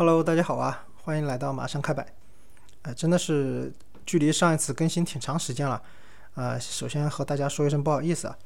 [0.00, 2.14] Hello，大家好啊，欢迎来到马上开摆。
[2.80, 3.70] 呃，真的是
[4.06, 5.82] 距离上一次更新挺长时间了。
[6.36, 8.38] 呃，首先和大家说一声不好意思啊。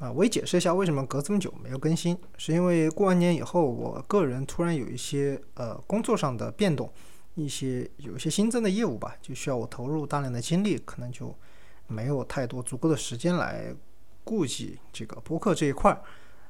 [0.00, 6.92] 啊，我也解释一下为什么隔这么久没有更新，是因为过完年以后，我个人突然有一些呃工作上的变动，
[7.36, 11.32] 一些有一些新增的业务吧，就需要我投入大量的精力，可能就
[11.86, 13.72] 没有太多足够的时间来
[14.24, 16.02] 顾及这个播客这一块儿。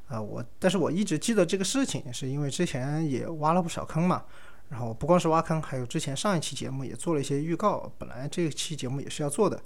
[0.08, 4.24] 啊，我但是我一直记得这个事情，是因为之前也挖了不少坑嘛。
[4.68, 9.58] 然后不光是挖坑，还有之前上一期节目也做了一些预告，本来这期节目也是要做的。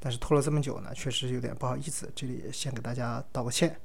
[0.00, 3.78] 但是拖了这么久呢，确实有点不好意思，这里先给大家道个歉。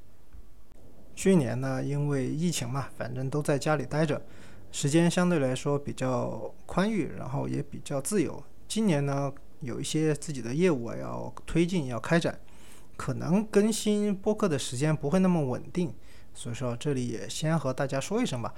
[1.14, 4.22] 去年呢，因为疫情嘛，反正都在家里待着，
[4.72, 8.42] 时间相对来说比较宽裕，然后也比较自由。
[8.66, 12.38] 今年呢，有一些自己的业务要推进、要开展，
[12.96, 15.94] 可能更新播客的时间不会那么稳定，
[16.32, 18.52] 所以说这里也先和大家说一声吧。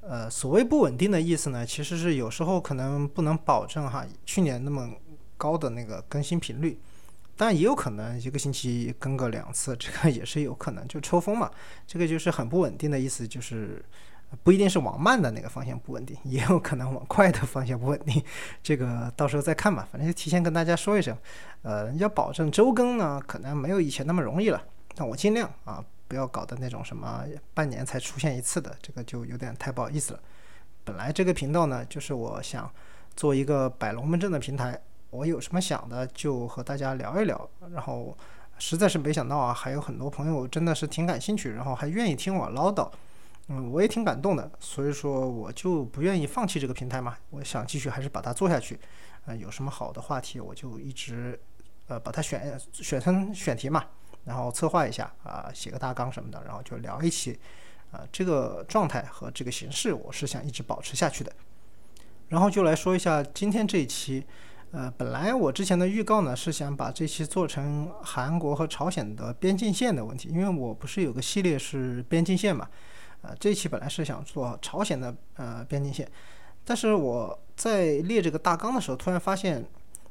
[0.00, 4.90] 呃，所谓不稳定的意思呢，其实是有时候可能不能保证哈，去年那么
[5.36, 6.78] 高的那个更新频率。
[7.36, 11.48] 但也有可能一个星期更个两次，这个也是有可能，就抽风嘛。
[11.86, 13.84] 这个就是很不稳定的意思，就是
[14.42, 18.22] 不一定是往慢的那个方向不稳定，也有可能往快的方向不稳定。
[18.62, 21.16] 这个到时候再看吧，反正就提前跟大家说一声。
[21.62, 24.62] 呃，要保证周更呢，可能没有以前那么容易了。
[24.94, 30.20] 但我尽量啊，不要搞的那种什么半年才出现一次的，这个就有点太不好意思了。
[30.84, 32.70] 本来这个频道呢，就是我想
[33.16, 34.80] 做一个摆龙门阵的平台。
[35.10, 38.14] 我有什么想的就和大家聊一聊，然后
[38.58, 42.90] 实在是没想到啊，还有很多朋友真的是挺感兴趣，然后还愿意听我唠叨，
[43.48, 48.78] 嗯，我也挺感动的，所以说我就不愿意放弃这个平台嘛，我想继续还是把它做下去，
[49.24, 51.40] 呃，有什么好的话题我就一直
[51.86, 53.84] 呃把它选选成选题嘛，
[54.24, 57.38] 然后策划一下啊，写个大纲什么的，然后就聊一期，
[57.90, 61.32] 啊，这个状态和这个形式我是想一直保持下去的，
[62.28, 64.26] 然后就来说一下今天这一期。
[64.70, 72.68] 呃，本来我之前的预告呢是想把这期做成韩国和朝鲜的边境线的问题，因为我不是有个系列是边境线嘛，
[73.22, 76.08] 呃，这一期本来是想做朝鲜的呃边境线，
[76.64, 79.64] 但是我在列这个大纲的时候，突然发现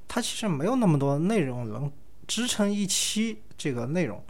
[0.08, 1.92] 它其实没有那么多内容能
[2.28, 4.22] 支撑一期这个内容。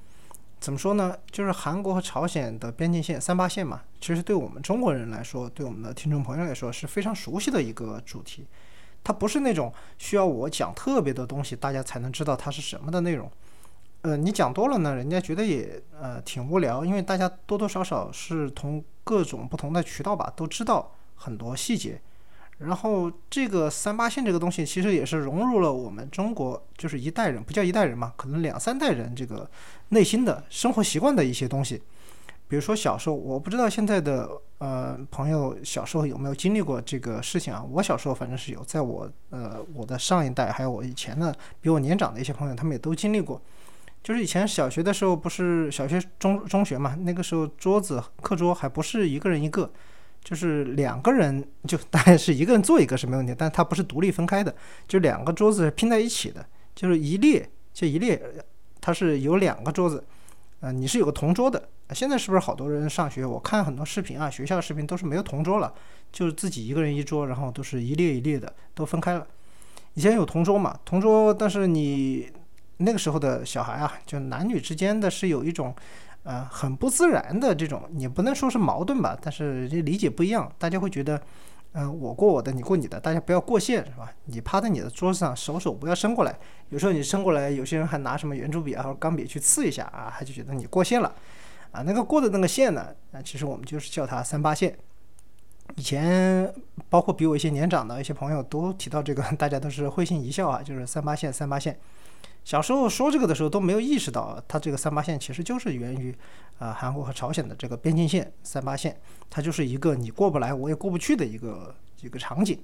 [0.60, 1.16] 怎么说呢？
[1.32, 8.46] 就是韩国和朝鲜的边境线三八线嘛，其实对我们中国人来说，对我们的听众朋友来说是非常熟悉的一个主题。
[9.04, 13.32] 它不是那种需要我讲特别的东西，大家才能知道它是什么的内容。
[14.02, 22.00] 呃，你讲多了呢，人家觉得也呃挺无聊，因为大家多多少少是从各种不同的渠道吧，都知道很多细节。
[22.60, 29.48] 然后这个三八线这个东西，其实也是融入了我们中国就是一代人，不叫一代人嘛，可能两三代人这个
[29.90, 31.82] 内心的生活习惯的一些东西。
[32.48, 37.64] 比如说小时候，我不知道现在的呃朋友小时候有没有经历过这个事情啊？
[37.72, 43.40] 我小时候反正是有，在我呃我的上一代，还有我以前的比我年长的一些朋友，他们也都经历过。
[44.08, 49.70] 就是以前小学的时候，不是小学中中学嘛，那个时候桌子课桌还不是一个人一个，
[50.24, 54.56] 就是两个人就当然是一个人坐一个是没问题，但它不是独立分开的，
[54.88, 58.18] 就两个桌子拼在一起的，就是一列就一列，
[58.80, 60.02] 它是有两个桌子，
[60.62, 61.68] 呃，你是有个同桌的。
[61.94, 63.26] 现在是不是好多人上学？
[63.26, 65.74] 我看很多视频啊，学校的视频都是没有同桌了，
[66.14, 69.28] 就是自己一个人一桌，然后都是一列一列的，都分开了。
[69.96, 72.32] 以前有同桌嘛，同桌，但是你
[72.78, 75.76] 那个时候的小孩啊，就男女之间的是有一种，
[76.24, 81.22] 呃，很不自然的这种，也不能说是矛盾吧，但是这理解不一样，大家会觉得。
[81.74, 84.12] 嗯，我过我的，你过你的，大家不要过线，是吧？
[84.26, 86.36] 你趴在你的桌子上，手手不要伸过来。
[86.70, 91.14] 有时候你伸过来，有些人还拿什么圆珠笔啊或者钢笔去刺一下啊，他就觉得你过线了。
[91.72, 94.76] 啊，那个过的那个线呢，啊，其实我们就是叫它三八线。
[95.76, 96.52] 以前
[96.90, 101.78] 包括比我一些年长的一些朋友都提到这个， 大家都是会心一笑啊，就是三八线，三八线。
[102.48, 106.16] 小时候说这个的时候都没有意识到，它这个三八线其实就是源于
[106.60, 108.98] 啊韩国和朝鲜的这个边境线三八线，
[109.30, 112.58] 它就是一个你过不来我也过不去的一个一个场景，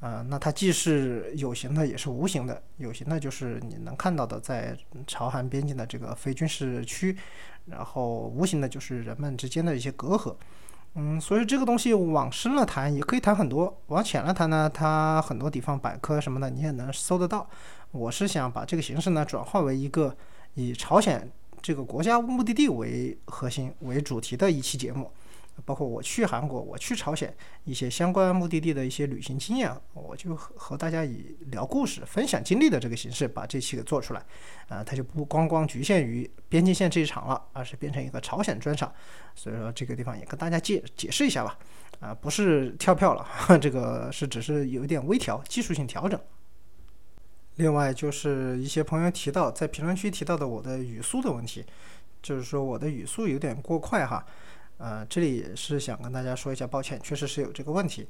[0.00, 4.74] 啊，那它既是有形的也是无形的，有形的就是你能看到的在
[5.06, 7.14] 朝韩边境的这个非军事区，
[7.66, 10.34] 然后无形的就是人们之间的一些隔阂。
[10.94, 17.46] 嗯，所以这个东西往深了谈也可以谈很多，往浅了谈呢，它很多地方百科什么的你也能搜得到。
[17.90, 20.16] 我是想把这个形式呢转化为一个
[20.54, 21.30] 以朝鲜
[21.62, 25.10] 这个国家目的地为核心为主题的一期节目，
[25.64, 34.24] 包括我去韩国、我去朝鲜一些相关目的地的一些旅行经验，我就和和大家以聊故事、分享经历的这个形式把这期给做出来。
[34.68, 38.92] 啊，它就不光光局限于边境线这一场了，而是变成一个朝鲜专场。
[39.34, 41.58] 所以说这个地方也跟大家解解释一下吧。
[42.00, 43.26] 啊，不是跳票了，
[43.58, 46.20] 这个是只是有一点微调、技术性调整。
[47.58, 51.64] 另外就是一些朋友提到在评论区提到的我的语速的问题，
[52.22, 54.24] 就是说我的语速有点过快哈。
[54.78, 58.08] 呃，这里也是想跟大家说一下抱歉，确实是有这个问题。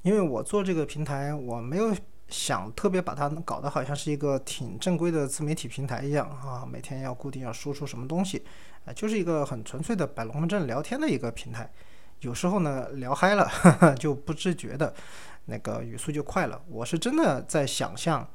[0.00, 1.94] 因为我做这个平台，我没有
[2.28, 8.42] 想特别把它搞得好像是一个挺正规的自媒体平台一样啊，每天要固定要输出什么东西，
[8.86, 11.70] 啊，就是一个很纯粹的摆龙门阵聊天的一个平台。
[12.20, 13.46] 有时候呢聊嗨了，
[14.00, 14.94] 就不自觉的，
[15.44, 16.62] 那个语速就快了。
[16.66, 18.26] 我是真的在想象，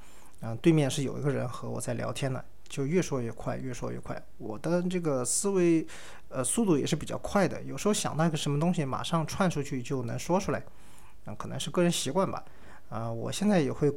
[0.41, 2.43] 嗯，对面是有一个人和我在聊天呢。
[2.67, 4.17] 就越说越快，越说越快。
[4.37, 5.85] 我的这个思维，
[6.29, 7.61] 呃，速度也是比较快的。
[7.63, 10.63] 有时候想到一个什么东西，马上串出去就能说出来。
[11.25, 12.45] 嗯，可能是个人习惯吧。
[12.87, 13.91] 啊，我现在也会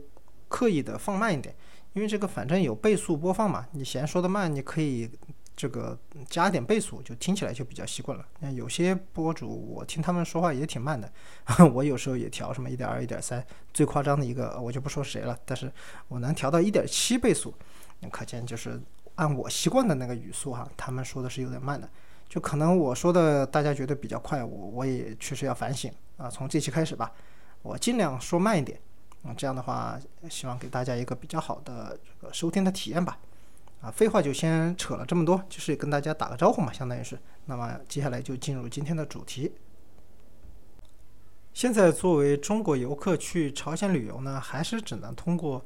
[0.49, 1.55] 刻意的放慢一点，
[1.93, 3.65] 因为这个反正有倍速播放嘛。
[3.71, 5.09] 你嫌说的慢，你可以
[5.57, 5.97] 这个
[6.29, 8.27] 加点倍速，就听起来就比较习惯了。
[8.41, 11.11] 那有些博主，我听他们说话也挺慢的，
[11.73, 15.73] 我有时候也调什么一点二、一点三，最夸张的一个我就不说谁了，但是
[16.09, 17.55] 我能调到一点七倍速。
[18.11, 18.79] 可见就是
[19.15, 21.89] 按我习惯的那个语速哈，他们说的是有点慢的，
[22.29, 26.29] 就可能我说的大家觉得比较快，我我也确实要反省啊。
[26.29, 27.11] 从这期开始吧，
[27.63, 28.79] 我尽量说慢一点，
[29.23, 29.99] 啊，这样的话
[30.29, 33.19] 希望给大家一个比较好的这个收听的体验吧。
[33.85, 37.19] 啊，废话就先扯了这么多，就是跟大家打个招呼嘛，相当于是。
[37.45, 39.53] 那么接下来就进入今天的主题。
[41.53, 45.65] 现在作为中国游客去朝鲜旅游呢，还是只能通过。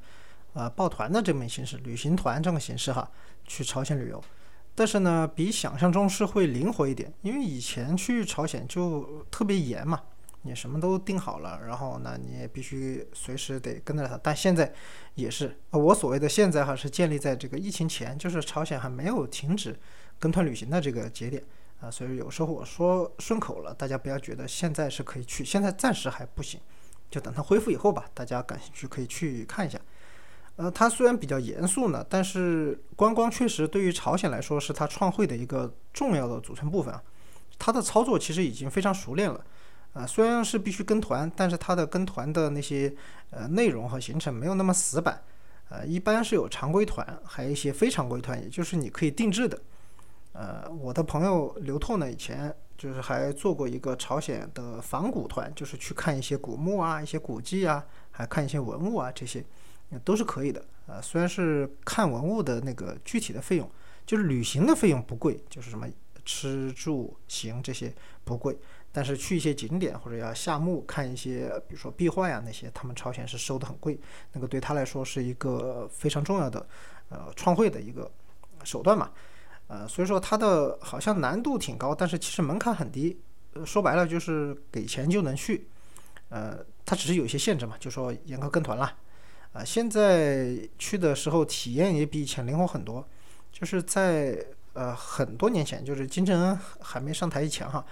[0.55, 3.09] 呃，报团的这门形式，旅行团这种形式哈，
[3.45, 4.21] 去朝鲜旅游，
[4.75, 10.03] 但是呢，比想象中是会灵活一点，因为以前去朝鲜就特别严嘛，
[10.49, 14.19] 你什么都定好了，然后呢，你也必须随时得跟着他。
[14.23, 14.73] 但现在
[15.15, 19.79] 也是，我所谓的现在哈，是建立在这个疫情前，就是朝鲜还没有停止
[20.19, 21.45] 跟团旅行的这个节点
[21.81, 26.59] 啊，所以有时候我说顺口了，大家不要觉得现在是可以去，现在暂时还不行，
[27.11, 29.79] 就等它恢复以后吧，大家感兴趣可以去看一下。
[30.57, 37.03] 呃，它虽然比较严肃呢，但是观光确实对于朝鲜来说是它创汇的一个重要的组成部分啊。
[37.61, 39.45] 它的操作其实已经非常熟练了，
[39.99, 42.95] 啊，虽然是必须跟团，但是它的跟团的那些
[43.31, 45.23] 呃内容和行程没有那么死板，
[45.71, 49.61] 呃，一般是有常规团，还有一些非常规团，也就是你可以定制的。
[50.33, 59.45] 呃，我的朋友刘透呢，以前就是还做过一个朝鲜的仿古团，就是去看一些古墓啊、一些古迹啊，还看一些文物啊这些。
[60.05, 63.67] 都是可以的，呃，虽然是看文物的那个具体的费用，
[64.05, 65.89] 就是旅行的费用不贵，就是什么
[66.27, 67.91] 吃住行这些
[68.23, 68.55] 不贵，
[68.99, 73.97] 但是去一些景点或者要下墓看一些，比如说壁画呀那些，他们朝鲜是收的很贵，
[74.33, 76.67] 那个对他来说是一个非常重要的，
[77.09, 78.11] 呃，创汇的一个
[78.65, 79.13] 手段嘛，
[79.69, 83.17] 呃，所以说它的好像难度挺高，但是其实门槛很低，
[83.65, 85.69] 说白了就是给钱就能去，
[86.31, 88.93] 呃，它只是有一些限制嘛，就说严格跟团了。
[89.53, 93.09] 啊，现在去的时候体验也比以前灵活很多，
[93.53, 97.85] 就是在呃很多年前，就是金正恩还没上台以前哈，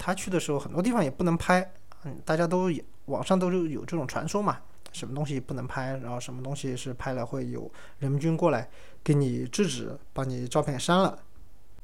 [0.00, 1.70] 他去的时候很多地方也不能拍，
[2.04, 2.72] 嗯，大家都
[3.04, 4.58] 网上都是有这种传说嘛，
[4.92, 8.66] 什么东西不能拍，然后什么东西是拍了会有人民军过来
[9.04, 11.18] 给你制止，把你照片删了，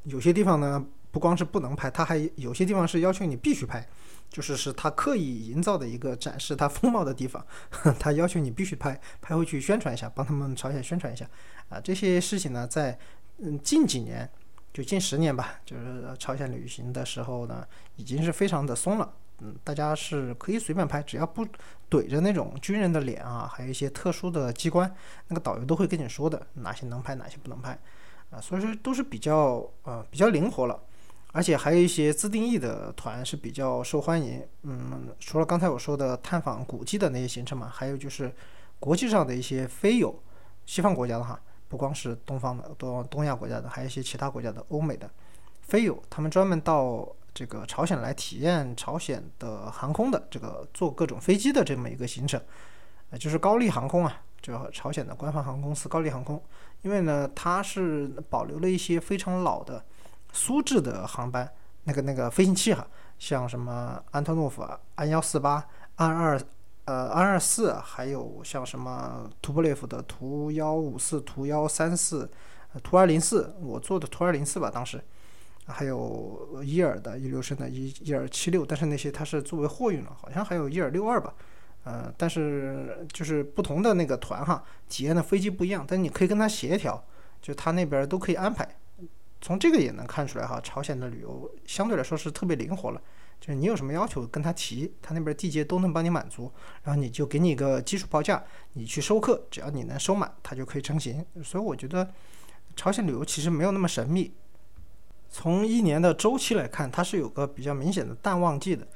[0.05, 3.87] 有些地方呢不光是不能拍，他还有些地方是要求你必须拍。
[4.29, 7.47] 就是是他刻意营造的一个展示他风貌的地方，
[7.97, 11.25] 他要求你必须拍，拍回去宣传一下，帮他们朝鲜宣传一下，
[11.69, 12.99] 啊，这些事情呢，在
[13.39, 14.29] 嗯近几年，
[14.77, 17.67] 就近十年吧，就是朝鲜旅行的时候呢，
[17.97, 21.47] 已经是非常的松了，嗯，大家是可以随便拍，只要不
[21.89, 24.95] 怼着那种军人的脸啊，还有一些特殊的机关，
[25.29, 27.71] 那个导游都会跟你说的，哪些能拍，哪些不能拍，
[28.29, 30.79] 啊，所以说都是比较呃比较灵活了。
[31.33, 38.31] 而且还有一些自定义的团是比较受欢迎，嗯，除了刚才我说的探访古迹的那些行程嘛，还有就是
[38.79, 40.23] 国际上的一些非友
[40.67, 45.11] 西方国家的哈，不光是东方的，东东亚国家的，还有一些其他国家的欧美的
[45.63, 52.41] 飞友，他们专门到这个朝鲜来体验朝鲜的航空的这个坐各种飞机的这么一个行程，
[53.11, 56.43] 呃，就是高丽航空啊，就朝鲜的官方航空公司高丽航空，
[56.83, 59.85] 因为呢，它是保留了一些非常老的。
[60.33, 61.51] 苏制的航班，
[61.85, 62.87] 那个那个飞行器哈，
[63.19, 64.63] 像什么安托诺夫
[64.97, 66.39] 安幺四八、安二
[66.87, 72.29] 呃安二四，还有像什么图波列夫的图幺五四、图幺三四、
[72.83, 75.01] 图二零四，我做的图二零四吧，当时
[75.67, 81.35] 还有伊尔的一流升的伊伊尔七六，但是那些它是作为货运了，好像还有伊尔六二吧，
[81.83, 87.05] 呃，但是就是不同的那个团哈，体验的飞机不一样，但你可以跟他协调，
[87.43, 88.77] 就他那边都可以安排。
[89.41, 93.03] 从这个也能看出来哈，朝鲜的旅游相对来说是特别灵活了，
[93.41, 96.51] 就是你有什么要求跟他提，他那边地接都能帮你满足，
[96.83, 101.25] 然后你就给你一个基础报价，你去收客，只要你能收满，他就可以成型。
[101.45, 102.11] 所以我觉得
[102.75, 104.33] 朝鲜旅游其实没有那么神秘。
[105.29, 108.87] 从一年的周期来看，它是有个比较明显的淡旺季的。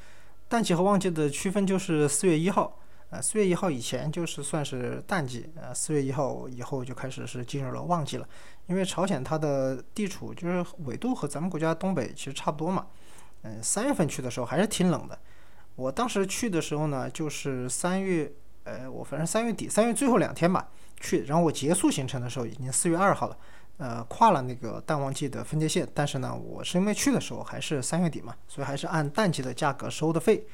[0.49, 2.79] 淡季和旺季的区分就是四月一号，
[3.11, 8.27] 呃，四月一号以前就是算是淡季，呃，四月一号以后就开始是进入了旺季了。
[8.67, 12.87] 因为朝鲜它的地处就是纬度和咱们国家东北其实差不多嘛，
[13.43, 15.19] 嗯，三月份去的时候还是挺冷的。
[15.77, 18.31] 我当时去的时候呢，就是三月，
[18.65, 20.69] 呃，我反正三月底三月最后两天吧
[21.01, 23.37] 去，然后我结束行程的时候已经四月二号了。
[23.79, 30.47] 呃，跨了那个淡旺季的分界线，但是呢，我是因为去的时候还是三月底嘛，所以还是按淡季的价格收的费。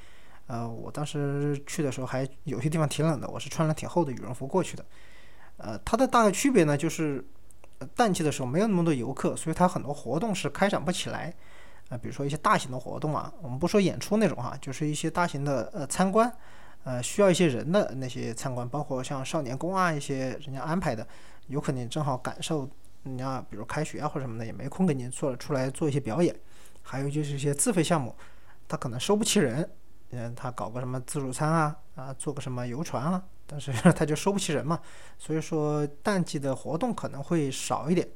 [0.47, 4.87] 呃，我当时去的时候还有些地方挺冷的，我是穿了挺厚的羽绒服过去的。
[5.57, 7.27] 呃，它的大概区别呢，就是
[7.97, 11.35] 淡季的时候没有那么多游客，所以它很多活动是开展不起来。
[11.89, 16.33] 啊，比如说一些大型的活动啊，我们不说演出那种哈，就是一些大型的呃参观，
[16.85, 21.07] 呃需要一些人的那些参观，包括像少年宫啊一些人家安排的，
[21.47, 22.69] 有可能正好感受。
[23.05, 26.35] 人家比如开学啊或者什么的也没空给你做出来做一些表演，
[26.83, 28.13] 还有就是一些自费项目，
[28.67, 29.71] 他可能收不齐人，
[30.11, 34.81] 嗯，他搞个什么自助餐啊啊，做个什么游船啊，但是 他就收不齐人嘛，
[35.19, 38.09] 所以说淡季的活动可能会少一点，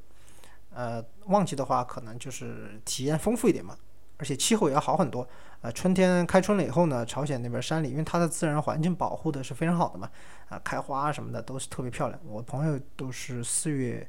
[0.70, 3.76] 呃，旺季的话可能就是体验丰富一点嘛，
[4.18, 5.28] 而且气候也要好很多，
[5.60, 10.10] 呃，春天开春了以后呢，朝鲜那边山里因为它的自然环境保护的是非常好的嘛，
[10.48, 14.08] 啊，开花什么的都是特别漂亮，我朋友都是四月。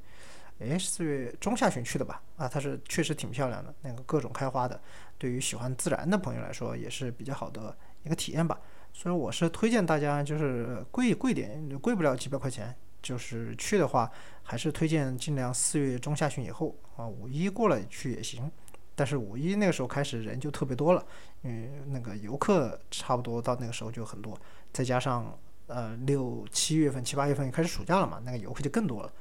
[0.63, 2.21] 哎，四月中下旬去的吧？
[2.37, 4.79] 啊，它是确实挺漂亮的，那个各种开花的，
[5.17, 8.59] 对于喜欢自然的朋友来说也是比较好的一个体验吧。
[8.93, 14.09] 所以我是推荐大家，就是贵贵点，贵不了几百块钱，就是去的话，
[14.43, 18.51] 还是推荐尽量四月中下旬以后啊，五一过了去也行。
[18.93, 21.03] 但是五一那个时候开始人就特别多了，
[21.41, 24.37] 因为那个游客差不多到那个时候就很多，
[24.71, 29.11] 再加上呃六七月份、七八月份开始暑假了嘛，那个游客就更多了。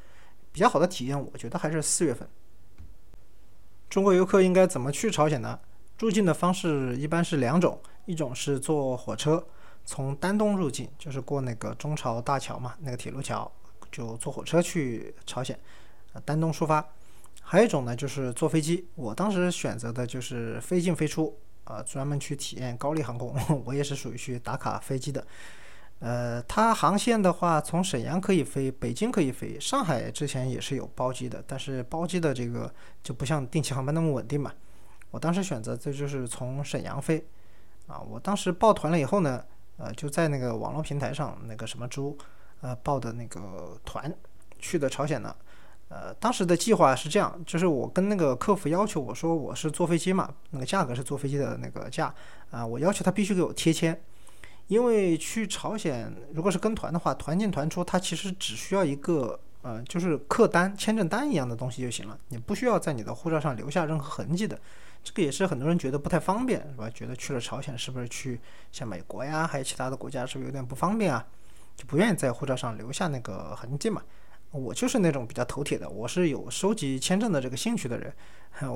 [0.53, 2.29] 比较好的体验，我觉得还是四月份。
[3.89, 5.59] 中国游客应该怎么去朝鲜呢？
[5.99, 9.47] 入境的方式一般是两种，一种是坐火车
[9.85, 13.51] 从丹东入境，就是过那个中朝大桥嘛，那个铁路桥，
[13.91, 15.59] 就坐火车去朝鲜，
[16.25, 16.87] 丹东出发。
[17.43, 18.87] 还有一种呢，就是坐飞机。
[18.95, 23.35] 我当时选择的就是飞进飞出，啊，专门去体验高丽航空。
[23.67, 25.27] 我也是属于去打卡飞机的。
[25.99, 34.53] 呃，它航线的话，从沈阳可以飞，北京可以飞，上海之前也是有包机的，但是包机的这个就不像定期航班那么稳定嘛。
[35.11, 37.23] 我当时选择这就是从沈阳飞，
[37.87, 39.45] 啊，我当时报团了以后呢，
[39.77, 42.17] 呃，就在那个网络平台上那个什么猪，
[42.61, 44.13] 呃，报的那个团
[44.59, 45.35] 去的朝鲜呢。
[45.89, 52.15] 呃，当时的计划是这样，就是我跟那个客服要求，我说我是坐飞机嘛，那个价格是坐飞机的那个价，
[52.51, 54.01] 啊，我要求他必须给我贴签。
[54.69, 64.57] 因为去朝鲜，如果是跟团的话，团进团出，他其实只需要一个，呃，就是客单、签证单一样的东西就行了，你不需要在你的护照上留下任何痕迹的。
[65.03, 66.89] 这个也是很多人觉得不太方便，是吧？
[66.91, 68.39] 觉得去了朝鲜是不是去
[68.71, 71.27] 像美国呀，还有其他的国家，是不是有点不方便啊？
[71.81, 74.03] 就不愿意在护照上留下那个痕迹嘛？
[74.51, 78.13] 我就是那种比较头铁的，我是有收集签证的这个兴趣的人，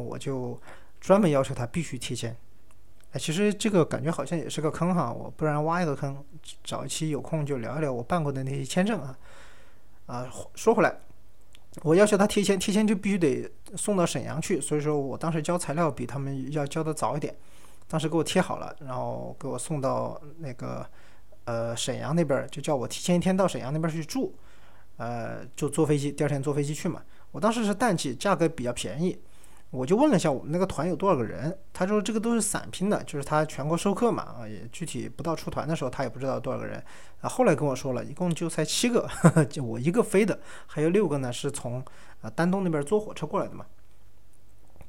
[0.07, 0.59] 我就
[1.03, 2.35] 专门要求他必须贴签。
[3.13, 6.25] 哎，其实这个感觉好像也是个坑哈，我不然挖一个坑，
[6.63, 9.19] 找一期有空就聊一聊我办过的那些签证啊。
[10.07, 10.97] 啊，说回来，
[11.83, 13.47] 我要求他贴签，贴签就必须得
[13.77, 17.37] 送到沈阳去，所以说我当时交材料比他们要交的早一点，
[17.87, 20.89] 当时给我贴好了，然后给我送到那个
[21.45, 24.35] 呃沈阳那边，就叫我提前一天到沈阳那边去住，
[24.97, 27.03] 呃，就坐飞机，第二天坐飞机去嘛。
[27.33, 29.19] 我当时是淡季，价格比较便宜。
[29.71, 36.81] 我就问了一下我们那个团有多少个人，他说这个都是散拼的，就是他全国收客嘛，啊，也具体不到出团的时候他也不知道多少个人，
[37.21, 39.11] 啊，后来跟我说了一共就才七个，
[39.51, 41.85] 就我一个飞的，还有六个呢是从
[42.21, 43.67] 啊丹东那边坐火车过来的嘛。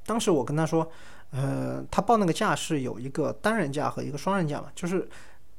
[0.05, 0.87] 当时我跟他说，
[1.31, 5.09] 呃，他报那个价是有一个单人价和一个双人价嘛，就是，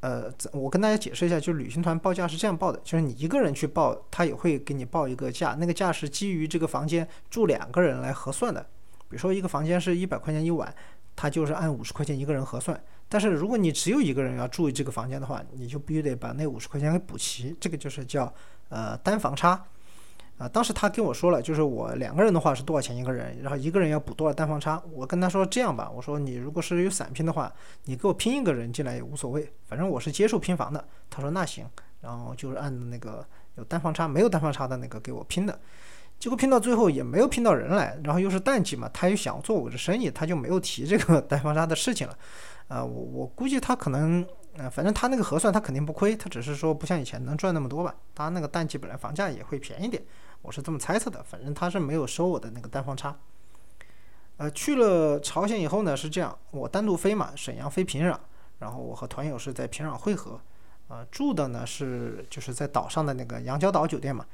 [0.00, 8.60] 呃，我跟大家解释一下，就是旅行团报价是这样报的，就是你一个人去报，他也会给你报一个价，那个价是基于这个房间住两个人来核算的。
[9.08, 10.72] 比如说一个房间是一百块钱一晚，
[11.14, 12.78] 他就是按五十块钱一个人核算。
[13.08, 18.32] 但是如果你只有一个人要住这个房间的话，你就必须得把那五十块钱给补齐，这个就是叫
[18.68, 19.64] 呃单房差。
[20.38, 24.82] 啊，当时他跟我说了，就是我两个人的话是多少钱一个人，然后一个人要补多少单方差。
[24.92, 27.50] 我跟他说这样吧，我说你如果是有散拼的话，
[27.84, 30.84] 你给我拼一个人进来也无所谓，反正我是接受拼房的。
[31.08, 31.64] 他说那行，
[32.02, 35.58] 然后就是按那个有单方差没有单方差的那个给我拼的。
[36.18, 42.18] 结果拼到最后也没有拼到人来，然后又是淡季嘛，他又想做我的生意，他就没有提这个 单方差的事情了。
[42.68, 44.26] 啊，我我估计他可能。
[44.58, 47.94] 呃，反正他那个核算他肯定不亏，他只是说不像以前能赚那么多吧。
[48.14, 50.02] 他那个淡季本来房价也会便宜点，
[50.46, 51.20] 我是这么猜测的。
[51.24, 53.16] 反正他是没有收我的那个单方差。
[54.36, 58.16] 呃，去了朝鲜以后呢，是这样，我单独飞嘛，沈阳飞平壤，
[58.60, 60.40] 然后我和团友是在平壤汇合。
[60.88, 64.24] 呃，住的呢是就是在岛上的那个羊角岛酒店嘛。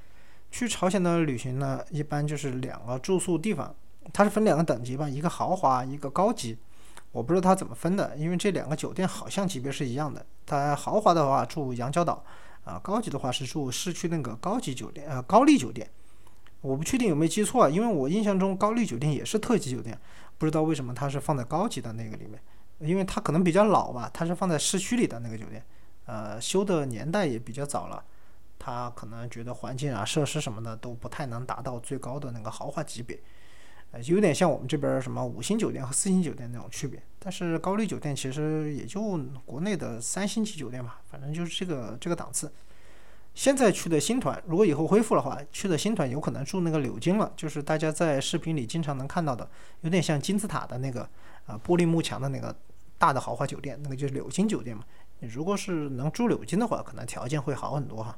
[0.50, 3.75] 去朝鲜的旅行呢，一般就是两个住宿地方，
[4.12, 6.59] 它是分两个等级吧，一个豪华，一个高级。
[7.11, 10.26] 我不知道它怎么分的，因为这两个酒店好像级别是一样的。
[10.45, 12.23] 它豪华的话住羊角岛，
[12.64, 15.88] 啊，高级的话是住市区那个高级酒店，呃，高丽酒店。
[16.62, 19.99] 我不确定有没有记错，因为我印象中高丽酒店也是特级酒店，
[20.38, 22.40] 不知道为什么它是放在高级的那个里面，
[22.78, 25.62] 因为它可能比较老吧，它是放在市区里的那个酒店，
[26.07, 28.02] 呃，修的年代也比较早了，
[28.59, 33.19] 它可能觉得环境啊、设施什么的都不太能达到最高的那个豪华级别。
[33.90, 42.50] 呃，有点像我们这边什么五星酒店和四星酒店那种区别，但是高丽酒店其实也就国内的三星级酒店吧，反正就是这个这个档次。
[43.35, 49.49] 现在去的新团，如果以后恢复的话，去的新团有可能住那个柳金了，就是大家在视频里经常能看到的，
[49.81, 51.03] 有点像金字塔的那个
[51.47, 52.55] 啊玻璃幕墙的那个
[52.99, 54.85] 大的豪华酒店，那个就是柳金酒店嘛。
[55.21, 58.17] 如果是能住柳金的话，可能条件会好很多哈。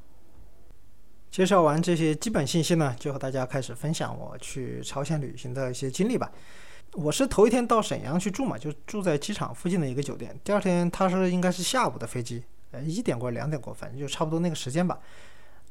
[1.31, 6.33] 介绍完这些基本信息呢，就和大家开始分享我去朝鲜旅行的一些经历吧。
[6.93, 10.35] 我是头一天到沈阳去住嘛，就住在机场附近的一个酒店。
[10.45, 12.45] 第二天他是应该是下午的飞机，
[12.75, 14.99] 呃，一点过两点过，反正就差不多那个时间吧。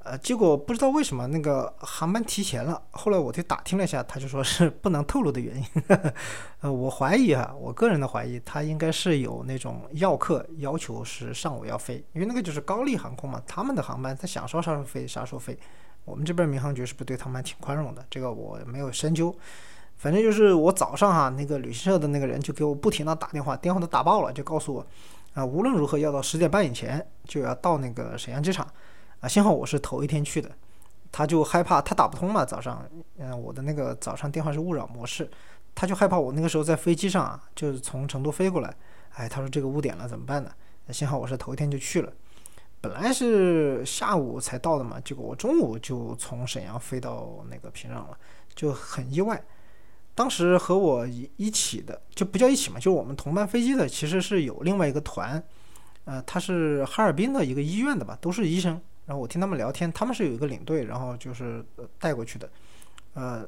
[0.06, 2.82] 呃，结果不知道为什么那个航班提前了。
[2.92, 5.66] 后来我就打听了一下，他就说是不能透露的原因。
[6.60, 15.58] 呃，我怀疑啊，我个人的怀疑，他应该是有那种要客要求是上午要飞，因为那个就是高丽航空嘛，他们的航班他想说啥时候飞啥时候飞。
[16.04, 18.06] 我们这边民航局是不是对他们挺宽容的？
[18.10, 19.34] 这个我没有深究。
[19.96, 24.86] 反正就是我早上哈，那个旅行社的那个人就给我不停的打电话，电话都打爆了，就告诉我
[25.34, 28.68] 啊，无论如何要到十点半以前就要到那个沈阳机场。
[29.20, 30.52] 啊，幸好我是头一天去的，
[31.12, 32.44] 他就害怕他打不通嘛。
[32.44, 32.86] 早上，
[33.18, 35.30] 嗯，我的那个早上电话是勿扰模式，
[35.74, 38.76] 他就害怕我那个时候在飞机上啊，就是从成都飞过来，
[39.14, 40.52] 哎，他说这个误点了怎么办呢？
[40.90, 42.12] 幸好我是头一天就去了，
[42.82, 48.18] 本来是下午才到的嘛，结果我中午就从沈阳飞到那个平壤了，
[48.54, 49.42] 就很意外。
[50.16, 55.44] 当时和我一一起的就不叫一起嘛，就我们同班飞机的，其实是有另外一个团，
[56.06, 58.80] 呃，他是哈尔滨的一个医院的吧，都是医生。
[59.06, 61.66] 然后我听他们聊天，他们是有一个领队，然后就是
[62.00, 62.50] 带过去的，
[63.16, 63.46] 呃，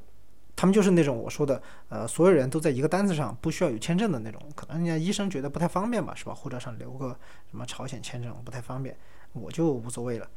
[0.55, 4.41] 他们就是那种我说的，呃，所有人都在一个单子上，不需要有签证的那种。
[4.55, 6.33] 可能人家医生觉得不太方便吧，是吧？
[6.33, 7.17] 护照上留个
[7.49, 8.97] 什么朝鲜签证不太方便，
[9.31, 10.27] 我就无所谓了。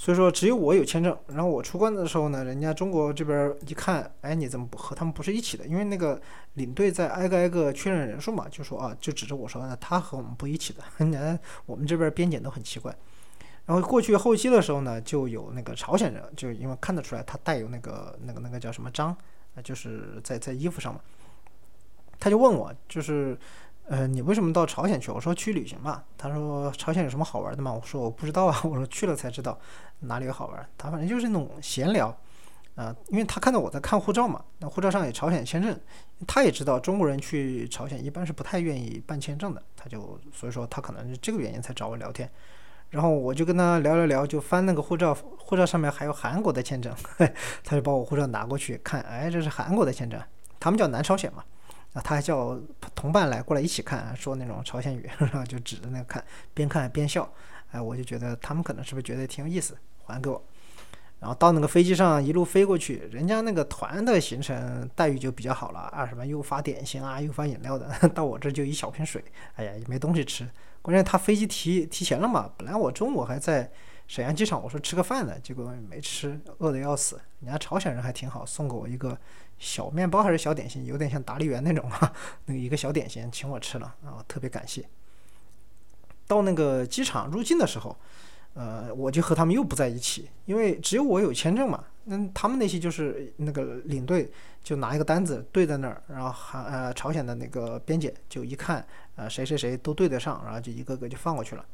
[0.00, 1.18] 所以说只有我有签证。
[1.26, 5.66] 然后我出关的时候呢，人家中国这边一看，哎，你怎么不和他们不是一起的？
[5.66, 6.22] 因为那个
[6.54, 11.40] 领队在挨个挨个确认人数嘛，就说啊，就指着我说，那他和我们不一起的。
[11.66, 12.96] 我们这边边检都很奇怪。
[13.66, 19.16] 然后过去后期的时候呢，就有那个朝鲜人，就因为看得出来他带有那个那个那个叫什么章，
[19.64, 21.00] 就是在在衣服上嘛。
[22.20, 23.38] 他就问我，就是，
[23.88, 25.10] 呃，你为什么到朝鲜去？
[25.10, 26.02] 我说去旅行嘛。
[26.16, 27.72] 他说朝鲜有什么好玩的吗？
[27.72, 28.60] 我说我不知道啊。
[28.64, 29.58] 我说去了才知道
[30.00, 30.68] 哪里有好玩。
[30.76, 32.14] 他反正就是那种闲聊，
[32.74, 35.74] 啊，因为他看到我在看护照嘛，那护照上有朝鲜签证，
[36.26, 42.30] 他也知道中国人去朝鲜一般是不太愿意办签证的，他就所以说他可能是这个原因才找我聊天。
[42.90, 46.94] 然后我就跟他聊聊聊，就翻那个护照，护照上面还有韩国的签证，
[47.64, 50.20] 他就把我护照拿过去看，哎，这是韩国的签证，
[50.60, 51.42] 他们叫南朝鲜嘛，
[51.92, 52.58] 啊，他还叫
[52.94, 56.22] 同伴来过来一起看，说那种朝鲜语， 然后就指着那个看，
[56.54, 57.28] 边看边笑，
[57.70, 60.42] 哎，我就觉得他们可能是不是觉得挺有意思，还给我。
[61.20, 69.24] 然后到那个飞机上一路飞过去，人家那个团的行程待遇就比较好了啊，什么又发点心啊，又发饮料的， 到我这就一小瓶水，
[69.56, 70.48] 哎呀，也没东西吃。
[70.80, 73.68] 关键他飞机提提前了嘛，本来我中午还在
[74.06, 77.20] 沈阳机场，我说吃个饭呢，结果没吃，饿得要死。
[77.40, 79.18] 人家朝鲜人还挺好，送给我一个
[79.58, 82.12] 小面包还是小点心，有点像达利园那种哈，
[82.46, 84.88] 那一个小点心请我吃了，啊，特别感谢。
[86.26, 87.96] 到那个机场入境的时候。
[88.54, 91.84] 呃，我就和他们又不在一起，因为只有我有签证嘛。
[92.04, 94.28] 那他们那些就是那个领队
[94.64, 101.64] 就拿一个单子对在那儿，然后还呃朝鲜的那个边检就一看，呃谁谁谁都对得上，然后就一个个就放过去了。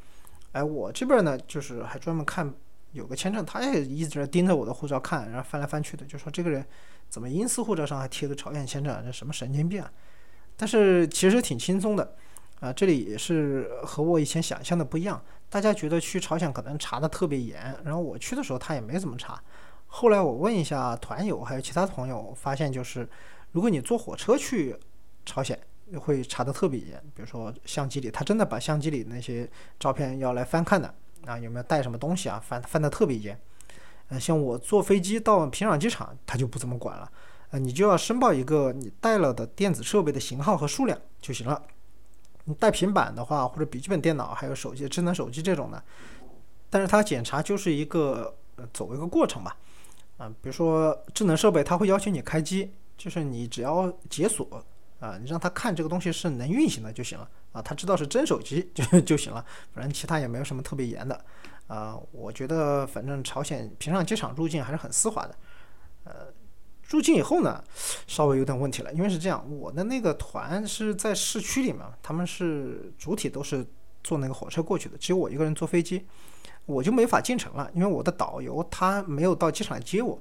[0.52, 2.52] 哎，我这边呢就是还专门看
[2.92, 6.62] 有个签证，他也一直盯着我的护照看，然后翻来翻去的，就说这个人
[7.08, 9.02] 怎么英私护照上还贴个朝鲜签证啊？
[9.04, 9.90] 这什么神经病啊！
[10.56, 12.16] 但是其实挺轻松的，
[12.60, 15.22] 啊，这里也是和我以前想象的不一样。
[15.48, 19.40] 大家觉得去朝鲜可能查的特别严，然后我去的时候他也没怎么查。
[19.86, 23.08] 后来我问一下团友还有其他朋友，发现就是
[23.52, 24.76] 如果你坐火车去
[25.24, 25.56] 朝鲜，
[26.00, 27.00] 会查的特别严。
[27.14, 30.92] 比如说相机里，他真的把相机里那些照片要来翻看的
[31.26, 32.42] 啊，有没有带什么东西啊？
[32.44, 33.38] 翻翻的特别严。
[34.18, 37.10] 像我坐飞机到平壤机场，他就不怎么管了。
[37.50, 41.62] 呃，你就要申报一个你带了的电子设备的型号和数量就行了。
[42.44, 45.82] 你带平板的话，或者笔记本电脑，还有手机、智能手机这种的，
[46.68, 48.34] 但是它检查就是一个
[48.72, 49.56] 走一个过程吧。
[50.18, 54.46] 啊，比如说智能设备，它会要求你开机，就是你只要解锁
[55.00, 61.24] 啊，你让他看这个东西是能运行的就行了啊，他知道是真手机 就就行了，反正其他也没有什么特别严的。
[61.66, 65.36] 啊，我觉得反正朝鲜平壤机场入境还是很丝滑的，
[66.04, 66.12] 呃。
[66.90, 67.64] 入境以后呢，
[68.06, 73.66] 稍微有点问题了，因为是这样，我的那个团是在市区里嘛，他们是主体都是
[74.02, 76.06] 坐那个火车过去的，只有我一个人坐飞机，
[76.66, 80.16] 我就没法进城了，因为我的导游他没有到机场来接我。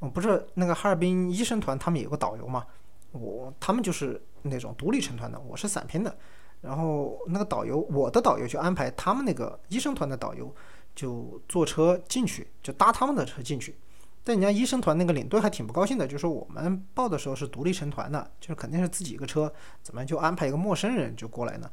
[0.00, 2.66] 我不是那个哈尔滨医生团，他们有个导游嘛，
[3.12, 6.14] 我他们就是那种独立成团的，我是散拼的，
[6.60, 10.54] 然后那个导游，我的导游就安排他们那个医生团的导游
[10.94, 13.76] 就坐车进去，就搭他们的车进去。
[14.24, 19.52] 但人家医生团那个领队还挺不高兴的，就说我们报的时候是独立成团的，就是肯定是自己一个车，
[19.82, 21.68] 怎么就安排一个陌生人就过来呢？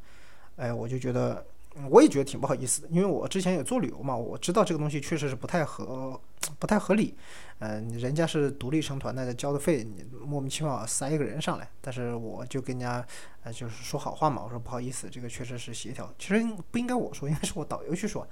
[0.56, 1.46] 哎，我就觉得，
[1.88, 6.20] 我也觉得挺不好意思的，因为我之前也做旅游嘛，我知道这个东西确实是不太合，
[6.58, 7.16] 不太合理。
[7.60, 13.06] 嗯，人家是独立成团的，交的费，你莫名其妙塞一个人上来，但是我就跟人家，
[13.44, 18.26] 呃，就是说好话嘛，我说不好意思，这个确实是协调，其实不应该我说，应该是我导游去说。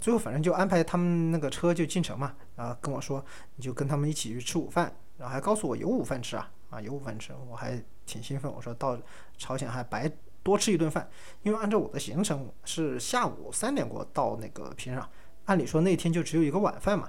[0.00, 3.24] 最后反正就安排他们那个车就进城嘛，然后跟我说
[3.56, 8.52] 你就跟他们一起去吃午饭，然后还告诉我有午饭吃啊，啊有午饭吃，我还挺兴奋。
[8.52, 8.98] 我说到
[9.38, 10.10] 朝鲜还白
[10.42, 11.08] 多吃一顿饭，
[11.42, 15.04] 因为按照我的行程是下午三点过到那个平壤，
[15.44, 17.08] 按理说那天就只有一个晚饭嘛，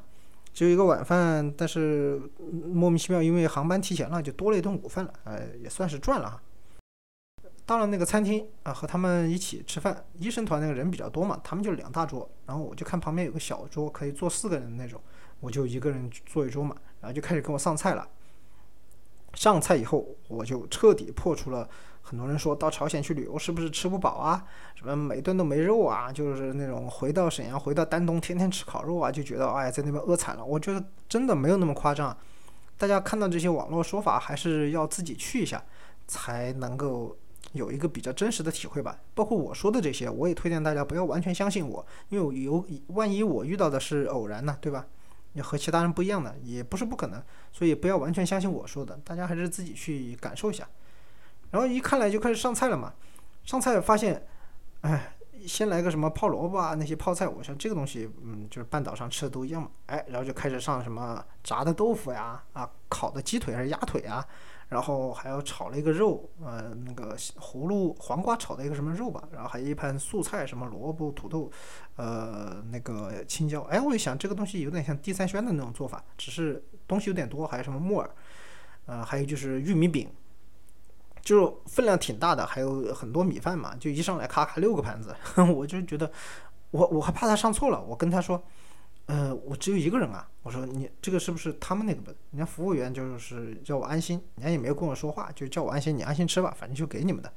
[0.53, 2.21] 只有一个晚饭，但是
[2.71, 6.41] 莫名其妙因为航班提前了，就多了一顿午饭了，呃也算是赚了哈。
[7.65, 10.05] 到了那个餐厅啊，和他们一起吃饭。
[10.19, 15.01] 医生团那个人比较多嘛，他们就两大桌，然后我就看旁边有个小桌，可以坐四个人的那种，
[15.39, 18.07] 我就一个人坐一桌嘛，然后就开始给我上菜了。
[19.33, 21.67] 上菜以后，我就彻底破除了
[22.03, 30.45] 很多人说到朝鲜去旅游是不是吃不饱啊，什么每顿都没肉啊，就是那种回到沈阳、回到丹东天天吃烤肉啊，就觉得哎在那边饿惨了。
[30.45, 32.15] 我觉得真的没有那么夸张，
[32.77, 35.63] 大家看到这些网络说法，还是要自己去一下
[36.05, 37.17] 才能够。
[37.55, 44.85] 有一个比较真实的体会吧，包括我说的这些，我也推荐大家不要完全相信我，因为有万一我遇到的是偶然呢，对吧？
[45.33, 50.67] 你和其他人不一样的，也不是不可能，所以不要完全相信我说的，大家还是自己去感受一下。
[51.51, 52.93] 然后一看来就开始上菜了嘛，
[53.45, 54.25] 上菜发现，
[54.81, 55.15] 哎，
[55.45, 64.25] 先来个什么泡萝卜啊，那些泡菜，我想这个东西，嗯，就是半岛上吃的都一样嘛，哎，然后就开始上什么炸的豆腐呀，啊，烤的鸡腿还是鸭腿啊。
[64.67, 71.51] 然后还要炒了一个肉，呃，那个葫芦黄瓜炒的一个什么肉吧，然后还有一盘素菜，什么萝卜、土豆，
[71.95, 73.61] 呃，那个青椒。
[73.63, 78.09] 哎，我一想这个东西有点像地三鲜的那种做法，只是东西有点多，还有什么木耳，
[78.87, 80.09] 呃，还有就是玉米饼，
[81.21, 85.15] 就分量挺大的，还有很多米饭嘛，就一上来咔咔六个盘子，
[85.55, 86.11] 我就觉得
[86.71, 88.43] 我我还怕他上错了，我跟他说。
[89.07, 90.27] 呃，我只有一个人啊。
[90.41, 92.15] 我说你这个是不是他们那个本？
[92.31, 97.31] 人家服务员就是叫我安心，人家也没有跟我说话，就叫我安心，你安心吃吧，反正就给你们的。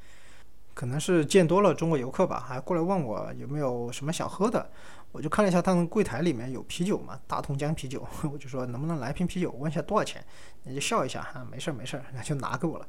[0.74, 4.70] 可能是见多了中国游客吧，还过来问我有没有什么想喝的。
[5.10, 10.22] 我就看了一下他们柜台里面有啤酒嘛，大同江啤酒， 我就说能不能来瓶啤酒，问一下多少钱。
[10.64, 12.86] 人家就笑一下，哈，没事儿没事儿，那就拿给我了。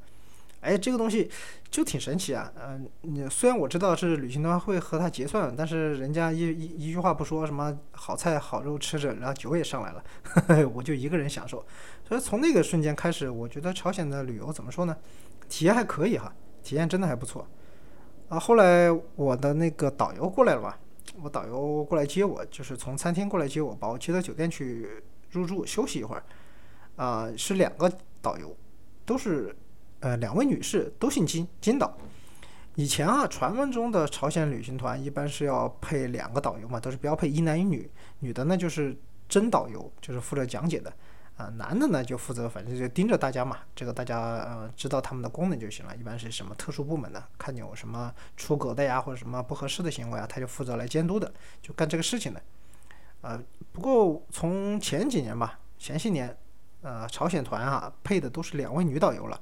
[0.62, 1.32] 哎，这个东西
[1.72, 2.52] 就挺神奇啊！
[2.62, 10.04] 嗯，你虽然我知道是旅行团会和他结算，但是人家一一一句话不说，什么好菜好肉吃着，然后酒也上来了，
[10.74, 11.66] 我就一个人享受。
[12.06, 14.98] 所以从那个瞬间开始，我觉得朝鲜的旅游怎么说呢？
[15.48, 17.48] 体验还可以哈，体验真的还不错。
[18.28, 20.76] 啊，后来我的那个导游过来了嘛，
[21.22, 24.90] 我导游过来接我，就是从餐厅过来接我，把我接到酒店去
[25.32, 26.24] 入住休息一会儿。
[26.98, 27.90] 啊，是两个
[28.22, 28.54] 导游，
[29.06, 29.56] 都是。
[30.02, 31.96] 呃，两位女士都姓金，金导。
[32.76, 37.90] 以前啊，传闻中的朝鲜旅行团一般是要配两个导游嘛，都是标配一男一女。
[38.20, 40.94] 女的呢就是真导游，就是负责讲解的。
[41.36, 45.96] 啊，男的呢就负责，反正就盯着大家嘛，这个大家呃知道他们的功能就行了。
[45.96, 52.42] 一般是什么特殊部门的，看你有什么出格的呀，或者什么不合适的行为啊，他就负责来监督的，就干这个事情的。
[53.22, 56.36] 呃，不过从前几年吧，前些年，
[56.82, 59.40] 呃，朝鲜团啊配的都是两位女导游了，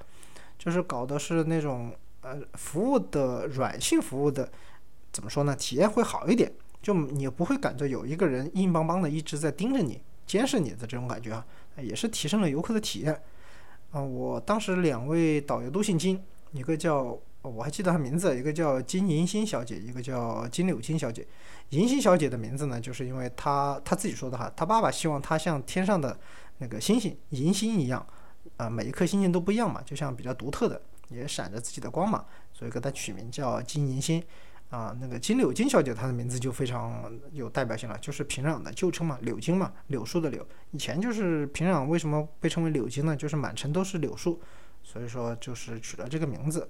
[0.57, 4.51] 就是搞的是那种呃服务的软性服务的，
[5.11, 5.55] 怎么说呢？
[5.55, 11.45] 体验会好一点，就你不会感觉有一个人硬邦邦的一直在盯着你、监视你的这种感觉啊，
[11.77, 13.21] 也是提升了游客的体验。
[13.91, 17.17] 啊，我当时两位导游都姓金，一个叫。
[17.43, 21.25] 我还记得她名字，一个叫金银心小姐，一个叫金柳金小姐。
[21.69, 26.19] 银心小姐的名字呢，就是因为她她自己说的哈，她爸爸希望她像天上的
[26.57, 28.05] 那个星星银星一样，
[28.57, 34.21] 啊，每一颗星星都不一样嘛，就像比较独特的，也闪着自己的光嘛，所以给它取名叫金银星。
[34.69, 40.45] 啊，那个金柳金小姐，她的名字就非常有代表性了，就是平壤的旧称嘛，柳金嘛，柳树的柳。
[40.71, 43.15] 以前就是平壤为什么被称为柳金呢？
[43.15, 44.41] 就是满城都是柳树，
[44.83, 46.69] 所以说就是取了这个名字。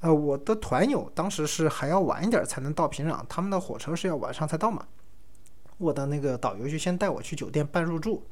[0.00, 4.84] 呃，我的团友当时是还要晚一点才能到平壤，他们的火车是要晚上才到嘛。
[5.78, 8.26] 我的那个导游就先带我去酒店办入住。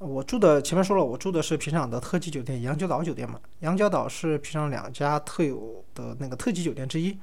[0.00, 3.38] 我住的前面说了，我住的是平壤的特级酒店羊角岛酒店嘛。
[3.58, 7.16] 羊角岛是平壤两家特有的那个特级酒店之一。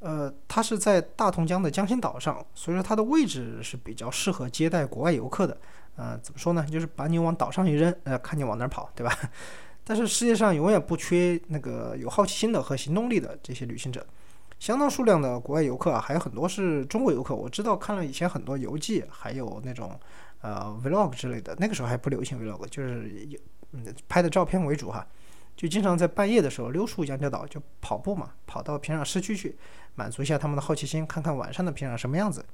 [0.00, 5.56] 呃，它是在大同江的江心岛上，所以说它的位置是比较适合接待国外游客的。
[5.96, 6.66] 呃，怎么说呢？
[6.70, 9.18] 就是把你往岛上一扔，呃，看你往哪儿跑，对吧？
[9.82, 14.06] 但是世界上永远不缺那个有好奇心的和行动力的这些旅行者，
[14.58, 17.34] 相当数量的国外游客啊，还有很多是中国游客。
[17.34, 19.98] 我知道看了以前很多游记，还有那种
[20.40, 23.38] 呃 vlog 之类的，那个时候还不流行 vlog，就是有
[23.72, 25.06] 嗯拍的照片为主哈，
[25.56, 29.56] 就经常在半夜的时候溜出羊角岛就跑步嘛，跑到平壤市区去，
[29.94, 32.44] 满足一下他们的好奇心，看看晚上的平壤什么样子。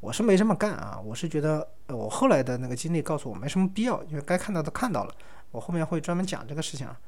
[0.00, 5.14] 我是没这么干啊，我是觉得我后来的那个经历告诉我没什么必要，因为该看到的看到了。
[5.50, 6.98] 我后面会专门讲这个事情啊。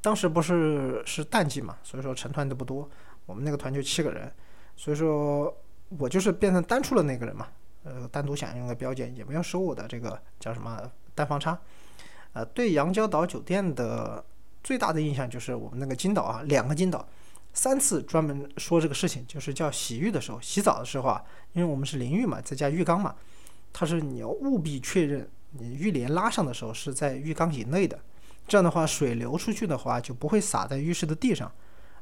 [0.00, 2.88] 当时不是是淡季嘛，所以说成团的不多，
[3.26, 4.32] 我们那个团就七个人，
[4.74, 5.56] 所以说
[5.98, 7.46] 我就是变成单出的那个人嘛。
[7.86, 10.82] 呃，单独享用个标间，也没有收我的这个叫什么
[11.14, 11.56] 单房差。
[12.32, 14.22] 呃，对羊角岛酒店的
[14.64, 17.08] 最大的印象就是我们那个金岛啊，两个金岛，
[17.54, 21.22] 三次专门说这个事情，就是叫洗浴的时候、洗澡的时候啊，
[21.52, 23.14] 因为我们是淋浴嘛，再加浴缸嘛，
[23.72, 25.28] 它是你要务必确认。
[25.58, 27.98] 你浴帘拉上的时候是在浴缸以内的，
[28.46, 31.50] 这样的话水流出去的话就不会洒在浴室的地上。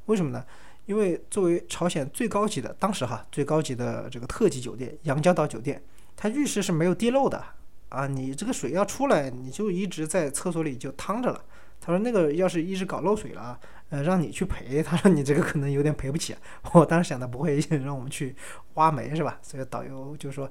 [0.06, 0.44] 为什么呢？
[0.86, 5.82] 因为作为朝鲜最高级的，当时哈最高级的这个特级酒店杨家岛酒店，
[6.16, 7.44] 它浴室是没有地漏的
[7.88, 8.06] 啊。
[8.06, 11.44] 你这个水要出来，你就一直在厕所里就趟着了。
[11.80, 13.58] 他说那个要是一直搞漏水了，
[13.90, 16.34] 呃，让你去赔，他说你这个可能有点赔不起。
[16.72, 18.34] 我当时想的不会让我们去
[18.74, 19.38] 挖煤是吧？
[19.42, 20.50] 所以导游就说。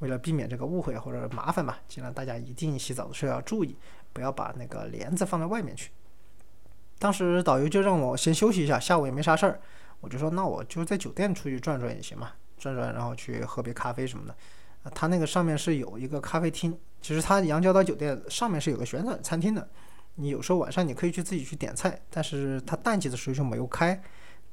[0.00, 3.76] 为了避免这个误会或者麻烦嘛，尽量大家一定洗澡的时候要注意，
[4.12, 5.88] 不要把那个帘子放在外面去。
[6.98, 9.60] 当时导游就让我先休息一下，下午也没啥事儿，
[10.00, 14.34] 我就说那我就在酒店出去转转也行嘛，转转然后去喝杯咖啡什么的。
[14.84, 19.68] 啊，他那个上面是有一个咖啡厅，其实他羊角岛酒店上面是有个旋转餐厅的，
[20.14, 24.00] 你有时候晚上你可以去自己去点菜，但是他淡季的时候就没有开。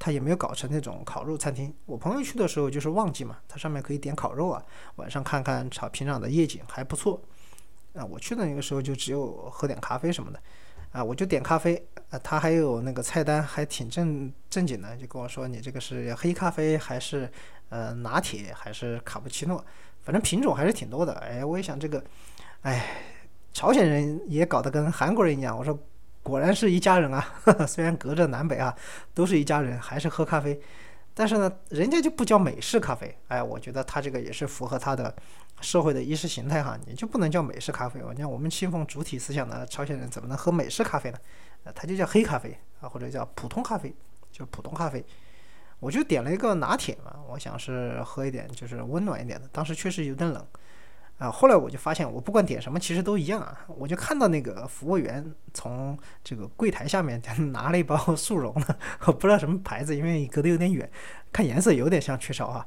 [0.04, 1.72] 他也没有搞成那种烤肉餐厅。
[1.86, 4.60] 我朋友去的时候就是旺季嘛，它上面可以点烤肉啊，
[4.96, 7.22] 晚上看看草坪上的夜景还不错。
[7.94, 10.42] 啊，我去的那个时候就只有喝点咖啡什么的，
[10.92, 17.28] 啊，我就点咖啡，啊，他还有那个菜单还挺正正经的，就跟我说你这个是黑咖啡还是
[17.70, 19.66] 呃拿铁还是卡布奇诺，
[20.04, 21.14] 反正品种还是挺多的。
[21.14, 22.04] 哎，我也想这个，
[22.62, 23.02] 哎，
[23.52, 25.78] 朝鲜人也搞得跟韩国人一样，我说。
[26.24, 27.34] 果然是一家人啊！
[27.68, 28.78] 虽然隔着南北啊，
[29.12, 30.62] 都是一家人，还是喝咖啡。
[31.16, 33.18] 但是呢，人家就不叫美式咖啡。
[33.28, 35.12] 哎，我觉得他这个也是符合他的
[35.62, 36.78] 社会的意识形态哈。
[36.86, 38.00] 你就不能叫美式咖啡？
[38.12, 41.18] 你看我们信奉主体思想的朝鲜人怎么能喝美式咖啡呢？
[41.64, 43.94] 呃，他就叫黑咖啡啊，或者叫普通咖啡，
[44.32, 45.06] 就普通咖啡。
[45.80, 49.48] 我就点了一个拿铁嘛，我想是喝一点就是温暖一点的。
[49.52, 50.46] 当时确实有点冷。
[51.18, 53.64] 啊，后来我就发现，我不管点什么，其实都一样啊。
[53.68, 57.22] 我就看到那个服务员从这个柜台下面
[57.54, 60.90] 拿了一包 速溶的，我不知道什么牌子，因为隔得有点远，
[61.32, 62.66] 看颜色有点像雀巢啊。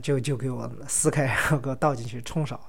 [0.00, 2.60] 就就给我撕开，然后给我倒进去冲勺，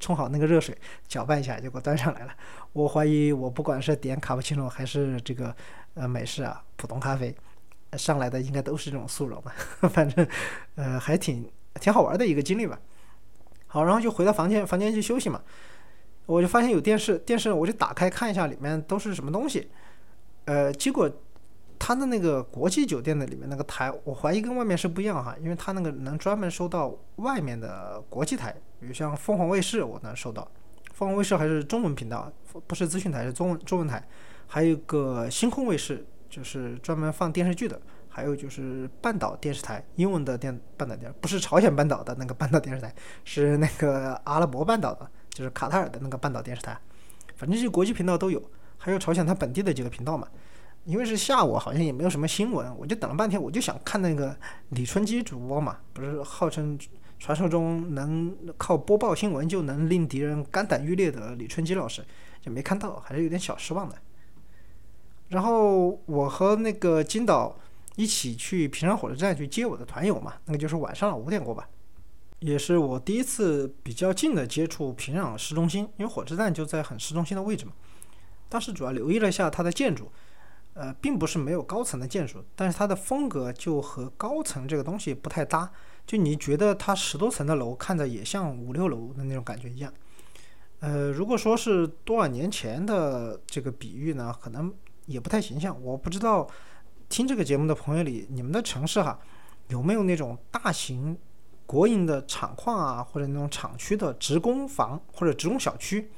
[0.00, 0.76] 冲好那个热水，
[1.08, 2.32] 搅拌一下就给我端上来了。
[2.72, 5.54] 我怀疑我不管是点卡布奇诺还是这个
[5.94, 7.34] 呃美式啊普通咖啡，
[7.94, 9.52] 上来的应该都是这种速溶的。
[9.88, 10.26] 反正
[10.74, 12.78] 呃还挺挺好玩的一个经历吧。
[13.66, 15.40] 好，然后就回到房间，房间去休息嘛。
[16.26, 19.70] 我就发现有电视，电视我就打开看一下里面都是什么东西。
[20.44, 21.10] 呃，结果
[21.84, 30.48] 他的那个国际酒店的里面那个台，我怀疑跟外面是不一样哈，因为他那个能专门收到外面的国际台，比如像凤凰卫视，我能收到。
[30.94, 32.30] 凤凰卫视还是中文频道，
[32.68, 34.00] 不是资讯台，是中文中文台。
[34.46, 37.80] 还有一个星空卫视，就是专门放电视剧的。
[38.08, 46.78] 还有就是半岛电视台，英文的电半岛电，不是朝鲜半岛的那个半岛电视台，是那个阿拉伯半岛的，就是卡塔尔的那个半岛电视台。
[47.34, 48.40] 反正这些国际频道都有，
[48.78, 50.28] 还有朝鲜它本地的几个频道嘛。
[50.84, 54.36] 因为是下午，好像也没有什么新闻，我就等了半天，我就想看那个
[54.70, 56.76] 李春基主播嘛，不是号称
[57.20, 62.04] 传说中能靠播报新闻就能令敌人肝胆欲裂的李春基老师，
[62.40, 63.96] 就没看到，还是有点小失望的。
[65.28, 67.56] 然后我和那个金导
[67.94, 71.68] 一起去平壤火车站去接我的团友嘛，那个就是晚上五点过吧，
[72.40, 77.72] 也是我第一次比较近的接触平壤市中心，因为火车站就在很市中心的位置嘛。
[78.48, 80.10] 当时主要留意了一下它的建筑。
[80.74, 85.70] 呃，并不是没有高层的建筑，但是它的风格就和高层这个东西不太搭。
[86.06, 89.92] 就你觉得它十多层的楼看着也像五六楼的那种感觉一样。
[90.80, 94.72] 呃，如果说是多少年前的这个比喻呢，可能
[95.06, 95.80] 也不太形象。
[95.80, 96.48] 我不知道
[97.08, 99.18] 听这个节目的朋友里，你们的城市哈
[99.68, 101.16] 有没有那种大型
[101.66, 106.10] 国营的厂矿啊，或者那种厂区的职工房或者职工小区？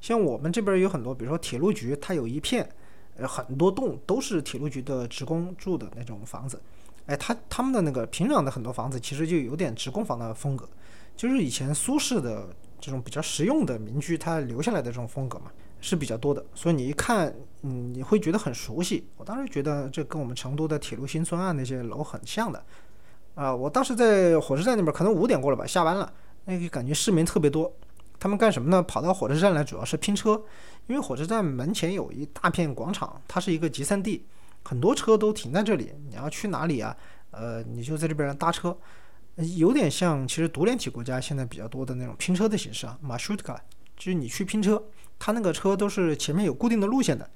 [0.00, 2.68] 像我们这边有很多，比如说铁路局，它有一片。
[3.16, 6.60] 呃，很多栋都是铁路局的职工住的那种房子，
[7.06, 10.68] 哎，他他们的那个平壤的很多房子其实就有点职工房的风格，
[11.16, 12.48] 就是以前苏式的
[12.80, 16.44] 这种比较实用的民居，它留下来的这种风格嘛，是比较多的。
[16.54, 19.06] 所以你一看，嗯，你会觉得很熟悉。
[19.16, 22.64] 我当时觉得这跟我们成都的铁路新村啊那些楼很像的，
[23.36, 26.12] 啊，我当时在火车站那边，可能五点过了吧，下班了，
[26.46, 27.72] 那个感觉市民特别多。
[28.24, 28.82] 他们干什么呢？
[28.82, 30.30] 跑到火车站来，主要是拼车，
[30.86, 34.24] 因为火车站门前有一大片广场，它是一个集散地，
[34.62, 35.92] 很多车都停在这里。
[36.08, 36.96] 你要去哪里啊？
[37.32, 38.74] 呃，你就在这边搭车，
[39.58, 43.62] 有点像其实独联体国家现在比较多的那种拼车的形式啊，马舒特卡，
[43.94, 44.82] 就是你去拼车，
[45.18, 47.28] 它那个车都是前面有固定的路线的。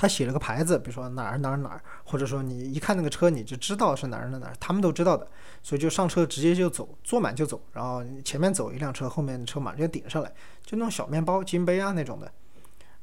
[0.00, 5.28] 他写了个牌子，比如说哪儿哪儿哪儿，或者说你一看那个车你就知道是哪儿哪儿哪儿，他们都知道的，
[5.62, 10.32] 所以就上车直接就走，坐满就走，然后前面走一辆车，后面的车马上就顶上来，
[10.64, 12.32] 就那种小面包、金杯啊那种的，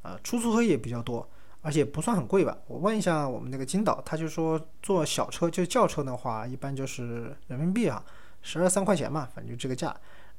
[0.01, 1.29] 啊，出租车也比较多，
[1.61, 2.57] 而且不算很贵吧？
[2.65, 8.03] 我问一下我们那个金导，他就说坐小车就轿车的话，一般就是人民币啊，
[8.41, 9.95] 十二三块钱嘛，反正就这个价。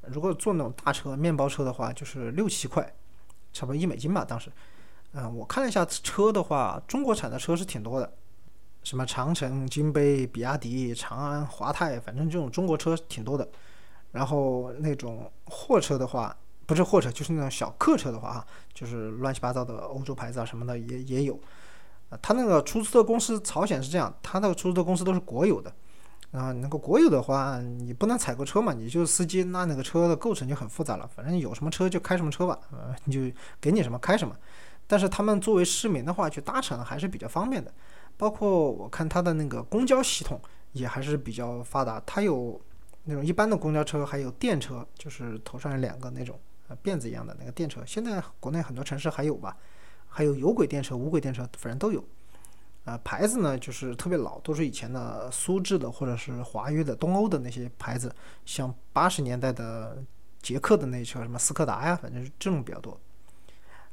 [0.08, 2.92] 如果坐那种大车、面包车的话，就是六七块，
[3.52, 4.50] 差不多一美金吧，当时。
[5.12, 8.12] 嗯，我看了一下车的话，中国产的车是挺多的，
[8.82, 13.48] 什么长城、金杯、比亚迪、长安、华泰，反正这种中国车挺多的。
[14.12, 21.38] 然后那种货车的话，不是货车，就是那种小客车的话，哈，就是乱七八糟的欧洲牌子啊什么的也也有。
[22.10, 25.72] 啊，他那个出租车公司朝鲜是这样，他那个出租车公司都是国有的。
[26.30, 31.08] 啊，那个国有的话，你不能采购车嘛，你就司机，那那个车的构成就很复杂了。
[31.14, 34.36] 反正有什么车就开什么车吧，呃，你就给你什么开什么。
[34.88, 37.72] 但是他们作为市民的话，去搭乘还是比较方便的。
[38.16, 40.40] 包括我看它的那个公交系统
[40.72, 42.02] 也还是比较发达。
[42.04, 42.60] 它有
[43.04, 47.80] 那种一般的公交车，还有电车，就是头上有两个那种呃辫子一样的那个电车。
[47.86, 49.56] 现在国内很多城市还有吧，
[50.08, 52.02] 还有有轨电车、无轨电车，反正都有。
[52.84, 58.10] 啊，牌子呢就是特别老，都是以前的苏制的或者是华约的、东欧的那些牌子，
[58.46, 60.02] 像八十年代的
[60.40, 62.98] 捷克的那车，什么斯柯达呀，反正这种比较多。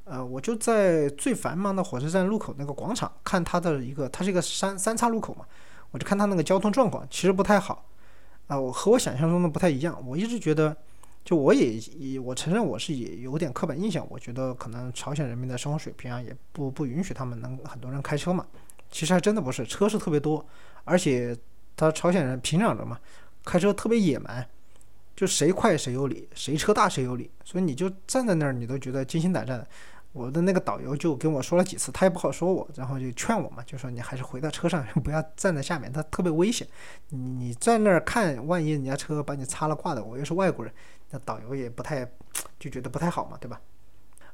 [0.05, 5.45] 呃，我就在最繁忙的火车站路口那个广场看它的一个，它是一个三三岔路口嘛，
[5.91, 7.85] 我就看它那个交通状况，其实不太好，
[8.47, 9.99] 啊，我和我想象中的不太一样。
[10.05, 10.77] 我一直觉得，
[11.23, 18.45] 就我也也我承认我是也有点刻板印象，我觉得可能朝鲜人民的生活水平啊，也不不允许他们能很多人开车嘛。
[18.91, 20.45] 其实还真的不是，车是特别多，
[20.83, 21.35] 而且
[21.75, 22.99] 他朝鲜人平壤人嘛，
[23.43, 24.47] 开车特别野蛮，
[25.15, 29.67] 就谁快谁有理，谁车大谁有理，所以你就站在那儿，你都觉得惊心胆战的。
[30.15, 36.65] 我的那个导游就跟我说了几次，他也不好说我，然后就劝我嘛，就说你还是回到车上，不要站在下面，他特别危险。
[37.09, 40.73] 你你在那儿看，万一人家车把你擦了挂的，我又是外国人，
[41.09, 42.09] 那导游也不太
[42.57, 43.59] 就觉得不太好嘛，对吧？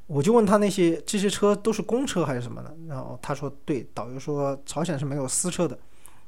[0.06, 5.76] 我就问他那些这些车都是公车还是什么的，然后他说对，导游说朝鲜是没有私车的，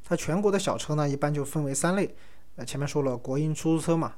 [0.04, 2.12] 他全国的小车呢一般就分为三类，
[2.56, 4.16] 呃前面说了国营出租车嘛，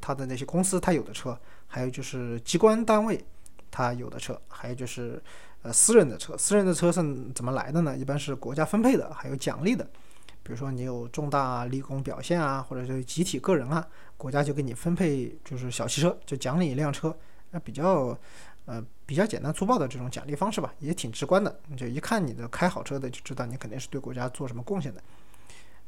[0.00, 3.22] 他的那些公司他有的车，还有就是机关单位。
[3.70, 5.22] 他有的车，还有就是，
[5.62, 6.36] 呃，私人的车。
[6.36, 7.02] 私人的车是
[7.34, 7.96] 怎么来的呢？
[7.96, 9.84] 一般是国家分配的，还有奖励的。
[10.42, 17.14] 比如说你有重大立功表现啊，或者是集体个人啊，国家就给你分配就是小汽车，就奖励一辆车。
[17.50, 18.18] 那比较，
[18.64, 21.60] 呃，比较简单粗暴的这种奖励方式吧，也挺直观的。
[21.68, 25.02] 你就一看你的开好车的，就知道你肯定是对国家做什么贡献的。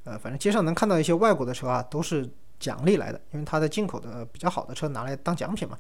[0.05, 2.29] 呃，反正街上能看到一些外国的车啊，都是
[2.61, 5.79] 奖励来的，因为它的进口的比较好的车拿来当奖品嘛。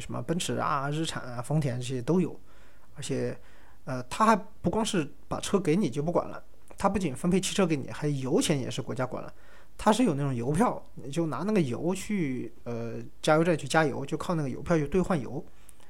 [0.00, 2.38] 什么奔驰啊、日产啊、丰田这些都有，
[2.96, 3.36] 而且，
[3.84, 6.42] 呃，他还不光是把车给你就不管了，
[6.76, 9.32] 他不仅分配汽车给你，还油钱也是国家管了。
[9.78, 15.44] 他是有那种油票，你就拿那个油去呃加油站去加油，就靠那个油票去兑换油。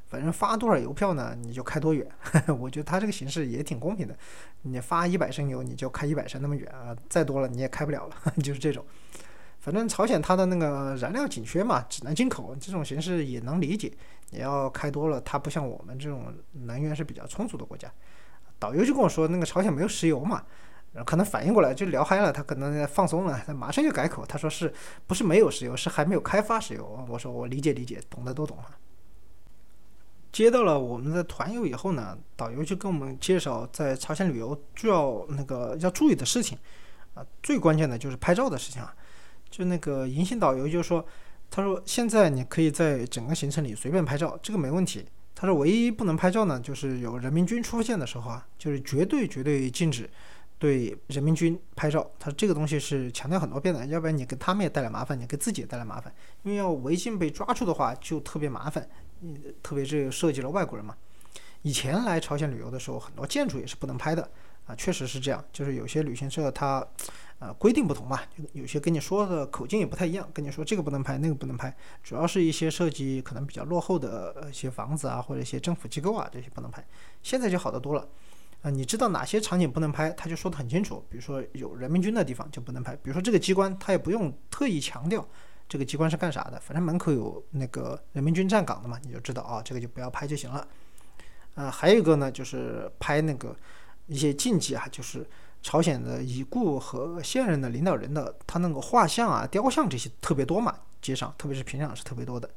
[0.09, 2.07] 反正发多少邮票呢，你就开多远。
[2.61, 4.15] 我觉得他这个形式也挺公平的。
[4.61, 8.85] 你发一百升油，你就开一百升那么远啊，再多了你也开不了了， 就是这种。
[9.63, 13.97] 反正朝鲜它的那个燃料紧缺嘛，只能进口，这种形式也能理解。
[14.31, 17.89] 你要开多了，它不像我们这种能源是比较充足的国家。
[18.59, 20.43] 导游就跟我说，那个朝鲜没有石油嘛，
[21.07, 24.75] 可能反应过来就聊嗨了，他可能放松了，他马上就改口，他说是
[25.07, 27.07] 不是没有石油，是还没有开发石油。
[27.09, 28.67] 我说我理解理解，懂的都懂啊。
[30.33, 36.59] 接到了我们的团友以后呢，导游就跟我们介绍在朝鲜旅游就要那个要注意的事情，
[37.15, 38.93] 啊，最关键的就是拍照的事情啊。
[39.53, 41.07] 就那个银杏导游就说，
[41.51, 45.07] 他说现在你可以在整个行程里随便拍照，这个没问题。
[45.35, 50.09] 他说唯一不能拍照呢，就是有人民军出现的时候啊，就是绝对绝对禁止
[50.59, 52.11] 对人民军拍照。
[52.19, 56.13] 他说这个东西是强调很多遍的，要不然你给他们也带来麻烦，你给自己也带来麻烦。
[56.45, 58.89] 因为要违禁被抓住的话，就特别麻烦。
[59.21, 60.97] 嗯，特别是涉及了外国人嘛。
[61.63, 64.31] 以前来朝鲜旅游的时候，很多建筑也是不能拍的
[64.77, 65.45] 确实是这样。
[65.53, 66.87] 就是有些旅行社它，
[67.39, 68.21] 呃，规定不同嘛，
[68.53, 71.75] 有些跟你说的口径也不太一样，跟你说这个不能拍，那个不能拍。
[72.03, 76.85] 主要是一些设计可能比较落后的一些房子啊，或者一些政府机构啊，这些不能拍。
[77.23, 78.09] 现在就好得多了
[78.63, 81.05] 啊，你知道哪些场景不能拍，他就说得很清楚。
[81.09, 85.27] 比如说有人民军的地方就不能拍，比如说这个机关，他也不用特意强调。
[85.69, 86.61] 这个机关是干啥的？
[86.61, 90.69] 反正门口有那个人民军站岗的嘛，你就知道啊，这个就不要拍就行了。
[91.55, 93.57] 呃，还有一个呢，就是拍那个
[94.07, 95.27] 一些禁忌啊，就是
[95.63, 102.49] 朝鲜的已故和现任的领导人的他那个画像啊、雕像这些特别多嘛，街上特别是平壤是特别多的。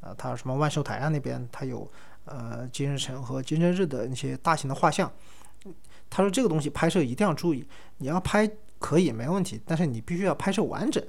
[0.00, 1.90] 呃，他什么万寿台啊那边，他有
[2.26, 5.10] 呃金日成和金正日的那些大型的画像。
[6.10, 7.66] 他说这个东西拍摄一定要注意，
[7.98, 11.02] 你要拍可以没问题，但是你必须要拍摄完整。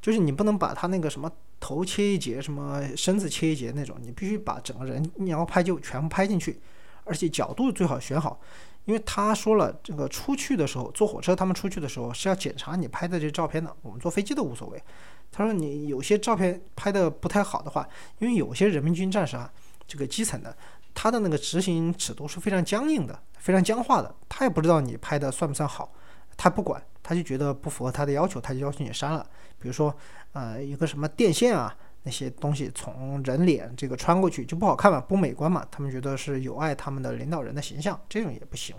[0.00, 6.60] 就是你不能把他那个什么头切一截，什么身子切一截那种，你必须把整个人你要拍就全部拍进去，
[7.04, 8.40] 而且角度最好选好，
[8.84, 14.82] 因为他说了，这个出去的时候坐火车，他们出去的时候是要检查你拍的这照片的，我们坐飞机都无所谓。
[15.30, 19.50] 他说你有些照片拍的不太好的话，因为有些人民军战士啊，
[19.86, 20.56] 这个基层的，
[20.92, 25.92] 他的那个执行尺度是非常僵硬的，非常僵化的，他也不知道你拍的算不算好。
[26.36, 29.24] 他不管，他就觉得不符合他的要求，他就要求你删了。
[29.58, 29.94] 比如说，
[30.32, 35.66] 呃，一个什么电线啊，那些东西从人脸这个穿过去就不好看嘛，不美观嘛。
[35.70, 38.74] 他们觉得是有碍他们的领导人的形象，这种也不行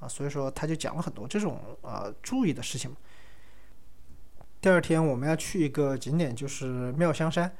[0.00, 0.08] 啊。
[0.08, 2.94] 所以说，他就讲了很多这种呃注意的事情。
[4.60, 7.54] 第二天我们要去一个景点，就是妙香山。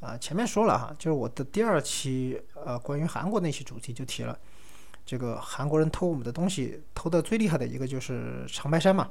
[0.00, 4.38] 啊，前面说了哈，就是我的第二期呃关于韩国那期主题就提了。
[5.06, 9.10] 这个韩国人偷我们的东西，偷的最厉害的一个就是长白山嘛。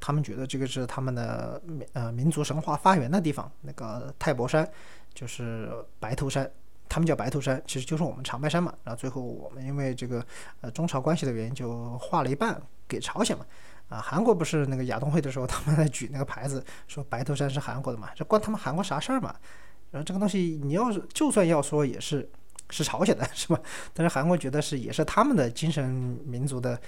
[0.00, 1.60] 他们觉得这个是他们的
[1.92, 4.68] 呃民族神话发源的地方，那个太伯山
[5.14, 6.50] 就是白头山，
[6.88, 8.72] 他们叫白头山，其实就是我们长白山嘛。
[8.84, 10.24] 然后最后我们因为这个
[10.60, 13.46] 呃中朝关系的原因，就划了一半给朝鲜嘛。
[13.88, 18.10] 啊，韩国不是那个亚冬会的时候，他们在举那个牌子说白头山是韩国的嘛？
[18.14, 19.34] 这关他们韩国啥事儿嘛？
[19.90, 22.28] 然后这个东西你要是就算要说也是。
[22.70, 23.60] 是朝鲜的， 是吧？
[23.92, 25.88] 但是韩国觉得是也是他们的精神
[26.24, 26.78] 民族的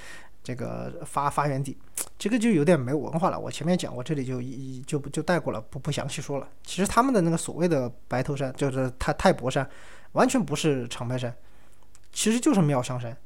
[0.43, 1.77] 这个发发源地，
[2.19, 3.39] 这个就有点没文化了。
[3.39, 6.49] 我前面讲过，这里就一就不就带过了，不不详细说了。
[6.65, 9.69] 其实他们的那个所谓的白头山，就是太太伯山，
[10.13, 11.35] 完全不是长白山，
[12.13, 13.17] 其实就是妙香山。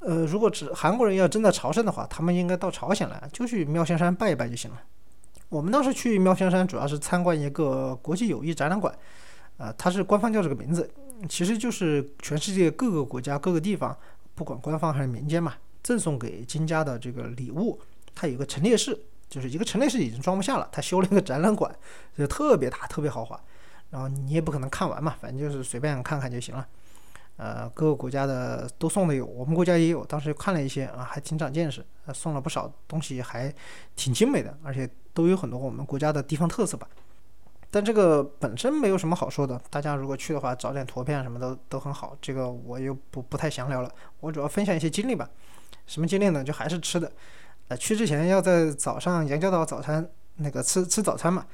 [0.00, 4.82] 呃，如果只韩国人要真的朝圣的话，他们应该到朝鲜来，就去妙香山拜一拜就行了。
[5.48, 8.92] 我们当时去妙香山，主要是参观一个国际友谊展览馆，
[9.58, 10.90] 呃，它是官方叫这个名字。
[11.28, 13.96] 其实就是全世界各个国家各个地方，
[14.34, 17.78] 不管官方还是民间嘛，赠送给金家的这个礼物，
[18.14, 18.98] 它有个陈列室，
[19.28, 21.74] 就是一个陈列室已经装不下了，他修了一个展览馆，
[22.16, 23.40] 就特别大，特别豪华。
[23.90, 26.66] 然后你也不可能看完嘛，反正就是随便看看就行了。
[27.36, 33.52] 呃，各个国家的都送的有，我们国家也有，当时看了一些啊，还挺长见识，送了不少东西，还
[33.96, 36.88] 挺精美的，而且都有很多我们国家的地方特色吧。
[37.74, 42.14] 但这个本身没有什么好说的，大家如果去的话，找点图片什么的都很好。
[42.20, 45.26] 这个我又不不太详聊了，我主要分享一些经历吧。
[45.86, 46.44] 什么经历呢？
[46.44, 47.10] 就还是吃的。
[47.68, 50.06] 呃，去之前要在早上杨家岛早餐
[50.36, 51.46] 那个吃吃早餐嘛。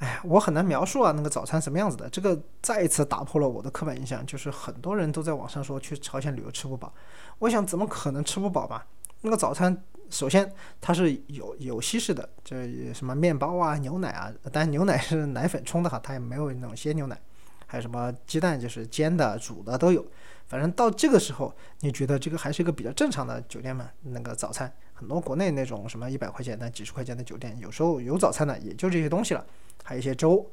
[0.00, 2.10] 哎呀，我很难描述啊，那个早餐什么样子的。
[2.10, 6.92] 这个再一次打破了我的刻板印象，就是很多人都在网上说去朝鲜旅游吃不饱。
[7.38, 8.86] 我想怎么可能吃不饱吧？
[9.22, 9.82] 那个早餐。
[10.14, 10.50] 首先，
[10.80, 17.20] 它是有有西式的，这什么面包啊、牛奶啊，但牛奶是奶粉冲的哈，它也没有那种鲜牛奶。
[17.66, 20.06] 还有什么鸡蛋，就是煎的、煮的都有。
[20.46, 23.90] 反正到这个时候，你觉得这个还是一个比较正常的酒店嘛？
[24.02, 29.44] 那个早餐很多国内那种什么一百块钱的、几十块钱的酒店，有时候有早餐的，也就这些东西了，
[29.82, 30.48] 还有一些粥，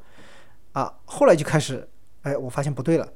[0.72, 1.88] 啊，后来就开始，
[2.24, 3.07] 哎，我发现不对了，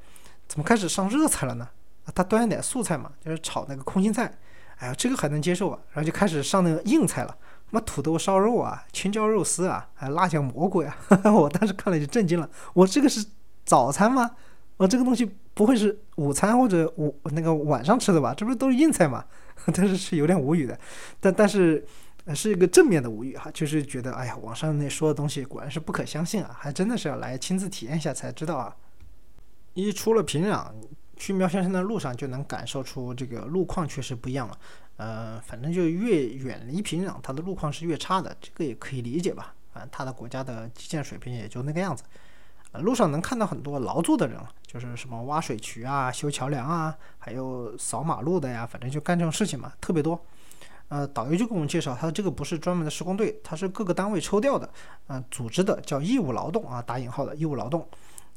[0.48, 1.68] 怎么开始上热菜了呢？
[2.06, 4.32] 啊，他端点素菜嘛，就是炒那个空心菜，
[4.78, 10.96] 哎呀，这个还能接受啊，然后就开始上那个硬菜了，什么土豆烧肉啊、青椒肉丝啊、还有辣酱蘑菇呀，
[11.34, 13.26] 我当时看了就震惊了，我这个是
[13.66, 14.32] 早餐吗？
[14.78, 18.34] 我这个东西不会是午餐或者午那个晚上吃的吧？
[18.36, 19.24] 这不是都是硬菜吗？
[19.74, 20.78] 但是是有点无语的，
[21.22, 21.86] 但但是
[22.34, 28.76] 是一个正面的无语哈，就是觉得哎呀，网上那说的东西果然是不可相信啊，还真的是要来亲自体验一下才知道啊。
[29.74, 30.68] 一出了平壤，
[31.16, 34.58] 去苗先生的路上就能感受出这个路况确实不一样了。
[34.98, 39.54] 呃，反正就越远离平壤，它的路况是越差的，这个也可以理解吧？
[39.74, 42.04] 反正它的国家的基建水平也就那个样子。
[42.72, 44.38] 呃路上能看到很多劳作的人，
[44.68, 50.20] 就是什么挖水渠啊、修桥梁啊，还有扫马路的呀，反正就干这种事情嘛，特别多。
[50.90, 54.70] 呃，导游就给我们介绍，他这个不是专门的施工队，他是各个单位抽调的，
[55.08, 57.88] 呃，组织的，叫义务劳动啊，打引号的义务劳动。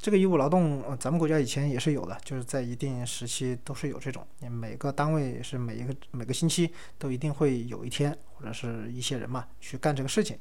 [0.01, 10.39] 这个义务劳动，呃，咱们国家以前也是有的，就是在一定时期都是有这种，你每个单位是每一个每个星期都一定会有一天或者是一些人嘛去干这个事情，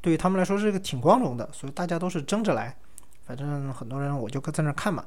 [0.00, 2.76] 对于他们来说是个挺光荣的，所以大家都是争着来。
[3.22, 5.04] 反正很多人我就在那看嘛，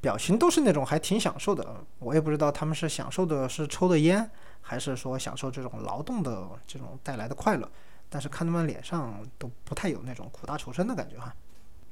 [0.00, 1.84] 表情都是那种还挺享受的。
[1.98, 4.30] 我也不知道他们是享受的是抽的烟，
[4.60, 7.68] 还是说享受这种劳动的这种带来的快乐。
[8.08, 11.34] 但是看他们脸上都不太有那种苦大仇深的感觉哈。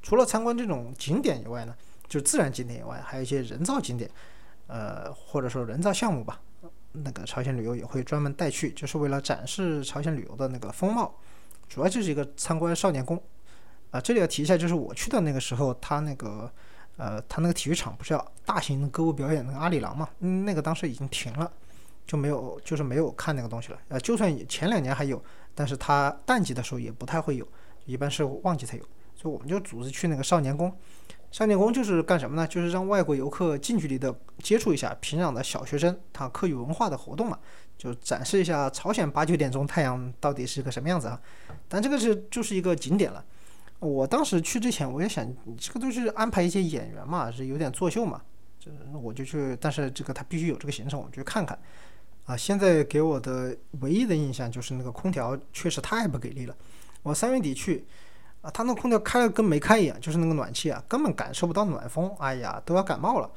[0.03, 1.75] 除了参观这种景点以外呢，
[2.07, 4.07] 就自然景点以外，还有一些人造景点，
[4.67, 6.39] 呃，或者说人造项目吧。
[6.91, 11.15] 那个朝鲜旅游也会专门带去，就是为了展示朝鲜旅游的那个风貌。
[11.67, 13.19] 主要就是一个参观少年宫。
[13.89, 16.51] 啊，这里要提一下，就是我去的那个时候，他那个，
[16.97, 20.09] 呃，他那个体育场不是要大型歌舞表演那个阿里郎嘛？
[20.19, 21.51] 那个当时已经停了，
[22.05, 23.79] 就没有，就是没有看那个东西了。
[23.87, 25.23] 呃，就算前两年还有，
[25.55, 27.47] 但是他淡季的时候也不太会有，
[27.85, 28.83] 一般是旺季才有。
[29.23, 30.71] 所以我们就组织去那个少年宫。
[31.31, 32.45] 少年宫就是干什么呢？
[32.45, 37.39] 就是让外国游客近距离的接触一下平壤的小学生他课余文化的活动嘛，
[37.77, 41.19] 就展示一下朝鲜八九点钟太阳到底是个什么样子啊。
[41.67, 43.23] 但这个是就是一个景点了。
[43.79, 48.21] 我当时去之前，我也想，这个都是安排一些演员嘛，是有点作秀嘛，
[48.59, 51.57] 这我就去，但是这个他必须有这个行程，我就去看看。
[52.25, 56.55] 啊，现在给我的唯一的印象就是那个空调确实太不给力了。
[57.01, 57.85] 我三月底去，
[58.43, 63.31] 啊，他那空调开了跟没开一样，就是那个暖气啊，根本感受不到暖风，哎呀，都要感冒了。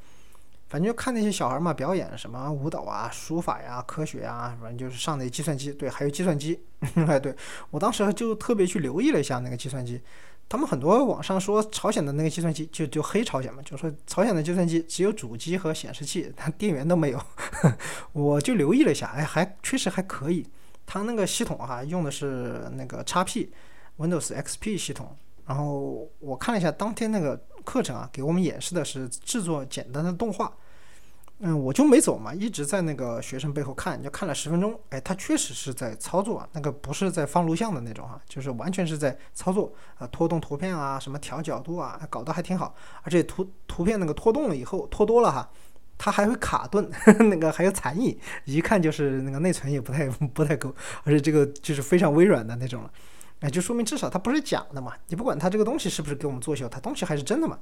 [0.69, 6.61] 反正就看那些小孩嘛，表演什么舞蹈啊、书法呀、科学呀，反正就是上那计算机，对，还有计算机，
[7.07, 7.33] 哎，对
[7.71, 10.01] 我当时就特别去留意了一下那个计算机。
[10.49, 17.23] 他们很多网上说朝鲜的那个计算机就就黑朝鲜嘛，就说朝鲜的计算机只有主机和显示器，它电源都没有。
[18.13, 20.45] 我就留意了一下，哎，还确实还可以。
[20.85, 23.49] 它那个系统哈用的是那个 XP
[23.99, 25.17] Windows XP 系统。
[25.47, 30.53] 然后我看了一下当天那个课程啊，给我们演示的是制作简单的动画。
[31.39, 34.75] 嗯，我就没走嘛，一直在那个学生背后看，就看了十分钟。
[34.89, 42.75] 哎，他确实是在操作啊，那个不是在放录像的那种哈，就是完全是在操作啊，拖动图片啊，什么调角度啊，搞得还挺好。
[43.03, 45.47] 而且图图片那个拖动了以后，拖多了哈，
[45.99, 46.91] 它还会卡顿，
[47.29, 50.75] 那个还有残影，一看就是那个内存也不太不太够，
[51.05, 52.91] 而且这个就是非常微软的那种了。
[53.47, 57.57] 哎，就说明至少它不是假的嘛，你不管它这个东西是不是给我们作秀，它东西还是真的嘛。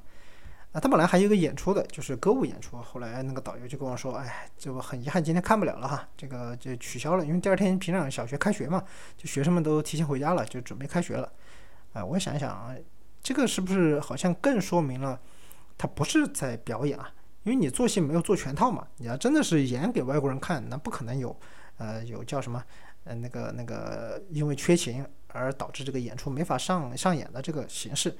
[0.71, 2.75] 啊，他本来还有一个演出的，就是歌舞演出。
[2.81, 8.83] 后来那个导游就跟我说：“哎，这个很遗憾，今天看不了了哈，这个就取消了，因为第二天平壤小学开学嘛，
[9.15, 11.31] 就学生们都提前回家了，就准备开学了。”
[11.93, 12.75] 啊，我想一想啊，
[13.21, 15.19] 这个是不是好像更说明了
[15.77, 17.09] 他不是在表演啊？
[17.43, 21.37] 因为你做戏没有做全套嘛，你要真的是演给外国人看，那不可能有
[21.77, 22.61] 呃有叫什么
[23.05, 25.05] 呃那个那个因为缺勤
[25.35, 28.15] 而导致这个演出没法上上演的这个形式。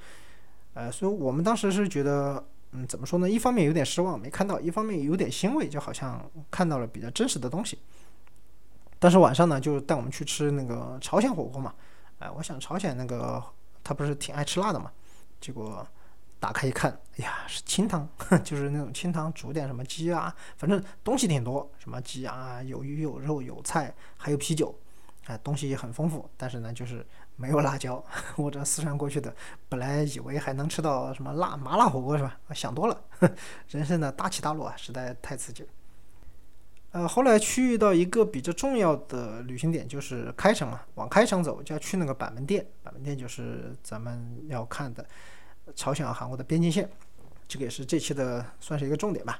[0.74, 3.28] 呃，所以我们当时是觉得，嗯，怎么说呢？
[3.28, 7.78] 一方面有点失望，没看到；一方面有点欣慰，就好像看到了比较真实的东西。
[8.98, 11.74] 但是晚上呢，就带我们去吃那个朝鲜火锅嘛。
[12.18, 13.42] 哎，我想朝鲜那个
[13.82, 14.90] 他不是挺爱吃辣的嘛？
[15.40, 15.86] 结果
[16.38, 18.06] 打开一看，哎呀，是清汤，
[18.44, 24.78] 就是那种清汤，煮点什么鸡啊，反正东西挺多，什么鸡啊，有鱼有肉有菜，还有啤酒，
[25.26, 26.28] 哎，东西也很丰富。
[26.36, 27.06] 但是呢，就是。
[27.38, 28.02] 没有辣椒，
[28.36, 29.30] 我这四川过去的，
[29.68, 32.34] 本来以为还能吃到什么辣麻辣火锅是吧？
[32.54, 32.98] 想多了，
[33.68, 35.68] 人生的大起大落啊，实在太刺激了。
[36.92, 45.06] 呃，后来去到一个比较重要的旅行点，就是开城嘛，往开城走就要去那个板门店，板门店就是咱们要看的
[45.74, 46.88] 朝鲜和韩国的边境线，
[47.46, 49.38] 这个也是这期的算是一个重点吧。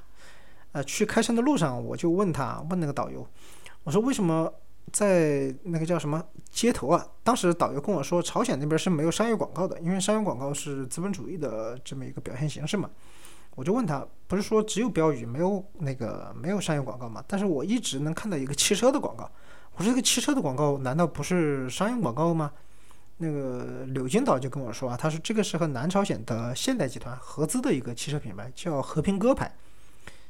[0.73, 3.27] 呃，去开城的路上，我就问他，问那个导游，
[3.83, 4.53] 我说为什么？
[4.91, 12.89] 在那个叫什么街头啊，当时导游跟我说，朝鲜那边是没有商业广告的，因为商业广告是资本主义的这么一个表现形式嘛。
[13.55, 17.23] 我就问他，不是说只有标语没有那个没有商业广告吗？
[17.27, 19.29] 但是我一直能看到一个汽车的广告。
[19.75, 22.51] 我说这个汽车的广告难道不是商业广告吗？
[23.17, 29.51] 那个柳金导就跟我说啊，他说这个是和南朝鲜的现代集团合资的一个汽车品牌，叫和平鸽牌。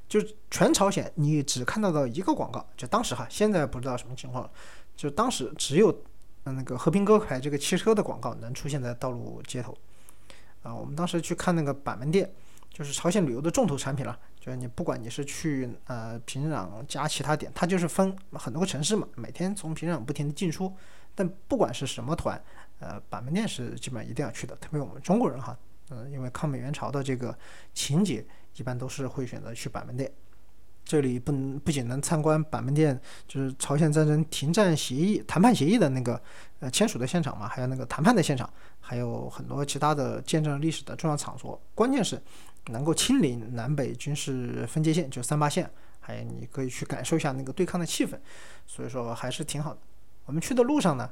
[0.08, 4.50] 就全朝鲜你只看到的一个广告，就当时哈，现在不知道什么情况了。
[4.96, 6.04] 就当时只有
[6.44, 9.78] 那个和平鸽牌这个汽车的广告能出现在道路街头。
[10.64, 12.32] 啊，我们当时去看那个板门店。
[12.70, 20.72] 就是朝鲜旅游的重头产品了，就是你不管你是去呃平壤加其他点，它就是分很多个城市嘛，每天从平壤不停的进出。
[21.16, 22.40] 但不管是什么团，
[22.78, 25.58] 呃，板门店是基本上一定要去的，特别我们中国人哈，
[25.90, 27.36] 嗯，因为抗美援朝的这个
[27.74, 28.24] 情节，
[28.58, 30.12] 一般都是会选择去板门店。
[30.84, 32.98] 这里不能不仅能参观板门店，
[33.28, 36.22] 就是朝鲜战争停战协议谈判协议的那个
[36.60, 38.50] 呃签署的现场嘛，还有那个谈判的现场，
[38.80, 41.62] 还有很多其他的见证历史的重要场所。
[41.76, 42.18] 关键是
[42.68, 48.18] 能够亲临南北军事分界线，就三八线，还有你可以去感受一下那个对抗的气氛，
[48.66, 49.80] 所以说还是挺好的。
[50.24, 51.10] 我们去的路上呢，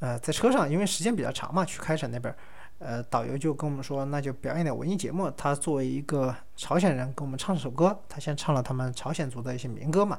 [0.00, 2.34] 呃，在车上因为时间比较长嘛，去开城那边。
[2.80, 5.30] 呃，导游就跟我们说，那就表演点文艺节目。
[5.32, 7.96] 他作为一个朝鲜人，给我们唱首歌。
[8.08, 10.18] 他先唱了他们朝鲜族的一些民歌嘛，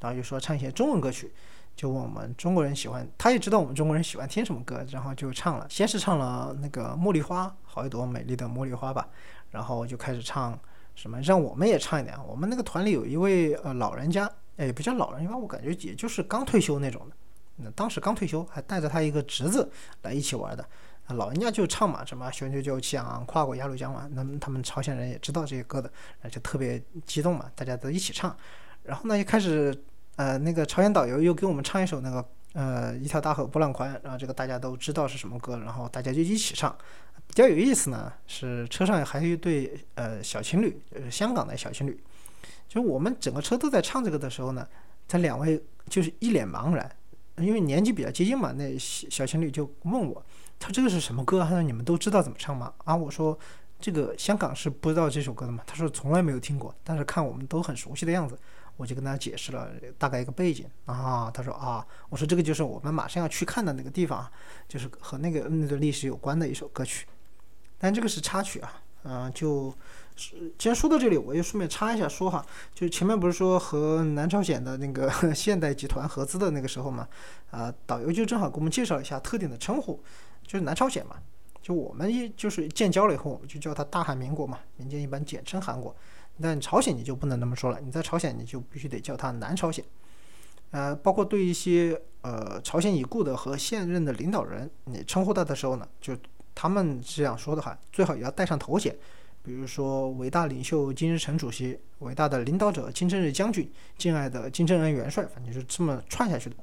[0.00, 1.32] 然后就说唱一些中文歌曲，
[1.76, 3.08] 就问我们中国人喜欢。
[3.16, 5.64] 他也知道我们中国人喜欢听什么歌，然后就唱了。
[5.70, 9.08] 先是唱了那个茉莉花，好一朵美丽的茉莉花吧，
[9.52, 10.58] 然后就开始唱
[10.96, 12.18] 什么，让我们也唱一点。
[12.26, 17.14] 我们那个团里有一位呃老人家，也不叫老人，因为我感觉也就是刚退休那种的。
[17.62, 19.70] 那当时刚退休，还带着他一个侄子
[20.02, 20.66] 来一起玩的。
[21.14, 24.08] 老人家就唱嘛，什么雄赳赳气昂昂，跨过鸭绿江嘛。
[24.12, 25.90] 那他们朝鲜人也知道这些歌的，
[26.30, 28.36] 就特别激动嘛，大家都一起唱。
[28.82, 29.76] 然后呢，一开始，
[30.16, 33.98] 呃，那个朝鲜导游又给我们唱一首那个，呃，一条大河波浪宽。
[34.02, 36.76] 然后这个大家都知道是什么歌，然后大家就一起唱。
[37.26, 42.02] 比较有意思呢，是车上还有一对呃小情侣，就是，香港的小情侣。
[42.68, 44.66] 就我们整个车都在唱这个的时候呢，
[45.06, 46.90] 他两位就是一脸茫然，
[47.36, 48.52] 因为年纪比较接近嘛。
[48.52, 50.24] 那小情侣就问我。
[50.60, 51.42] 他这个是什么歌？
[51.42, 52.72] 他说你们都知道怎么唱吗？
[52.84, 53.36] 啊，我说
[53.80, 55.64] 这个香港是不知道这首歌的嘛。
[55.66, 58.38] 他说从来没有听过，但是看我们都很熟悉的样子，
[58.76, 61.30] 我就跟他解释了大概一个背景啊。
[61.32, 64.30] 他说啊，我说这个就是我们马上要去看的那个地方，
[64.68, 67.06] 就是和那个那段历史有关的一首歌曲。
[67.78, 69.74] 但这个是插曲啊，嗯，就。
[70.58, 72.44] 既然说到这里，我就顺便插一下说哈，
[72.74, 77.08] 就是前面不是说和南朝鲜的那个 现代集团合资的那个时候嘛，
[77.50, 79.98] 啊，导游就正好给我们介绍一下特定的称呼，
[80.50, 81.14] 就是南朝鲜嘛，
[81.62, 85.94] 就我们一就是建交了以后，我们就叫它大韩民国嘛，民间一般简称韩国，
[86.42, 89.84] 但朝鲜你就不能那么说了，你在朝鲜你就必须得叫它南朝鲜，
[90.72, 96.16] 呃，包括对一些呃朝鲜已故的和现任的领导人，你称呼他的时候呢，就
[96.52, 98.92] 他们这样说的话，最好也要带上头衔。
[99.44, 106.56] 比如说，伟大领袖金日成主席，伟大的领导者金正日将军，敬爱的金正恩元帅，反正就是这么串下去的。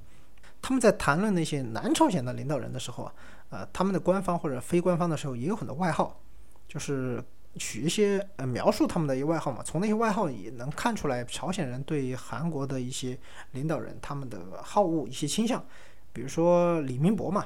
[0.61, 3.13] 他们在谈论那些南朝鲜的领导人的时候啊，
[3.49, 6.19] 呃，他们的官方或者非官方的时候也有很多外号，
[6.67, 7.23] 就是
[7.55, 9.61] 取一些呃描述他们的一些外号嘛。
[9.63, 13.17] 从那些外号也能看出来朝鲜人对韩国的一些
[13.51, 15.63] 领导人他们的好恶一些倾向。
[16.11, 17.45] 比如说李明博嘛，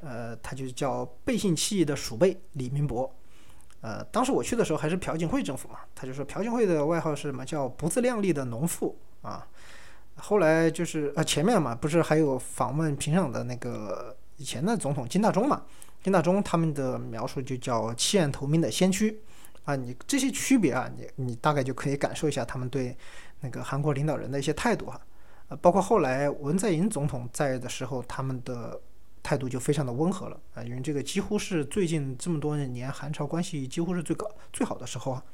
[0.00, 3.10] 呃，他就叫背信弃义的鼠辈李明博。
[3.80, 9.46] 呃，当时我去的时候还是朴槿惠政府嘛，他就说朴槿惠的外号是什么叫不自量力的农妇啊。
[10.16, 15.62] 后来就是呃前面嘛，不是还有访问平壤的那个以前的总统金大中嘛？
[16.02, 19.20] 金大中他们的描述就叫弃暗投明的先驱
[19.64, 19.74] 啊。
[19.76, 22.96] 你这些区别啊，你你大概就可以感受一下他们对
[23.40, 25.00] 那个韩国领导人的一些态度哈。
[25.48, 28.80] 呃，包括后来文在寅总统在的时候，他们的。
[29.22, 35.24] 态度就非常的温和了啊，因为这个几乎是最近这么多年韩朝关系几乎是最高最好的时候啊。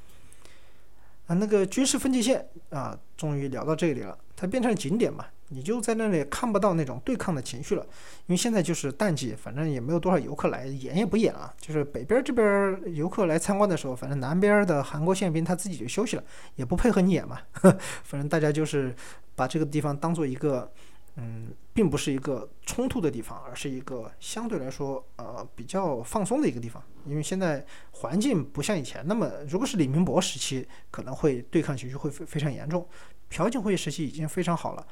[1.26, 7.82] 啊，那个军事分界线啊，终于聊到这里了，它变成景点嘛，你就在那里看不到那种对抗的情绪了，
[8.26, 11.52] 因为现在就是淡季，反正也没有多少游客来，演也不演了。
[11.60, 16.24] 就是北边这边游客来参观的时候，反正南边的韩国宪兵他自己就休息了，
[16.56, 17.38] 也不配合你演嘛，
[18.02, 18.94] 反正大家就是
[19.34, 20.72] 把这个地方当做一个。
[21.16, 26.82] 嗯，并不是一个冲突的地方，而是一个相对来说呃比较放松的一个地方。
[27.04, 32.88] 因为现在环境不像以前那么，如果是李明博时期，可能会对抗情绪会非非常严重。
[33.28, 34.86] 朴槿惠时期已经非常好了，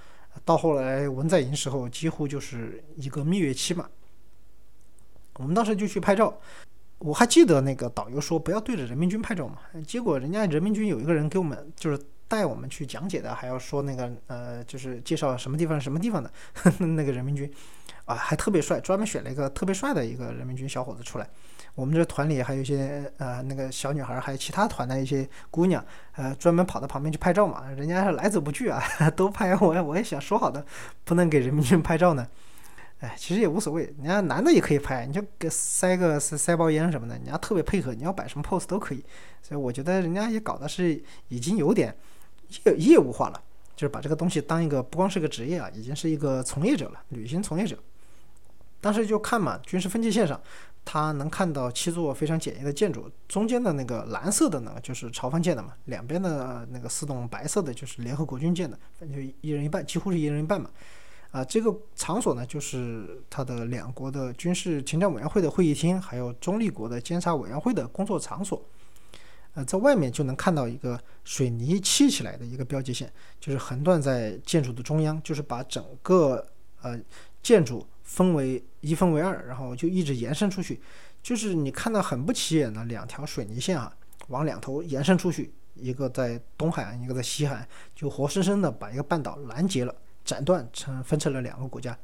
[0.45, 3.89] 到后来文在寅时候几乎就是一个蜜月期嘛。
[5.35, 6.39] 我们当时就去拍照，
[6.99, 11.99] 我还记得那个导游说不要对着人民军拍照嘛，结果人家人民军有一个人给我们就是。
[12.31, 16.31] 带我们去讲解的，还要说那个呃，就是介绍什么地方什么地方的
[16.79, 17.53] 那个人民军，
[18.11, 21.29] 啊，还特别帅，专门选了一个特别帅的一个人民军小伙子出来。
[21.77, 25.85] 我们这团里还有一些呃那个小女孩，还有其他团的一些姑娘，
[26.17, 27.71] 呃，专门跑到旁边去拍照嘛。
[27.71, 28.83] 人家是来者不拒啊，
[29.15, 29.55] 都拍。
[29.57, 30.67] 我我也想说好的，
[31.05, 32.27] 不能给人民军拍照呢。
[32.99, 39.05] 哎，其实也无所谓，人家男的也可以拍，你就给塞个塞塞包烟什么的，人家特别配合，你要摆什么 pose 都可以。
[39.41, 41.97] 所以我觉得人家也搞的是已经有点
[42.65, 43.41] 业业务化了，
[43.77, 47.79] 就是把这个东西当一个不光是个职业啊，已经是一个从业者了，旅行从业者。
[48.81, 50.41] 当时就看嘛，军事分界线上，
[50.85, 60.71] 他能看到七座非常简易的建筑，中间的那个蓝色的呢，就是朝方建的嘛，两边的那个四栋白色的就是联合国军建的，反正就一人一半，几乎是一人一半嘛。
[61.31, 68.61] 啊，这个场所呢，就是他的两国的军事情战委员会的会议厅，还有中立国的监察委员会的工作场所。
[69.55, 76.45] 呃，在外面就能看到一个水泥砌起来的一个标记线，就是横断在建筑的中央，就是把整个
[76.83, 76.99] 呃
[77.43, 80.81] 建筑分为一分为二，然后就一直延伸出去。
[81.23, 83.95] 就是你看到很不起眼的两条水泥线啊，
[84.29, 89.95] 往两头延伸出去，一个在东海岸，一个在西海岸，就活生生的把一个半岛拦截了。
[90.23, 91.99] 斩断成分成了两个国家，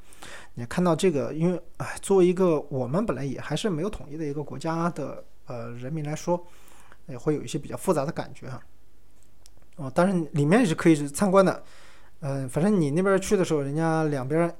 [0.55, 6.43] 你看到这个，因为哎，作为一个我们本来也还是没有统一的一个国家的呃人民来说，
[7.07, 8.61] 也会有一些比较复杂的感觉哈。
[9.77, 11.63] 哦，当然里面也是可以参观的，
[12.21, 14.53] 嗯，反正你那边去的时候，人家两边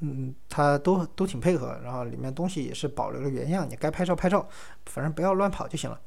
[0.00, 4.48] 嗯，他都都挺配合，然后里面东西也是保留了原样，你该拍照拍照，
[4.86, 6.00] 反正不要乱跑就行了。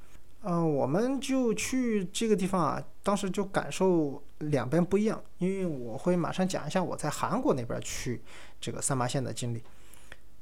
[0.44, 8.22] 嗯，我们就去这个地方啊，当时就感受两边不一样，因为我会马上讲一下我在韩国那边去
[8.60, 9.62] 这个三八线的经历。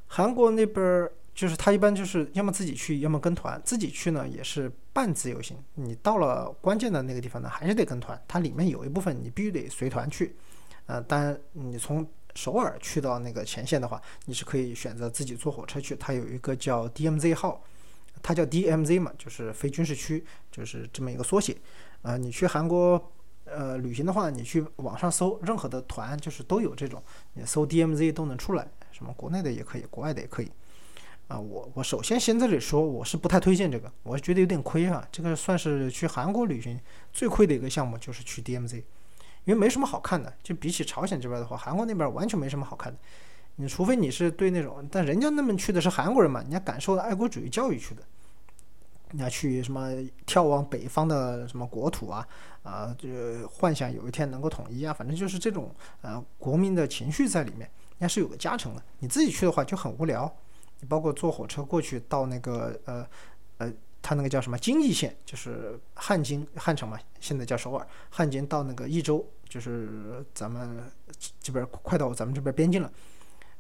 [0.07, 3.61] 韩国那边就是他一般就是要么自己去，要么跟团。
[3.63, 8.19] 自己去呢也是半自由行，你到了关键的那个地方呢，还是得跟团。
[8.27, 10.35] 它里面有一部分你必须得随团去。
[10.85, 17.61] 呃，当然你从首尔去到那个前线的话，你是可以选择自己坐火车去，它有一个叫 DMZ 号。
[18.23, 21.55] 它叫 DMZ 嘛，就是非军事区，就是这么一个缩写。
[22.01, 23.11] 呃，你去韩国
[23.43, 28.67] 呃旅行的话，你去网上搜任何的团，就是都有这种，你搜 DMZ 都能出来。
[28.91, 30.49] 什么国内的也可以，国外的也可以。
[31.27, 35.07] 啊，我我首先先在这里说，我是不太推荐这个，我觉得有点亏啊。
[35.11, 36.79] 这个算是去韩国旅行
[37.11, 38.75] 最亏的一个项目，就是去 DMZ，
[39.45, 40.31] 因为没什么好看的。
[40.43, 42.99] 就比起朝鲜这边的话，韩国那边完全没什么好看的。
[43.55, 48.03] 你除非你是对那种，但人家那么去的是韩国人嘛，人家感受爱国主义教育去的。
[49.11, 49.89] 你要去什么
[50.27, 52.27] 眺望北方的什么国土啊，
[52.63, 53.07] 啊，就
[53.47, 57.61] 幻想有一天能够统一啊，反正就是这种呃国民的情绪在里面，
[57.97, 58.83] 人家是有个加成的。
[58.99, 60.31] 你自己去的话就很无聊，
[60.79, 63.07] 你包括坐火车过去到那个呃
[63.57, 70.83] 呃，它那个叫什么京义线，就是汉京汉城嘛，现在叫首尔，汉京到那个益州，就是咱们
[71.41, 72.91] 这边快到咱们这边边境了，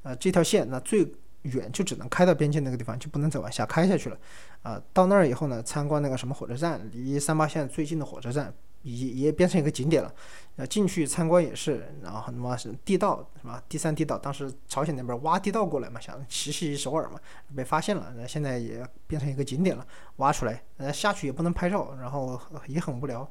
[0.03, 1.09] 呃，这条线那最。
[1.45, 4.17] 远就只能开到边境那个地方，就不能再往下开下去了，
[4.63, 8.51] 啊，到那儿以后呢，参观那个什么火车站，离三八线最近的火车站，
[8.85, 10.13] 也也变成一个景点了，
[10.57, 17.19] 呃，进去参观也是，然后什么是地道，什么第三地道，当时朝鲜那边挖地道过来嘛，想奇袭首尔嘛，
[17.55, 19.85] 被发现了，那现在也变成一个景点了，
[20.17, 23.27] 挖出来，呃，下去也不能拍照，然后也很无聊，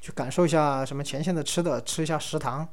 [0.00, 2.66] 去感受一下什么前线的吃的，吃一下食堂。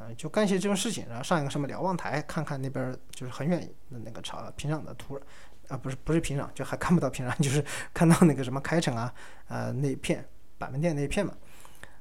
[0.00, 3.60] 嗯，就干些这种事情，然后上一个什么瞭望台，看看那边就是很远
[3.90, 5.20] 的那个朝平壤的土，
[5.66, 9.12] 啊，不是不是平壤，就还看不到平壤，就是看到那个什么开城啊，
[9.48, 10.24] 呃，那一片
[10.56, 11.34] 板门店那一片嘛。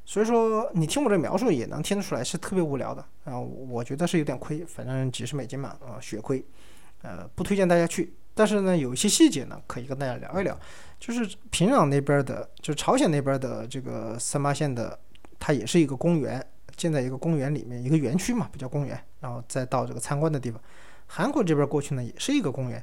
[0.07, 6.41] 所以说你听我这描述也能听得出来是特别无聊的啊，我觉得是有点亏，反正几十美金嘛，啊，血亏，
[7.01, 8.13] 呃，不推荐大家去。
[8.33, 10.57] 但是呢，有一些细节呢，可以跟大家聊一聊，
[10.97, 14.97] 就是平壤那边的，就是朝鲜那边的这个三八线的，
[15.37, 16.43] 它也是一个公园。
[16.77, 20.61] 建在一个公园里面，一个园区嘛，不叫公园，然后再到这个参观的地方。
[21.07, 22.81] 韩国这边过去呢，也是一个公园，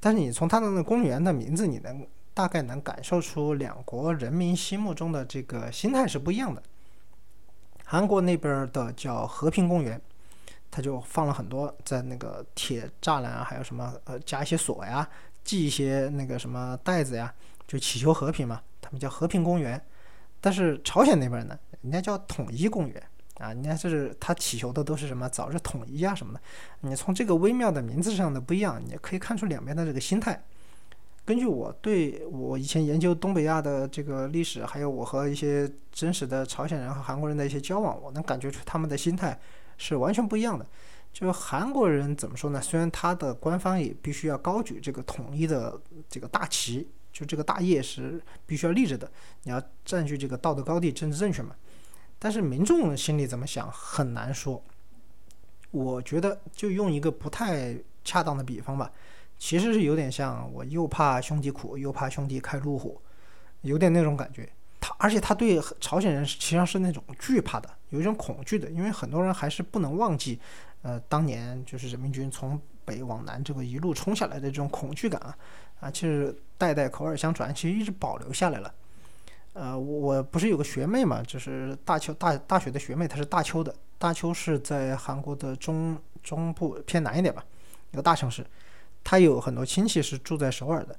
[0.00, 6.62] 但是你从它的那公园的名字，你能大概能感受出两国人民心目中的这个心态是不一样的。
[7.84, 10.00] 韩国那边的叫和平公园，
[10.70, 15.08] 它就放了很多在那个铁栅栏啊，还有什么呃加一些锁呀，
[15.44, 17.32] 系一些那个什么袋子呀，
[17.66, 19.80] 就祈求和平嘛，他们叫和平公园。
[20.40, 23.02] 但是朝鲜那边呢，人家叫统一公园。
[23.38, 26.40] 啊，你看，这是他祈求的都是什么早日统一啊什么的。
[26.82, 30.40] 你从这个微妙的名字上的不一样，你可以看出两边的这个心态。
[31.24, 39.38] 根据我对我以前研究东北亚的这个历史，还有我和一些真实的朝鲜人和韩国人的一些交往，我能感觉出他们的心态
[39.78, 40.66] 是完全不一样的。
[41.12, 42.60] 就是韩国人怎么说呢？
[42.60, 49.10] 虽然他的官方也必须要高举这个统一的这个大旗，就这个大业是必须要立着的，
[49.44, 51.54] 你要占据这个道德高地，政治正确嘛。
[52.18, 54.62] 但是民众心里怎么想很难说。
[55.70, 58.90] 我觉得就用一个不太恰当的比方吧，
[59.38, 63.00] 其实是有点像我又怕兄弟苦，又怕兄弟开路虎，
[63.62, 64.48] 有点那种感觉。
[64.80, 70.38] 他而且他对朝鲜人实际上是那种惧怕的，有一种恐惧的，因为很多人还是不能忘记，
[70.82, 75.36] 呃，当年就是人民军从北往南这个一路冲下来的这种恐惧感啊，
[75.80, 78.74] 啊，其实代代口耳相传，其实一直保留下来了。
[79.54, 83.74] 呃，我不是有个学妹嘛，就是大邱大大学的学妹，她是大邱的。
[83.96, 87.42] 大邱是在韩国的中中部偏南一点吧，
[87.92, 88.44] 一个大城市。
[89.04, 90.98] 他有很多亲戚是住在首尔的，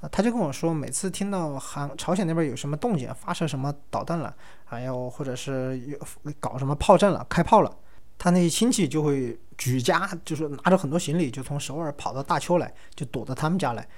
[0.00, 4.32] 啊，他就跟我说，每次听到韩朝鲜那边有什么动静，发射什么导弹了，
[4.66, 5.98] 还有或者是有
[6.38, 7.76] 搞什么炮战了，开炮了，
[8.18, 13.88] 他那些亲戚就会举家，就是拿着很多行李，就从首尔跑到大邱来，就躲到他们家来。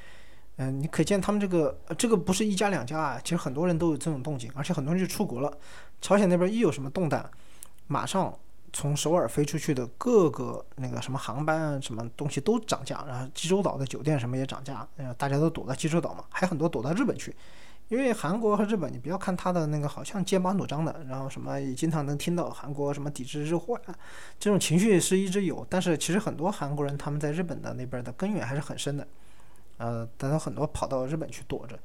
[0.60, 5.52] 嗯，你可见他们这个这个不是一家两家啊，其实很多人都有这种动静，而且很多人就出国了。
[6.00, 7.28] 朝鲜那边一有什么动弹，
[7.86, 8.36] 马上
[8.72, 17.34] 从首尔飞出去的各个那个什么航班啊，什么东西都涨价，然后济州岛的酒店什么也涨价，大家都躲到济州岛嘛，还很多躲到日本去，
[17.88, 23.94] 因为韩国和日本，你不要看他的那个好像剑拔弩张的，然后什么也经常能听到韩国什么抵制日货啊，
[24.38, 29.06] 这种情绪是一直有，但是其实很多韩国人他们在日本的那边的根源还是很深的。
[29.78, 31.78] 呃，但他很多跑到日本去躲着，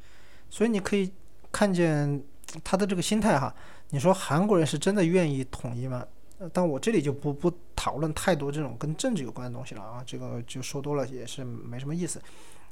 [0.50, 1.14] 所以你可以
[1.52, 2.24] 看见
[2.64, 3.54] 他的这个心态哈。
[3.92, 6.04] 你说韩国人是真的愿意统一吗？
[6.52, 12.22] 但我这里就不不讨论太多这种跟政治有关的东西了啊，这个就说多了也是没什么意思。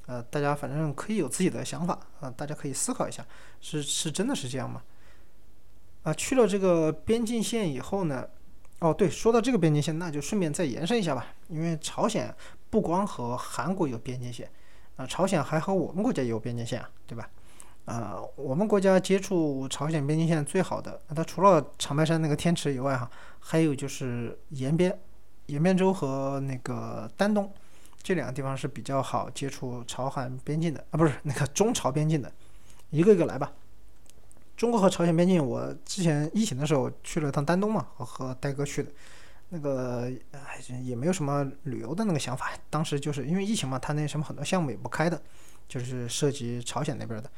[0.08, 3.26] 呃，大家反正可以有自己的想法啊，大家可以思考一下，
[3.60, 4.82] 是是真的是这样吗？
[6.04, 8.28] 啊，去了这个边境线以后呢，
[8.80, 12.36] 哦对，说到这个边境线，那就顺便再延伸一下吧，因为朝鲜
[12.70, 14.50] 不光和韩国有边境线。
[14.98, 17.30] 啊，朝鲜还和我们国家也有边境线啊，对吧？
[17.92, 24.98] 啊，我们国家接触朝鲜边境线最好的，它除了长白山那个天池以外，哈，还有就是延边、
[25.48, 27.52] 延边州和那个丹东
[28.02, 32.32] 这两个地方是比较好接触朝韩边境的啊，不是那个中朝边境的，
[32.92, 33.52] 一个一个来吧。
[34.56, 38.90] 中国和朝鲜边境，我之前疫情的时候去了趟丹东嘛，和和戴哥去的。
[39.54, 40.10] 那个
[40.82, 45.22] 也没有什么旅游的那个想法，当时就是因为疫情嘛，他那什么很多项目也不开的，
[45.68, 47.30] 就是涉及朝鲜那边的，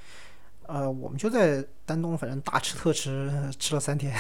[0.68, 4.14] 呃，我们就在丹东，反正大吃特吃， 吃了三天，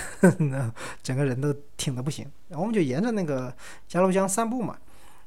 [1.01, 2.29] 整个人都挺的不行。
[2.49, 3.53] 然后我们就沿着那个
[3.91, 4.77] 鸭绿江散步嘛，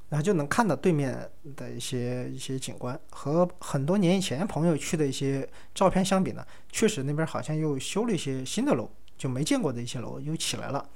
[0.09, 10.89] 然后就能看到对面的一些一些景观，和很多年以前朋友去的一些照片相比呢，确实那边好像又修了一些新的楼，就没见过的一些楼又起来了。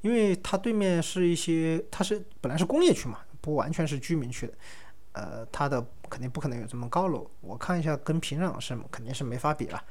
[0.00, 4.52] 因为它对面是一些，它是本来是工业区嘛，不完全是居民区的，
[5.12, 7.28] 呃，它的肯定不可能有这么高楼。
[7.40, 9.82] 我看一下，跟平壤是肯定是没法比了。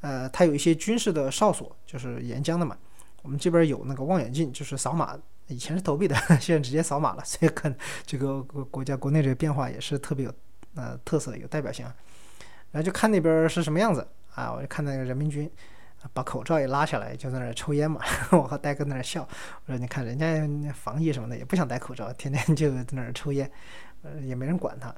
[0.00, 2.76] 呃，它有一些军事的哨所，就是沿江的嘛。
[3.22, 7.24] 我们这边有那个望远镜，就是扫码，以前是投币的， 现在直接扫码了。
[7.24, 7.74] 所以看
[8.06, 10.34] 这个国家国内这个变化也是特别有
[10.74, 11.84] 呃特色，有代表性。
[12.70, 15.50] 然后就看那边是什么样子啊，我就看那个人民军。
[16.14, 18.00] 把口罩也拉下来，就在那儿抽烟嘛。
[18.32, 19.20] 我和戴哥在那儿笑，
[19.66, 23.50] 我说：“你看人家防疫什么的，也不想戴口罩，天天就在那儿抽烟，
[24.02, 24.94] 呃，也没人管他。”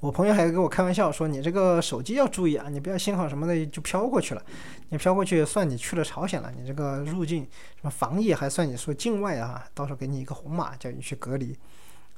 [0.00, 4.42] 我朋友还跟我开玩笑说：“你这个手机要注意啊，你不要信号什么的就飘过去了。
[4.90, 7.42] 你飘过去算你去了朝鲜了，你这个入境
[7.76, 11.56] 什么防疫还算你说境外啊，到时候给你一个红码，叫你去隔离。”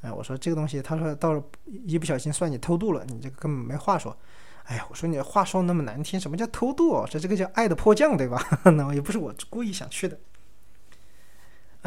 [0.03, 4.17] 哎，我说这个东西，他说到时候一不小心算你偷渡了，你这个根本没话说。
[4.65, 7.07] 哎呀，我说你话说那么难听，什么叫偷渡？
[7.09, 8.45] 这这个叫爱的迫降，对吧？
[8.77, 10.19] 那也不是我故意想去的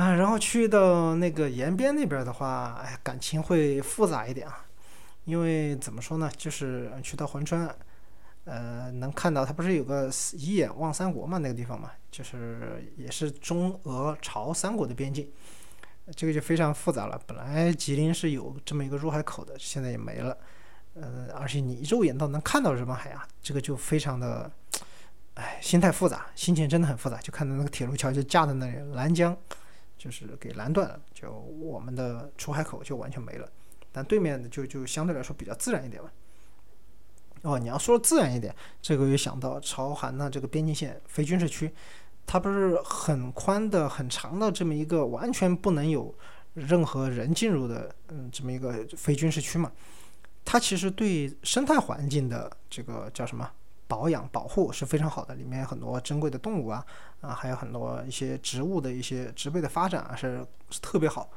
[0.02, 0.14] 啊。
[0.16, 4.66] 然后去到那个延边那边的话，哎，感情会复杂一点啊。
[5.26, 7.70] 因为怎么说呢，就是去到珲春，
[8.46, 15.32] 呃，能看到它不是有个一眼望三国嘛，那个地方嘛，就是也是中俄朝三国的边境，
[16.16, 17.22] 这个就非常复杂了。
[17.28, 20.36] 本来吉林是有这么一个入海口的，现在也没了。
[20.96, 24.52] 呃，而且你肉眼都能看到日本海啊，这个就非常的，
[25.36, 27.18] 哎，心态复杂，心情真的很复杂。
[27.18, 29.38] 就看到那个铁路桥就架在那里，拦江，
[30.02, 33.48] 就是给拦断了，就我们的出海口就完全没了。
[33.92, 36.12] 但对面的就就相对来说比较自然一点吧。
[37.44, 41.72] 哦，你要说自然一点，这个又想到朝韩的这个边境线非军事区，
[42.26, 46.12] 它不是很宽的、很长的这么一个完全不能有
[46.56, 49.72] 任何人进入的，嗯，这么一个非军事区嘛。
[50.44, 53.48] 它其实对生态环境的这个叫什么
[53.92, 56.86] 保养保护是非常好的，里面很多珍贵的动物啊
[57.20, 60.48] 啊，还有很多一些植物的一些植被的发展啊是
[60.82, 61.30] 特别好，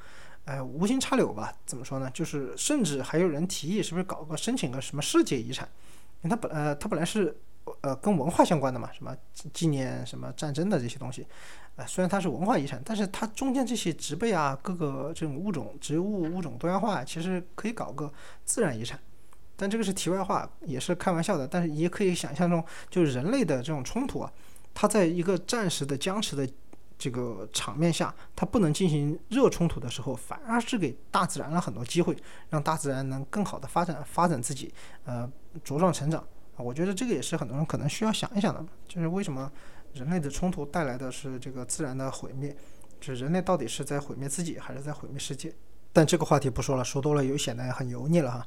[0.44, 1.52] 哎，无心插柳吧？
[1.66, 2.09] 怎么说呢？
[2.14, 5.68] 就是甚至还有人提议是不是搞个申请个什么世界遗产？
[6.22, 7.36] 因为它本呃它本来是
[7.80, 9.16] 呃跟文化相关的嘛，什么
[9.52, 11.26] 纪念什么战争的这些东西，
[11.74, 18.12] 呃虽然它是文化遗产，但是它中间这些植被啊，各个这种物种植物物种多样化，其实可以搞个
[18.44, 19.00] 自然遗产。
[19.57, 24.32] 但这个是题外话，也是开玩笑的，但是也可以想象中，就是人类的这种冲突啊，
[24.72, 26.48] 它在一个暂时的僵持的。
[26.96, 32.16] 这个场面下，它不能进行热冲突的时候，反而是给大自然了很多机会，
[32.50, 34.72] 让大自然能更好的发展发展自己，
[35.05, 35.30] 呃，
[35.64, 36.20] 茁壮成长
[36.57, 36.59] 啊。
[36.59, 39.50] 我觉得这个也是很多人可能需要想一想的，就是为什么
[39.92, 42.57] 人类的冲突带来的是这个自然的毁灭，
[43.00, 45.52] 就是人类到底是在毁灭自己，还是在毁灭世界？
[45.92, 48.46] 但这个话题不说了，说多了又显得很油腻了哈。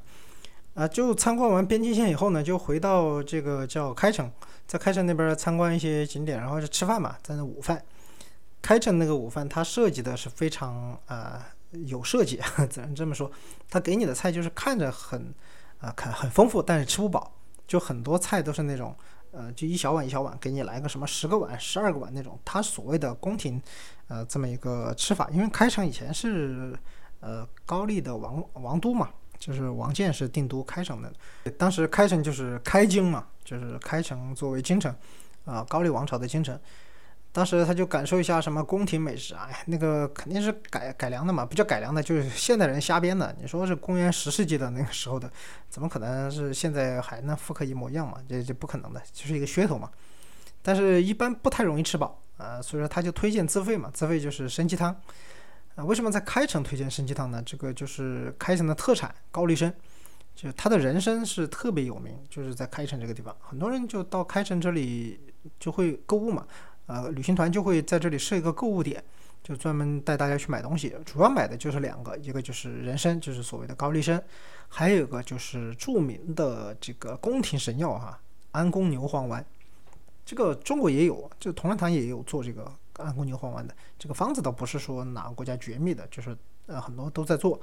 [0.78, 4.30] 啊，就参观完边境线以后呢，就回到这个叫开城，
[4.64, 7.82] 在开城那边参观一些景点，然后就吃饭嘛，在那午饭。
[8.62, 13.28] 开城那个午饭，它设计的是非常啊有设计， 只能这么说。
[13.68, 15.34] 他给你的菜就是看着很
[15.80, 17.32] 啊看很丰富，但是吃不饱。
[17.66, 18.94] 就很多菜都是那种
[19.32, 22.38] 呃，就一小碗一小碗，给你来个什么十个碗、十二个碗那种。
[22.44, 23.60] 他所谓的宫廷
[24.06, 26.78] 呃这么一个吃法，因为开城以前是
[27.18, 31.12] 呃高丽的王王都嘛，就是王建是定都开城的。
[31.56, 34.94] 当时开城就是开京嘛，就是开城作为京城
[35.44, 36.58] 啊，高丽王朝的京城。
[37.30, 43.36] 当时他就感受一下什么宫廷美食，哎，那个肯定是改改良的嘛，不叫改良的，就是现代人瞎编的。
[43.40, 45.30] 你说是公元十世纪的那个时候的，
[45.68, 48.18] 怎么可能是现在还能复刻一模一样嘛？
[48.28, 49.90] 这这不可能的，就是一个噱头嘛。
[50.62, 54.98] 但是一般不太容易吃饱啊，所以说他就推荐自费嘛，自费就是参鸡汤
[55.78, 55.84] 啊。
[55.84, 57.42] 为什么在开城推荐参鸡汤呢？
[57.46, 59.72] 这个就是开城的特产高丽参，
[60.34, 65.20] 就他的人参是特别有名，就是在开城这个地方，很多人就到开城这里
[65.60, 66.46] 就会购物嘛。
[66.86, 69.02] 呃，旅行团就会在这里设一个购物点，
[69.42, 70.96] 就专门带大家去买东西。
[71.04, 74.22] 主要买的就是两个，一个就是人参，就是所谓的高丽参，
[74.68, 78.18] 还有一个就是著名的这个宫廷神药哈，
[78.52, 79.44] 安宫牛黄丸。
[80.24, 82.72] 这个中国也有，就同仁堂也有做这个
[83.04, 83.74] 安宫牛黄丸的。
[83.98, 86.36] 这个方子倒不是说哪个国家绝密的，就是
[86.66, 87.60] 呃很多都在做。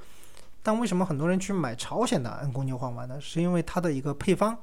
[0.62, 3.20] 但为什么很多人去买朝鲜的安宫牛黄丸呢？
[3.20, 4.58] 是因为它的一个配方，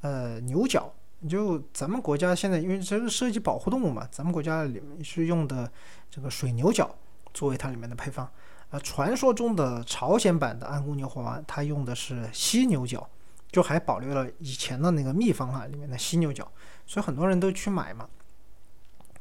[0.00, 0.92] 呃，牛角。
[1.28, 5.70] 就咱们国家现在，因为这个涉及保护动物嘛，咱们国家里面是用的
[6.10, 6.92] 这个水牛角
[7.34, 8.26] 作为它里面的配方。
[8.70, 13.06] 啊，传说中的朝鲜版的安宫牛黄丸，它用的是犀牛角，
[13.52, 16.50] 就还保留了以前的那个秘方啊里面的犀牛角，
[16.86, 18.08] 所以很多人都去买嘛。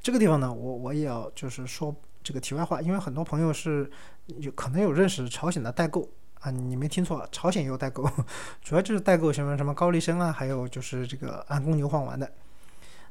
[0.02, 3.90] 这个地方呢，我我也要就是说这个题外话，因为很多朋友是
[4.28, 6.08] 有可能有认识朝鲜的代购。
[6.40, 8.10] 啊，你没听错，朝鲜也有代购，
[8.64, 12.32] 主要就是代购什么什么高丽参啊，还有就是这个安宫牛黄丸的。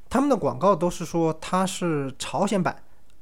[0.09, 2.75] 他们的广告都是说它是朝鲜版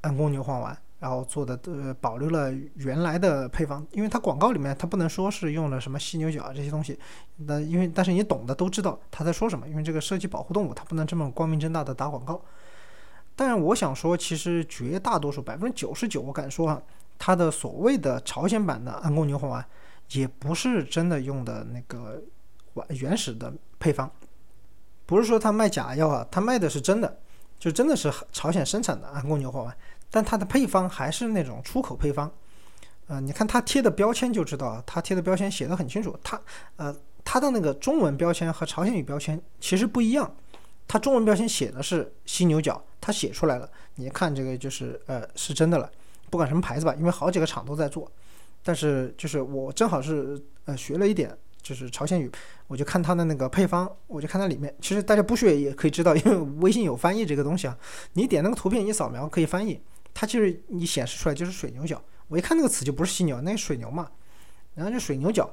[0.03, 6.97] 安宫牛黄丸，然后做的呃保留了原来的配方，因为它广告里面它不能说是用了什么犀牛角啊这些东西，
[7.39, 12.41] 那因为但是你懂的都知道他在说什么，因为这个涉及保护动物，它不能这么光明正大的打广告。
[13.37, 16.83] 但我想说，其实绝大多数百分之九十九，我敢说啊，
[17.17, 19.65] 它的所谓的朝鲜版的安宫牛黄丸。
[20.13, 22.23] 也不是真的用的那个
[22.75, 24.09] 原原始的配方，
[25.05, 27.19] 不是说他卖假药啊，他卖的是真的，
[27.59, 29.77] 就真的是朝鲜生产的安宫牛黄丸，
[30.09, 32.31] 但它的配方还是那种出口配方。
[33.09, 36.41] 呃，你看他贴的标签就知道，他贴的标签写的很清楚，他
[36.77, 40.33] 呃他的那个中文标签和朝鲜语标签其实不一样，
[40.89, 45.91] 它中文标签写的是犀牛角，它写出来了，你看这个就是呃是真的了，
[46.31, 48.11] 不管什么牌子吧，因为好几个厂都在做。
[48.63, 52.31] 但是就是我正好是呃学了一点，就是朝鲜语，
[52.67, 54.75] 我就看它的那个配方，我就看它里面。
[54.81, 57.79] 其实大家不学也可以知道，因为微信有翻译这个东西啊。
[58.15, 59.81] 你点那个图片一扫描可以翻译，
[60.13, 62.03] 它其实你显示出来就是水牛角。
[62.29, 64.09] 我一看那个词就不是犀牛，那是水牛嘛，
[64.75, 65.49] 然后就水牛角。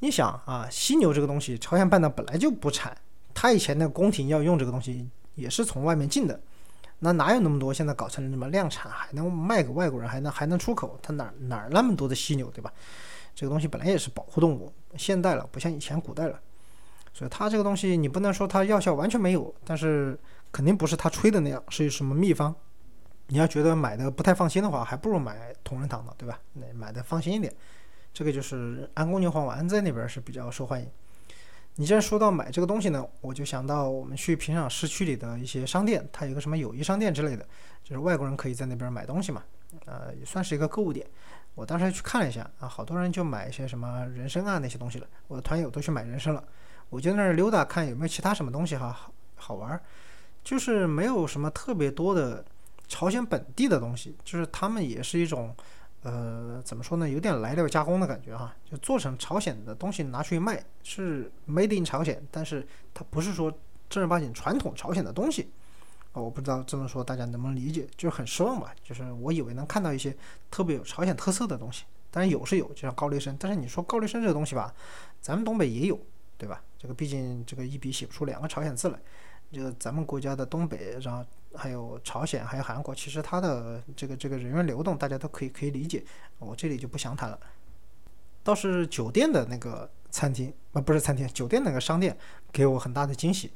[0.00, 2.96] 你想啊，犀牛这个东西，朝鲜半岛本来就不产，
[3.40, 6.40] 他以前那个宫廷要用这个东西也是从外面进的。
[6.98, 7.72] 那哪有那么多？
[7.72, 10.98] 现在搞成了什么量产，还能卖给外国人，还能还能出口？
[11.00, 12.72] 他哪哪那么多的犀牛，对吧？
[13.36, 16.40] 这个东西本来也是保护动物，现代了，不像以前古代了。
[17.14, 20.18] 所以它这个东西，你不能说它药效完全没有，但是
[20.50, 22.52] 肯定不是他吹的那样，是什么秘方？
[23.28, 26.40] 你要觉得买的不太放心的话，还不如买同仁堂的，对吧？
[26.54, 27.54] 那买的放心一点。
[28.12, 30.88] 这个就是安宫牛黄丸在那边是比较受欢迎。
[31.80, 37.46] 你既然说到买这个东西呢，我就想到我们去平壤市区里的一些商店，它有个什么友谊商店之类的，
[37.84, 39.44] 就是外国人可以在那边买东西嘛，
[39.86, 41.06] 呃，也算是一个购物点。
[41.54, 46.42] 我当时去看了一下啊，好多人就买一些什么人参啊那些东西了，我的团友都去买人参了。
[46.90, 49.80] 我就在那儿溜达看有没有其他什么东西哈好好玩，
[50.42, 52.44] 就是没有什么特别多的
[52.88, 55.54] 朝鲜本地的东西，就是他们也是一种。
[56.02, 57.08] 呃，怎么说呢？
[57.08, 63.52] 有点来料加工的感觉哈，就做成朝鲜的东西拿出去卖，是 made in 朝鲜，但是它不是说
[63.90, 65.50] 正儿八经传统朝鲜的东西。
[66.12, 68.74] 啊，我不知道这么说大家能不能理解，就是很失望吧。
[68.82, 70.16] 就是我以为能看到一些
[70.50, 73.36] 特别有朝鲜特色的东西，当然有是有，就像高丽参。
[73.38, 74.72] 但是你说高丽参这个东西吧，
[75.20, 76.00] 咱们东北也有，
[76.38, 76.62] 对吧？
[76.78, 78.98] 这个毕竟这个一笔写不出两个朝鲜字来。
[79.50, 81.24] 这个咱们国家的东北，然后
[81.54, 86.04] 还有朝鲜，还有韩国，其实它的这个这个人员流动，大家都可以可以理解。
[86.38, 87.38] 我这里就不详谈了。
[88.42, 92.16] 倒是酒店的那个餐厅啊，不是餐厅，酒店那个商店
[92.52, 93.52] 给我很大的惊喜。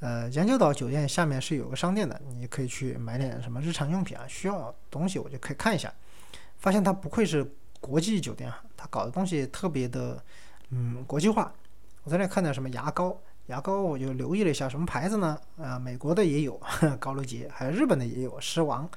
[0.00, 5.92] 呃，羊角岛酒店下面是有个商店的，你可以去买点什么日常用品啊，需要东西我就可以看一下。
[6.58, 7.48] 发现它不愧是
[7.80, 10.20] 国际酒店，它搞的东西特别的
[10.70, 11.52] 嗯国际化。
[12.02, 13.16] 我在那看到什么牙膏，
[13.46, 15.38] 牙膏我就留意了一下，什么牌子呢？
[15.56, 16.60] 啊，美国的也有
[16.98, 18.88] 高露洁，还有日本的也有狮王。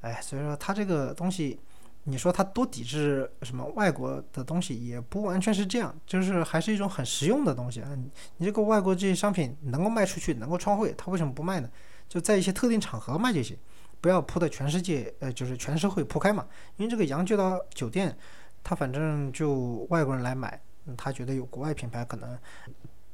[0.00, 1.58] 哎，所以说它这个东西。
[2.04, 7.90] 你说它多抵制什么外国的东西，也不完全是这样，就是还是一种很实用的东西啊。
[8.38, 11.68] 你这个外国这些商品能够卖出去，能够创汇，它为什么不卖呢？
[12.08, 13.58] 就在一些特定场合卖就行，
[14.00, 16.46] 不要铺的全世界，呃，就是全社会铺开嘛。
[16.76, 18.16] 因为这个洋酒岛酒店，
[18.64, 20.58] 它反正就外国人来买，
[20.96, 22.38] 他觉得有国外品牌，可能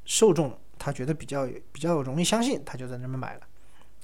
[0.05, 3.41] 受众他觉得比较比较容易相信，他就在那边买了。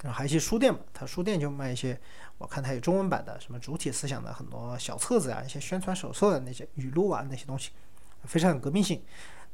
[0.01, 1.99] 然后还有一些书店嘛，他书店就卖一些。
[2.39, 7.69] 我看它有中文版的，什么主体思想的很多小册子啊，一些宣传手册的那些语录啊，那些东西
[8.23, 8.99] 非常有革命性。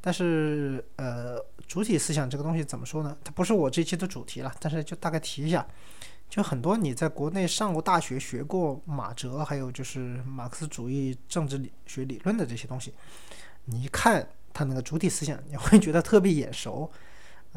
[0.00, 3.14] 但是，呃，主体思想这个东西怎么说呢？
[3.22, 5.66] 它不是我这期的主题了，但是就大概提一下。
[6.30, 12.94] 就很多你在国内上过大学学过马哲，还有就是马克思主义政治理学理论的这些东西，
[13.66, 16.90] 你一看他那个主体思想，你会觉得特别眼熟。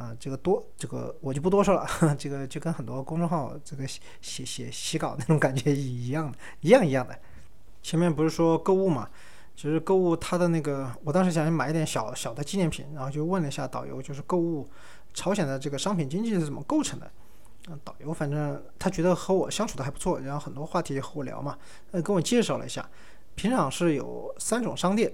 [0.02, 1.88] 啊，这个多，这个我就不多说了。
[2.18, 4.02] 这个就跟很多公众号这个写
[4.44, 7.16] 写写稿那种感觉一样的，一样一样的。
[7.84, 9.08] 前面不是说购物嘛，
[9.56, 14.68] 其实购物它的那个，我当时想买一点小小的纪念品，然后就问了一下导游，就是购物
[15.14, 17.06] 朝鲜的这个商品经济是怎么构成的？
[17.68, 21.56] 啊，导游反正他觉得和我相处的还不错，然后很多话题和我聊嘛，
[21.92, 22.90] 呃，跟我介绍了一下，
[23.36, 25.14] 平壤是有三种商店。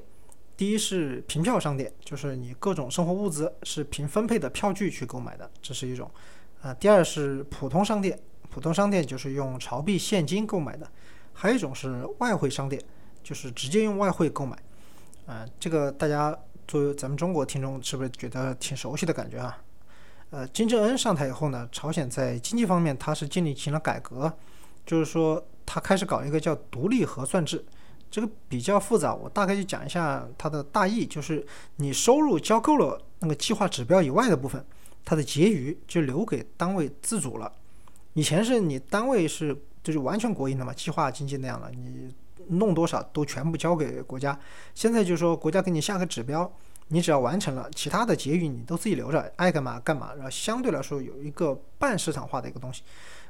[0.58, 6.10] 第一是凭票商店，就是你各种生活物资是凭分配的票据去购买的，这是一种。
[6.64, 10.90] 啊，第二是普通商店，普通商店就是用朝币现金购买的。
[11.32, 12.82] 还有一种是外汇商店，
[13.24, 14.58] 就是直接用外汇购买。
[15.28, 16.36] 嗯，这个大家
[16.68, 19.62] 作为咱们中国听众，是不是觉得挺熟悉的感觉啊？
[20.32, 24.34] 呃，金正恩上台以后呢，朝鲜在经济方面他是建立起了改革，
[24.88, 27.64] 就是说他开始搞一个叫独立核算制。
[28.10, 31.46] 这个比较复杂，我大概就讲一下它的大意，就是
[31.76, 34.64] 你收入交够了那个计划指标以外的部分，
[35.04, 37.52] 它的结余就留给单位自主了。
[38.14, 42.14] 以前是你单位是就是完全国营的嘛，计划经济那样的，你
[42.48, 44.38] 弄多少都全部交给国家。
[44.74, 46.52] 现在就是说国家给你下个指标，
[46.88, 50.14] 你只要完成了，其他的结余你都自己留着，爱干嘛干嘛。
[50.16, 52.84] 然后相对来说有一个半市场化的一个东西。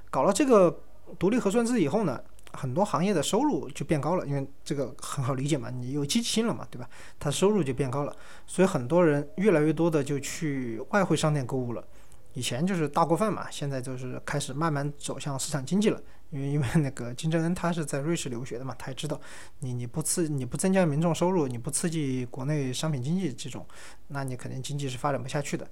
[0.10, 0.80] 搞了这个
[1.20, 2.22] 独立核算制以后呢？
[2.54, 6.90] 很多行业的收入就变高了，因为这个很好理解嘛，你有积极性了嘛，对吧？
[7.20, 11.86] 它收入就变高了，所以很多人越来越多的就去外汇商店购物了。
[12.34, 16.00] 以前就是大锅饭嘛，现在就是开始慢慢走向市场经济了。
[16.30, 19.20] 因为因为那个金正恩他是在瑞士留学的嘛，他也知道
[19.60, 23.66] 你你不刺你不增加民众收入，你不刺激国内商品经济这种，
[24.10, 25.68] 那你肯定经济是发展不下去的。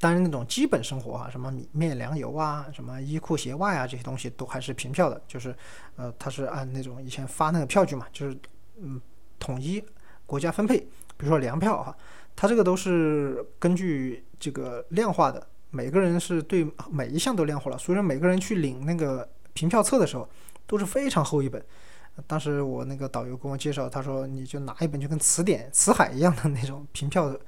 [0.00, 5.54] 当然，那种基本生活啊，什么米面粮油啊，什么衣裤鞋袜啊，这些东西都还是凭票的，就是，
[5.96, 8.34] 呃，他是按那种以前发那个票据嘛，就是，
[8.78, 8.98] 嗯，
[9.38, 9.84] 统一
[10.24, 10.78] 国家分配。
[11.18, 11.94] 比如说粮票哈，
[12.34, 20.26] 它这个都是根据这个量化的，每个人是对每一项都量化了，所以说每个人去领那个凭票册的时候
[20.66, 21.62] 都是非常厚一本。
[22.26, 27.38] 当时我那个导游跟我介绍，他说你就拿一本就跟词典、词海一样的那种凭票的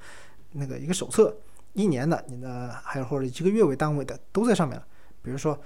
[0.51, 1.35] 那个一个手册。
[1.73, 4.85] 一年的，你的还有或者一个月为单位的都在上面了。
[5.21, 5.59] 比如说，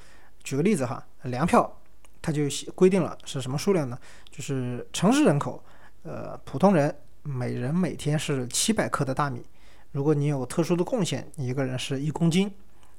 [0.43, 1.79] 举个例子哈，粮票
[2.21, 2.43] 它就
[2.75, 3.97] 规定了是什么数量呢？
[4.29, 5.63] 就是城市人口，
[6.03, 9.45] 呃，普通人每人每天是七百克的大米。
[9.91, 12.51] 如果你有特殊的贡献，你一个人是一公斤，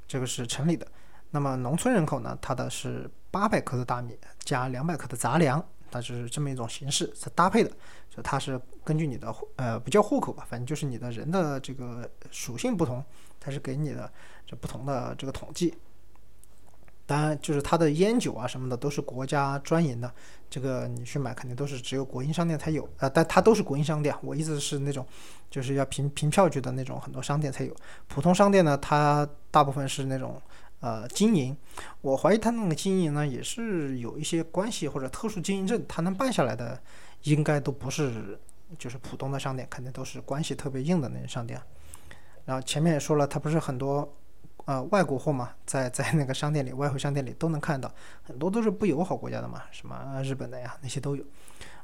[0.06, 0.86] 这个是城里的。
[1.30, 5.64] 那么农村人口呢，它的是八百克的大米加两百克的杂粮。
[5.90, 7.70] 它就是这么一种形式是搭配的，
[8.14, 13.04] 就它是根据你的呃不叫户口吧，反正就是你的人的这个属性不同，
[13.38, 14.10] 它是给你的
[14.46, 15.74] 这不同的这个统计。
[17.06, 20.12] 当然，就是它的烟酒啊什么的都是国家专营的，
[20.50, 24.14] 这个你去买肯定都是只有国营商店才有啊，但它都是国营商店。
[24.22, 25.06] 我意思是那种
[25.50, 27.74] 就是要凭凭票据的那种很多商店才有，
[28.08, 30.40] 普通商店呢，它大部分是那种。
[30.80, 31.56] 呃，经营，
[32.00, 36.80] 我怀疑他那个经营呢，也是有一些关系或者特殊经营证，他能办下来的，
[37.24, 38.38] 应该都不是
[38.78, 41.60] 就是普通的商店，肯定都是关系特别硬的那些商店。
[42.44, 44.08] 然后前面也说了，他不是很多
[44.66, 47.92] 呃外国货嘛，在在那个商店里，外汇商店里都能看到，
[48.22, 51.24] 很多都是不友好国家的嘛，什么日本的呀那些都有。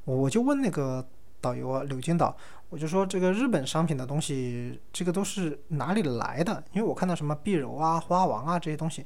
[0.05, 1.07] 我就问那个
[1.45, 2.35] 导游啊，柳金岛，
[2.71, 6.65] 我就说这个日本商品的东西，这个都是哪里来的？
[6.73, 9.05] 因为我看到什么碧柔啊、花王啊这些东西，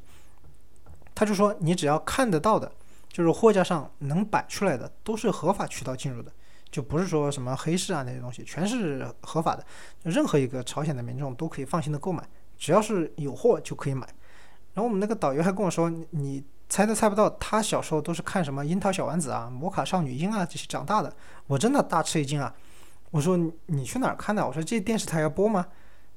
[1.15, 2.70] 他就说你只要看得到的，
[3.09, 6.32] 就是货架上能摆出来的，都是合法渠道进入的。
[6.70, 9.65] 就不是说什么黑市啊那些东西，全是合法的，
[10.02, 12.23] 任何一个朝鲜的民众都可以放心的购买，
[12.59, 14.06] 只要是有货就可以买。
[14.74, 21.12] 然后我们那个导游还跟我说，你猜都猜不到，他小时候都是看什么《樱桃小丸子》啊、《魔卡少女樱》啊这些长大的。
[21.46, 22.54] 我真的大吃一惊啊！
[23.10, 24.46] 我说你去哪儿看的？
[24.46, 25.66] 我说这电视台要播吗？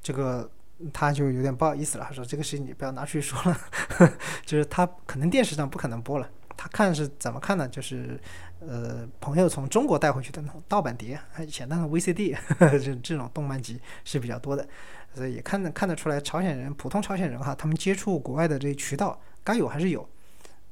[0.03, 0.49] 这个
[0.91, 3.57] 他就有点不好意思了，说这个事情你不要拿出去说了，
[4.45, 6.29] 就是他可能电视上不可能播了。
[6.57, 7.67] 他看是怎么看呢？
[7.69, 8.19] 就是，
[8.59, 14.67] 呃，朋友从中国带回去的那种盗版碟，以前那种 VCD， 这这种动漫集是比较多的，
[15.15, 20.07] 所以也看得看得出来，朝鲜人普通朝鲜人哈，他们接触国外的这些渠道该有还是有。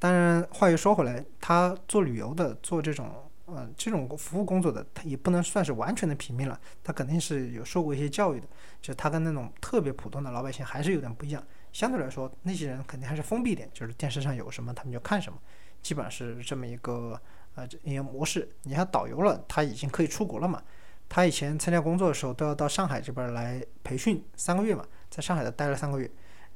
[0.00, 3.08] 当然，话又说回来，他做旅游的，做这种
[3.44, 8.48] 呃这种服务工作的，他也不能算是完全的平民了，他肯定是有受过一些教育的，
[8.80, 11.46] 就他跟那种特别普通的老百姓还是有点不一样。
[11.72, 15.38] 相对来说，那些人肯定还是封闭一点，就是电视上有什么他们就看什么。
[15.82, 17.20] 基本上是这么一个
[17.54, 18.48] 呃营业模式。
[18.62, 20.62] 你看导游了，他已经可以出国了嘛？
[21.08, 26.10] 他以前参加工作的时候都要到上海这边来培训三个月嘛，在上海的待了三个月，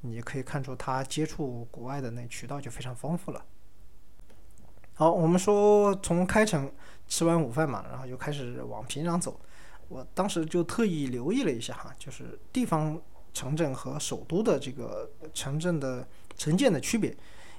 [0.07, 3.43] 你也可以看出他接触国外的那渠道就非常丰富了。
[4.95, 6.71] 好，我们说从开城
[7.09, 9.41] 吃完午饭嘛，然后就开始往平壤走。
[9.89, 13.01] 我当时就特意留意了一下哈，就是地方
[13.33, 16.07] 城镇和首都的这个城镇的
[16.37, 17.17] 城建的区别。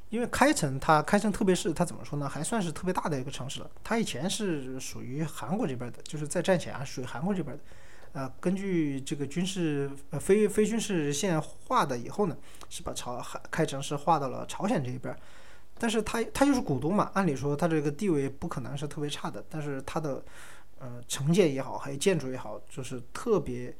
[0.10, 3.70] 因为开城，它开城特别是它怎么说呢，还算是特别大的一个城市了。
[3.84, 7.64] 它以前是属于韩国这边的，就是在战前啊，属于韩国这边的。
[8.16, 12.38] 呃，根据这个军事呃非非军事线划的以后呢，
[12.70, 13.22] 是把朝
[13.52, 15.14] 开城是划到了朝鲜这一边。
[15.78, 19.44] 但是它它就是古都嘛，按理说它这个地位不可能是特别差的。
[19.50, 20.24] 但是它的
[20.80, 23.76] 呃城建也好，还有建筑也好，就是特别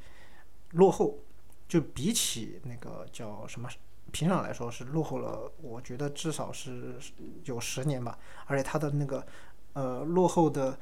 [0.72, 1.18] 落后，
[1.66, 3.68] 就比起那个叫什么？
[4.12, 6.94] 平壤来说是落后了，我觉得至少是
[7.44, 9.26] 有十年吧，而且它的那个
[9.72, 10.78] 呃落后的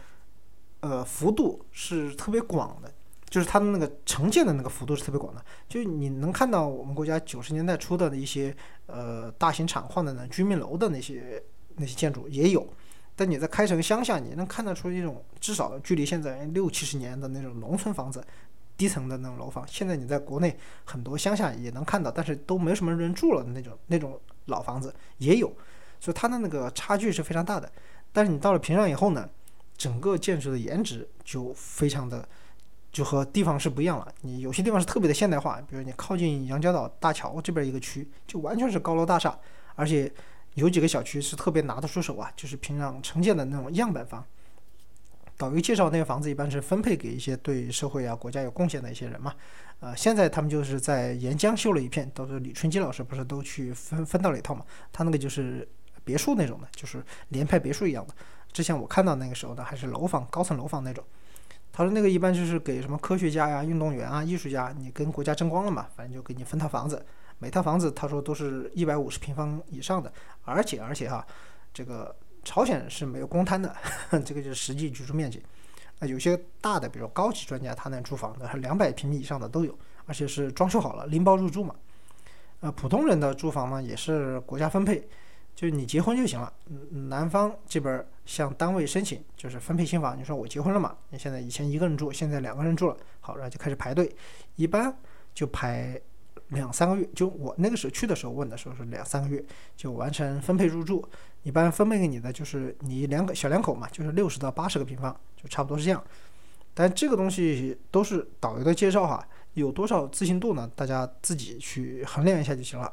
[0.80, 2.92] 呃幅度是特别广的，
[3.34, 8.56] 就是它的那个城建的那个幅度是特别广的，就是你能看到我们国家九十年代初的一些
[8.86, 11.42] 呃大型厂矿的那居民楼的那些
[11.74, 12.64] 那些建筑也有，
[13.16, 18.24] 但你在开城乡下，你能看得出一种至少距离现在六七十年的那种农村房子。
[18.76, 25.46] 低层的那种楼房，现在你在国内很多乡下也能看到，但是都没什么人住了的那种那种老房子也有，
[26.00, 27.70] 所以它的那个差距是非常大的。
[28.12, 29.30] 但是你到了平壤以后呢，
[29.76, 32.28] 整个建筑的颜值就非常的
[32.94, 34.14] 就和地方是不一样了。
[34.20, 39.36] 你有些地方是特别的现代化，比如你靠近杨家岛大桥这边一个区，就完全是高楼大厦，
[39.74, 40.10] 而且
[40.54, 44.24] 有几个小区是特别拿得出手啊，就是平壤城建的那种样板房。
[45.36, 49.34] 导游介绍那个房子一般是分配给一些对社会啊、国家有贡献的一些人嘛。
[49.80, 54.64] 呃，现在他们就是在沿江修了一片，到时候李春基老师不是都去分分到了一套嘛？
[54.92, 55.68] 他那个就是
[56.04, 58.14] 别墅那种的，就是联排别墅一样的。
[58.52, 61.02] 之前我看到那个时候的还是楼房、高层楼房那种。
[61.74, 67.04] 他说那个一般就是给什么科学家呀、运动员啊、艺术家，你跟国家争光了嘛，反正就给你分套房子。
[67.38, 70.12] 每套房子他说都是一百五十平方以上的，
[70.44, 71.26] 而且而且哈，
[71.72, 72.14] 这个。
[72.46, 73.74] 朝鲜是没有公摊的，
[74.22, 75.42] 这个就是实际居住面积。
[75.98, 79.74] 啊，有些大的，比如高级专家，他那住房的，两百平米以上的都有，
[80.04, 81.74] 而且是装修好了，拎包入住嘛。
[82.60, 85.08] 呃，普通人的住房呢，也是国家分配，
[85.54, 86.52] 就是你结婚就行了。
[87.08, 90.18] 男方这边向单位申请，就是分配新房。
[90.18, 90.96] 你说我结婚了嘛？
[91.10, 94.14] 你现在以前一个人住，现在两个人住了，好，然后就开始排队，
[94.56, 94.96] 一般
[95.34, 96.00] 就排。
[96.48, 99.42] 两三个月，就我那个时候去的时候问的时候是两三个月
[99.74, 101.02] 就完成分配入住。
[101.42, 106.04] 一般分配给你的就是你两个小两口嘛，就是六十到八十个平方，就差不多是这样。
[106.74, 110.70] 但这个东西都是导游的介绍哈，有多少自信度呢？
[110.76, 112.92] 大家自己去衡量一下就行了。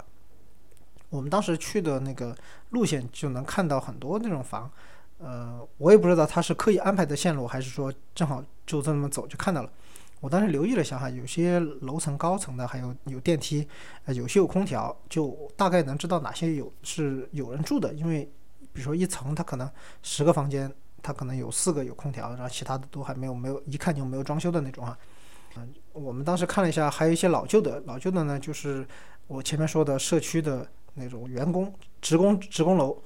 [1.09, 2.35] 我们当时去的那个
[2.69, 4.71] 路线就能看到很多那种房，
[5.23, 9.71] 呃，我也不知道他是刻意安排的线路，还是说正好就这么走就看到了。
[10.19, 13.67] 我当时留意了一下哈，有些楼层高层的还有有电梯，
[14.05, 17.93] 呃，有些有空调，就大概能知道哪些有是有人住的。
[17.93, 18.23] 因为
[18.73, 19.69] 比如说一层它可能
[20.01, 20.71] 十个房间，
[21.01, 24.97] 它可能有四个有空调，然后其他的都还没有没有，一看就没有装修的那种哈。
[25.57, 28.87] 嗯，我们当时看了一下，还有一些老旧的，老旧的呢就是
[29.27, 32.97] 我前面说的社区的那种员工职工职工楼，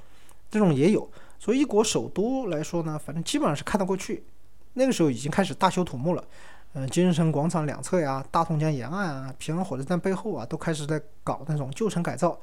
[0.50, 1.10] 这种也有。
[1.40, 4.24] 所以一国首都来说呢，反正基本上是看得过去。
[4.74, 6.24] 那个时候已经开始大修土木了。
[6.74, 12.38] 呃，金日成广场两侧呀，大同江沿岸啊，平壤火车站背后啊，都开始在搞那种旧城改造。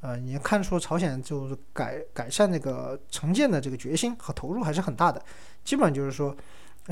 [0.00, 5.20] 呃，你看出朝鲜就是改改善那个城建的这个决心和投入还是很大的。
[5.64, 6.36] 基本上就是说，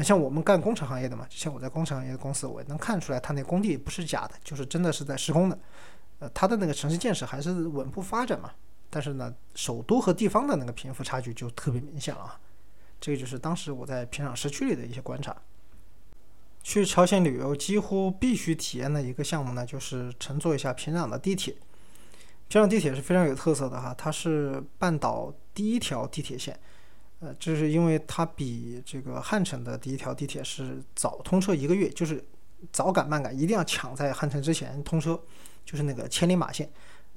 [0.03, 5.57] 像我们干工程行业的嘛，像我在工程行业的公司，我能看出来他那工地不是假的，就是真的是在施工的。
[6.19, 8.51] 呃，他的那个城市建设还是稳步发展嘛。
[8.95, 12.39] 但是呢，首都和地方的那个贫富差距就特别明显了。
[13.01, 15.35] 这个就是当时我在平壤市区里的一些观察。
[16.63, 21.57] 去朝鲜旅游几乎必须体验的一个项目呢，就是乘坐一下平壤的地铁。
[22.49, 26.55] 平壤地铁是非常有特色的哈，它是半岛第一条地铁线，
[27.21, 32.23] 呃，这是因为它比这个汉城的第一条地铁是早通车一个月，就是
[32.71, 35.19] 早赶慢赶，一定要抢在汉城之前通车，
[35.65, 36.71] 就是那个千里马线。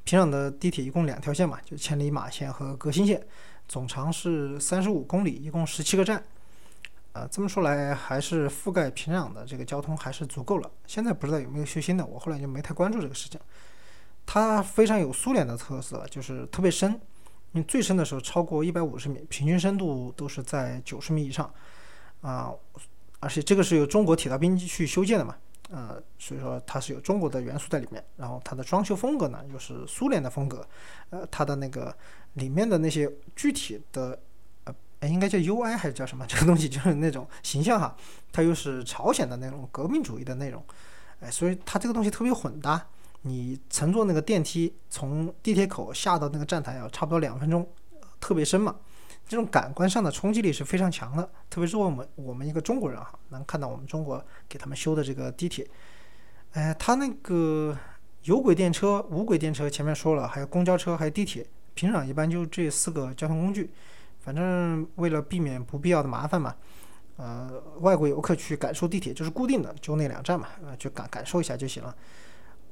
[0.06, 3.22] 平壤的地铁一共两条线嘛，就千里马线和革新线，
[3.68, 6.24] 总长是三十五公里，一共十七个站，
[7.14, 10.72] 呃，这么说来还是覆盖平壤的这个交通还是足够了。
[10.86, 13.42] 现在不知道有没有修新的，我后来就没太关注这个事情。
[14.28, 16.92] 它非常有苏联的特色，就是特别深，
[17.54, 21.52] 因为最深的时候超过一百五十米，平均深度都是在九十米以上，
[22.22, 22.52] 啊，
[23.20, 25.36] 而且这个是由中国铁道兵去修建的嘛，
[25.70, 30.68] 呃，所以说它是有中国的元素在里面，然后它的装修风格呢又是苏联的风格，
[31.10, 31.96] 呃，它的那个
[32.34, 34.20] 里面的那些具体的，
[34.66, 36.26] 呃，应该叫 UI 还是叫什么？
[36.30, 37.96] 这个东西就是那种形象哈，
[38.32, 40.64] 它又是朝鲜的那种革命主义的内容，
[41.20, 42.88] 哎，所以它这个东西特别混搭。
[43.28, 47.68] 你乘坐那个电梯从地铁口下到那个站台要差不多两分钟，
[48.20, 48.76] 特别深嘛，
[49.28, 51.30] 这种感官上的冲击力是非常强的。
[51.50, 55.68] 特别是我们我们一个中国人哈，能看到我们中国给他们修的这个地铁，
[56.54, 57.78] 哎，他那个
[58.24, 63.72] 有轨电车、无轨电车前面说了，还有公交车，还有地铁，平常一般就这四个交通工具。
[64.20, 66.56] 反正为了避免不必要的麻烦嘛，
[67.18, 71.96] 呃，外国游客去感受地铁就是固定的，就那两站嘛，呃，就感感受一下就行了。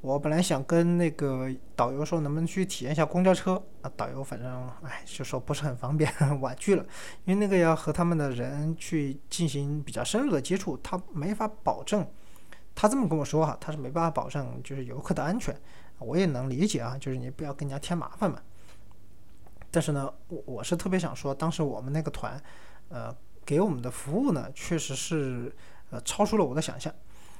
[0.04, 3.90] 我本来想跟那个导游说，能不能去体验一下公交车啊？
[3.96, 6.12] 导游反正哎，就说不是很方便，
[6.42, 6.84] 婉拒了。
[7.24, 12.06] 因为那个要和他们的人去进行比较深入的接触，他没法保证。
[12.74, 15.58] 他这么跟我说哈，他是没办法保证就是游客的安全。
[15.98, 18.38] 我也能理解啊，就是你不要跟人家添麻烦嘛。
[19.70, 22.38] 但是呢，我我是特别想说，当时我们那个团，
[22.90, 23.10] 呃，
[23.46, 25.50] 给我们的服务呢，确实是
[25.88, 26.92] 呃超出了我的想象。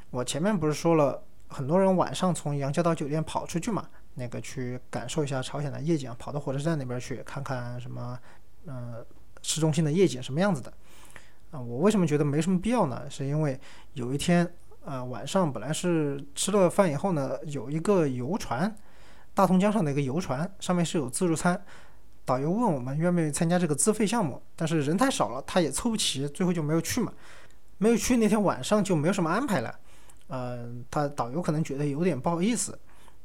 [0.09, 1.23] 我前面不是说了？
[1.49, 8.19] 很多人晚上从杨家岛酒店跑出去嘛，那个去感受一下朝鲜的夜景，跑到火车站那边去看看什么，
[8.67, 9.05] 呃，
[9.43, 10.73] 市中心的夜景什么样子的。
[11.51, 13.09] 啊，我为什么觉得没什么必要呢？
[13.09, 13.61] 是因为
[13.93, 14.53] 有一天，
[14.85, 18.75] 呃，晚上本来是吃了饭以后呢，有一个游船，
[19.35, 21.65] 大同江上的一个游船，上面是有自助餐。
[22.25, 27.13] 导游问我们愿不愿意参加这个自费项目，但是人太少了，他也凑不齐，最后就没有去嘛。
[27.79, 29.79] 没有去那天晚上就没有什么安排了。
[30.29, 32.79] 嗯，他导游可能觉得有点不好意思，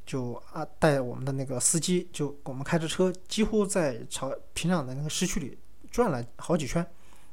[0.04, 5.58] 就啊带我们的那个司机，就我们开着车，几乎在朝平壤的那个市区里
[5.90, 6.86] 转了好几圈，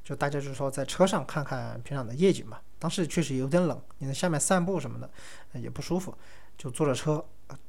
[0.03, 2.59] 就大家就说在车上看看平壤的夜景嘛。
[2.79, 6.15] 当时确实有点冷，你在下面散步什么的也不舒服，
[6.57, 7.23] 就坐着车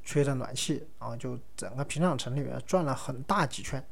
[0.05, 3.83] 吹着暖气，然后就整个平壤城里面转了很大几圈，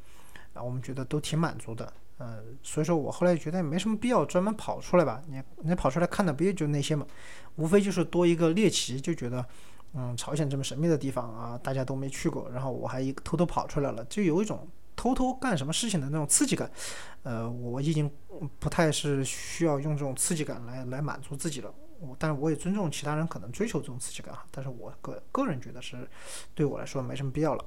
[0.53, 1.91] 啊，我们觉得都挺满足的。
[2.19, 7.05] 嗯，所以说我后来觉得没什么必要专门跑出来吧，你你跑出来看的不也就那些嘛，
[7.57, 9.45] 无非就是多一个猎奇，就觉得，
[9.93, 16.71] 嗯，朝鲜这么神秘的地方啊，大家都没去过，然后我还一偷偷跑出来了，就有一种偷偷干什么事情的那种刺激感，
[17.21, 18.11] 呃，我已经
[18.57, 26.09] 不太是需要用这种刺激感来来满足自己了，我但是我也尊重其他人可能追求这种刺激感哈，但是我个个人觉得是
[26.55, 27.63] 对我来说没什么必要了。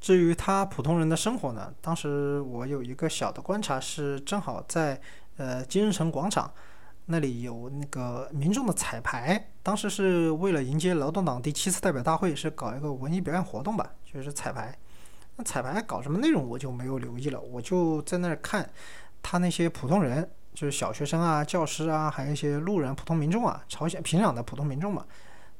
[0.00, 1.72] 至于他普通人的生活呢？
[1.82, 4.98] 当时我有一个小的观察是，正好在
[5.36, 6.50] 呃金日成广场
[7.04, 14.74] 那里有那个民众的彩排，当时是为了迎接劳动党第七次代表大会，是搞一个文艺表演活动吧，就是彩排。
[15.36, 18.68] 那彩排搞什么内容我就没有留意了，我就在那儿看
[19.20, 25.04] 他那些普通人，就是小学生啊、教师啊，还有一些路人、普通民众啊，朝鲜平壤的普通民众嘛。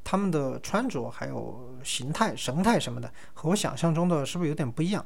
[0.03, 5.05] 他们的穿着还有形态、神态什么的，和我想象中的是不是有点不一样？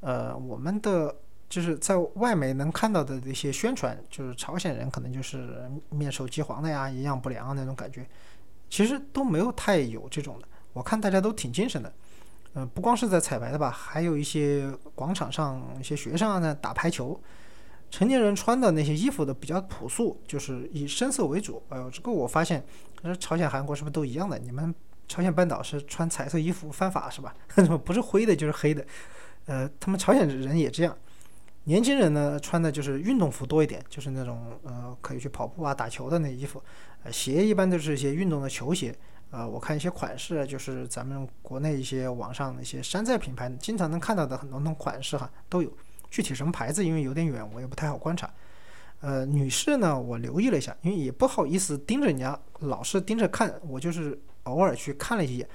[0.00, 1.14] 呃，我们的
[1.48, 8.06] 就是在外媒能看到的一些宣传，就是朝鲜人可能就是面瘦肌黄的呀，营养不良那种感觉，
[8.68, 10.48] 其实都没有太有这种的。
[10.72, 11.92] 我看大家都挺精神的，
[12.54, 17.18] 呃，不光是在彩排的吧，还有一些广场上一些学生啊在打排球。
[17.94, 21.62] 成年人穿的那些衣服的比较朴素，就是以深色为主。
[21.68, 22.66] 哎呦，这个我发现，
[23.20, 24.36] 朝鲜、韩国是不是都一样的？
[24.36, 24.74] 你们
[25.06, 27.32] 朝鲜半岛是穿彩色衣服犯法是吧？
[27.84, 28.84] 不是灰的就是黑的。
[29.46, 30.96] 呃，他们朝鲜人也这样。
[31.66, 36.60] 年轻人呢穿的就是运动服多一点，就是那种呃可以去跑步啊、打球的那衣服。
[37.04, 38.92] 呃，鞋一般都是一些运动的球鞋。
[39.30, 45.72] 呃，我看一些款式，就是咱们国内一些网上一些山寨品牌经常能看到的很多那种款式哈，都有。
[46.14, 48.30] 具体什么牌子，因为有点远，我也不太好观察。
[49.00, 55.48] 呃，女士呢，我留意了一下，因为也不好意思盯着人家，老是盯着看，我就是偶尔去看了一眼。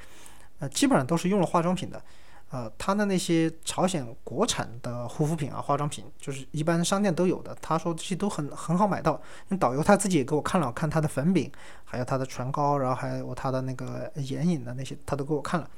[0.59, 2.03] 呃，基本上都是用了化妆品的。
[2.49, 7.55] 呃，他的那些朝鲜国产的护肤品啊、化妆品，就是一般商店都有的。
[7.61, 9.21] 他说这些都很很好买到。
[9.47, 11.49] 那导游他自己也给我看了，看他的粉饼，
[11.85, 15.69] 还有他的唇膏，然后还有他的那个眼影的那些，他都给我看了。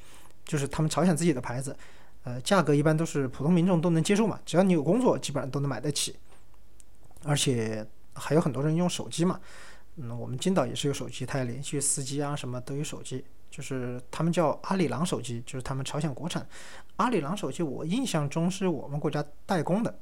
[0.43, 1.77] 就是他们朝鲜自己的牌子，
[2.23, 6.15] 呃，价格一般都是普通民众都能接受嘛，只要你有工作，基本上都能买得起。
[7.23, 9.39] 而且还有很多人用手机嘛，
[9.95, 13.23] 嗯，我们金岛也是有手机，他也连续司机啊什么都有手机。
[13.49, 16.47] 就是他们叫阿里郎手机，就是他们朝鲜国产。
[16.95, 19.93] 阿里郎手机，我印象中是我们国家代工的，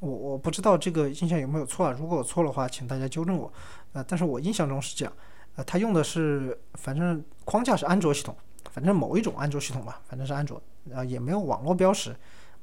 [0.00, 1.96] 我我不知道这个印象有没有错啊？
[1.98, 3.50] 如果错的话，请大家纠正我。
[3.94, 5.14] 呃，但是我印象中是这样。
[5.56, 8.36] 呃，它用的是，反正框架是安卓系统，
[8.70, 10.62] 反正某一种安卓系统吧，反正是安卓，
[10.92, 12.14] 呃，也没有网络标识。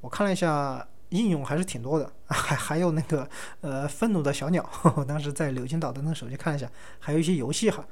[0.02, 3.28] 我看了一下，应用还是挺多的， 还还有那个
[3.62, 6.70] 呃愤怒的小鸟， 我当时在柳金岛的那个手机看了一下，
[7.00, 7.86] 还有一些游戏哈。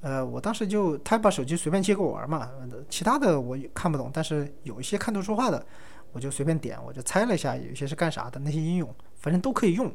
[0.00, 2.50] 呃，我当时就他把手机随便借给我玩嘛，
[2.90, 5.64] 其他的我看不懂，但是有一些看图说话的，
[6.12, 9.90] 我就随便点，我就猜了一下，有一些是干啥的那些应用，反正都可以用，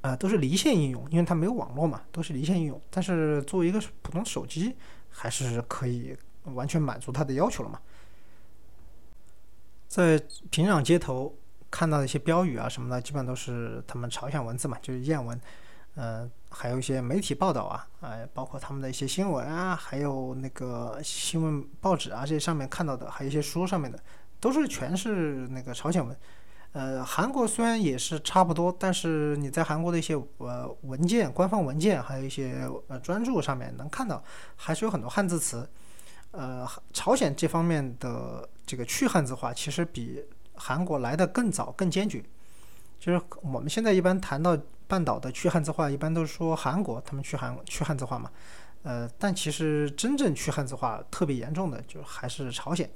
[0.00, 2.80] 啊，都是离线应用，因为它没有网络嘛，都是离线应用。
[2.90, 4.74] 但是作为一个普通手机，
[5.08, 7.78] 还是可以完全满足它的要求了嘛。
[9.92, 11.36] 在平壤街头
[11.70, 15.38] 看到的一些标语啊什么的，基本上都是他们朝鲜文字嘛，就是谚文。
[15.96, 24.02] 呃，还有一些媒体报道啊，呃，包括他们的一些新闻啊，还有那个新闻报纸啊，这些上面看到的，还有一些书上面的，
[24.40, 26.16] 都是全是那个朝鲜文。
[26.72, 34.24] 呃，韩国虽然也是差不多，但是你在韩国的一些呃文件、官方文件，还有一些呃专著上面能看到，
[34.56, 35.68] 还是有很多汉字词。
[36.30, 40.22] 呃，朝鲜这方面的这个去汉字化，其实比
[40.54, 42.22] 韩国来的更早、更坚决。
[42.98, 44.58] 就是我们现在一般谈到。
[44.88, 48.30] 半岛的去汉字化一般都是说韩国他们去韩去汉字化嘛，
[48.82, 52.90] 呃，但其实真正去汉字化特别严重的就还是朝鲜，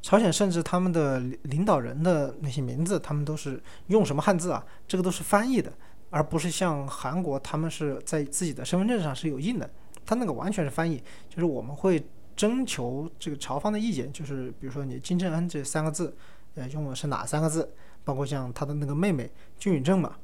[0.00, 4.64] 朝鲜甚至他们的领导人的那些名字，他们都是用什么汉字啊？
[4.88, 5.70] 这个都是翻译的，
[6.08, 9.68] 而不是像韩国他们是在自己的身份证上是有印的，
[10.06, 10.96] 他那个完全是翻译，
[11.28, 12.02] 就是我们会
[12.36, 16.14] 征求这个朝方的意见，就是比如说你金正恩这三个字，
[16.54, 17.72] 呃，用的是哪三个字？
[18.04, 20.16] 包括像他的那个妹妹金宇正嘛。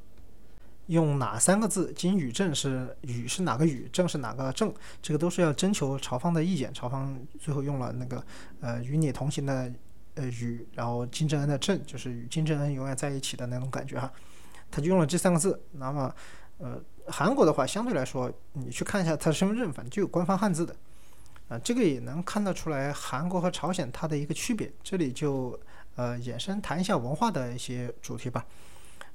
[0.86, 1.92] 用哪三个字？
[1.92, 3.88] 金宇正是宇是哪个宇？
[3.92, 4.74] 正是哪个正？
[5.00, 6.74] 这个都是要征求朝方的意见。
[6.74, 8.20] 朝方最后用了那个
[8.60, 9.72] 呃与你同行的
[10.16, 14.12] 呃宇，然后金正恩的正，就是与金正恩永远在一起的那种感觉哈。
[14.68, 15.62] 他就用了这三个字。
[15.70, 16.12] 那么
[16.58, 20.74] 呃韩国的话，相对来说，你去看一下他的身份证，反正就有官方汉字的。
[21.51, 24.72] 啊，这个也能看得出来韩国和朝鲜它的一个区别。
[24.85, 25.59] 这里就
[25.97, 28.47] 呃延伸谈一下文化的一些主题吧。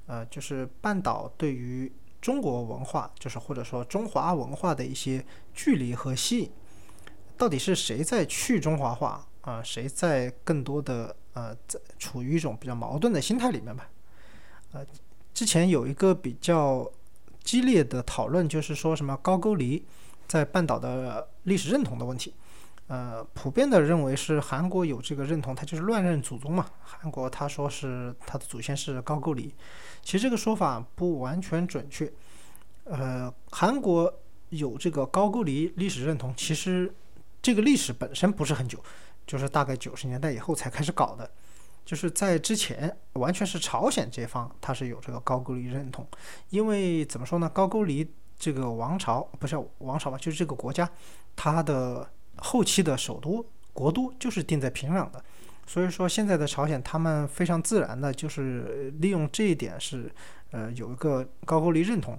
[0.06, 1.90] 呃，就是半岛对于
[2.20, 6.52] 中国文化，就是或者说中华文化的一些距离和吸引，
[7.38, 9.62] 到底是谁在去中华化啊？
[9.62, 13.88] 谁在更多的呃在处于一种比较矛盾的心态里面吧？
[14.72, 14.86] 呃，
[15.32, 16.88] 之前有一个比较
[17.42, 19.86] 激烈的讨论，就是说什么高句丽
[20.26, 22.34] 在半岛的历史认同的问题。
[22.88, 26.66] 呃，普遍的认为是韩国有这个认同，他就是乱认祖宗嘛。
[26.80, 29.52] 韩国他说是他的祖先是高句丽，
[30.02, 32.08] 其实这个说法不完全准确。
[32.84, 34.12] 呃，韩国
[34.50, 36.94] 有这个高句丽历史认同，其实
[37.42, 38.78] 这个历史本身不是很久，
[39.26, 41.28] 就是大概九十年代以后才开始搞的。
[41.84, 46.06] 就是在之前，完全是朝鲜这方他是有这个高句丽认同，
[46.50, 48.08] 因为怎么说呢，高句丽
[48.38, 50.90] 这个王朝不是王朝吧，就是这个国家，
[51.34, 52.08] 它的。
[52.38, 53.42] 后期的首都
[53.72, 55.24] 国都就是定在平壤的，
[55.66, 60.14] 所以说现在的朝鲜他们非常自然的就是利用这一点是，
[60.50, 62.18] 呃，有一个高句丽认同，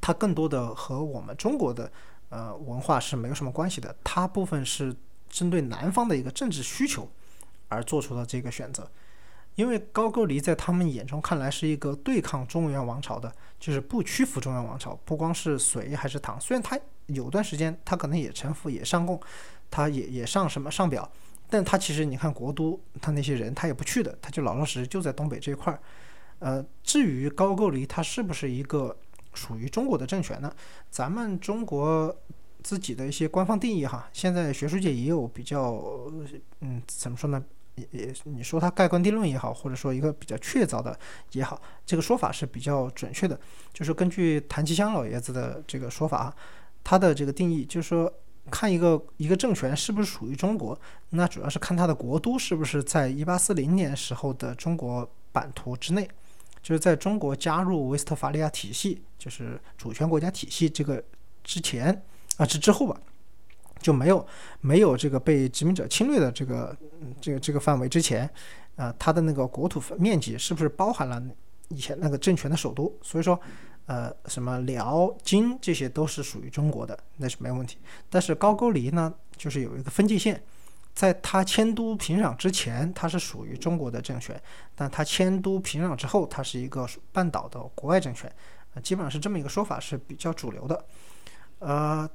[0.00, 1.90] 它更多的和我们中国的
[2.28, 4.94] 呃文化是没有什么关系的，它部分是
[5.28, 7.10] 针对南方的一个政治需求
[7.66, 8.88] 而做出的这个选择，
[9.54, 16.78] 因为高句丽在他们眼中看来是一个对抗中原王朝的，就是不屈服中原王朝，不光是隋还是唐，虽然他。
[17.06, 19.20] 有段时间他可能也臣服也上贡，
[19.68, 21.06] 他也也上什么上表，
[21.50, 25.80] 但他其实你看国都他那些人他也不去的，他就老老实实就在东北这一块儿。
[26.38, 28.96] 呃，至于高句丽它是不是一个
[29.34, 30.50] 属于中国的政权呢？
[30.90, 32.16] 咱们中国
[32.62, 35.74] 自己的一些官方定义哈，现在学术界也有比较
[36.60, 37.44] 嗯怎么说呢
[37.76, 40.98] 也也你说它盖棺定论也好，或者说一个比较确凿的
[41.32, 43.38] 也好，这个说法是比较准确的。
[43.72, 46.34] 就是根据谭其骧老爷子的这个说法，
[46.84, 48.12] 他的这个定义就是说，
[48.50, 50.78] 看一个一个政权是不是属于中国，
[51.10, 56.06] 那主要是看它的国都是不是在一八四零年时候的中国版图之内，
[56.62, 61.02] 就是在中国加入威斯特伐利亚体系，就是主权国家体系这个
[61.42, 62.02] 之前
[62.36, 63.00] 啊之之后吧。
[63.82, 64.26] 就没有
[64.60, 66.74] 没有这个被殖民者侵略的这个
[67.20, 68.30] 这个这个范围之前，
[68.76, 71.22] 啊，它的那个国土面积是不是包含了
[71.68, 72.90] 以前那个政权的首都？
[73.02, 73.38] 所以说，
[73.86, 77.78] 呃，什么辽、金这些都是属于中国的，那是没问题。
[78.08, 80.40] 但是高句丽呢，就是有一个分界线，
[80.94, 84.36] 在它迁都平壤之前，它是属于中国的政权；
[84.76, 88.32] 但它迁都平壤之后，它是一个半岛的国外政权。
[88.74, 90.84] 啊，基本上是这么一个说法是比较主流的，
[91.58, 92.08] 呃。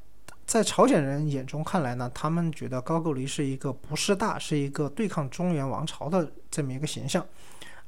[0.47, 7.23] 在朝鲜人眼中看来呢，他们觉得高句丽是一个不是大，是一个对抗中原王朝的这么一个形象，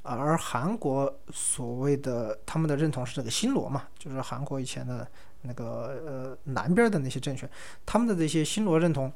[0.02, 5.08] 而韩国所谓的他们的认同是这个新罗嘛，就是韩国以前的
[5.44, 7.50] 那个呃南边的那些政权，
[7.86, 9.10] 他们的这些新罗认同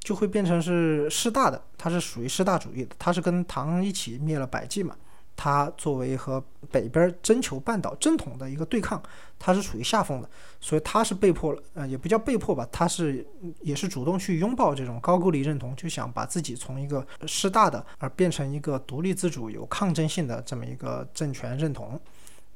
[0.00, 4.94] 就会变成是师大的，它是属于师大主义的，它是跟唐一起灭了百济嘛。
[5.36, 6.42] 它作为和
[6.72, 9.00] 北边征求半岛正统的一个对抗，
[9.38, 10.28] 它是处于下风的，
[10.60, 13.24] 所以它是被迫了，呃，也不叫被迫吧，它是
[13.60, 22.00] 也是主动去拥抱这种高句丽认同，就想把自己从一个师大的而变成一个独立自主、有抗争性的这么一个政权认同。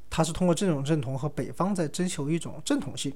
[0.09, 3.15] 它是通过这种认同和北方在追求一种正统性，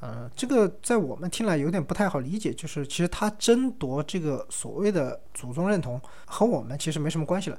[0.00, 7.58] 呃，这个在我们听来有点不太好理解，就是其实他争夺这个所谓的祖宗认同和我们其实没什么关系了。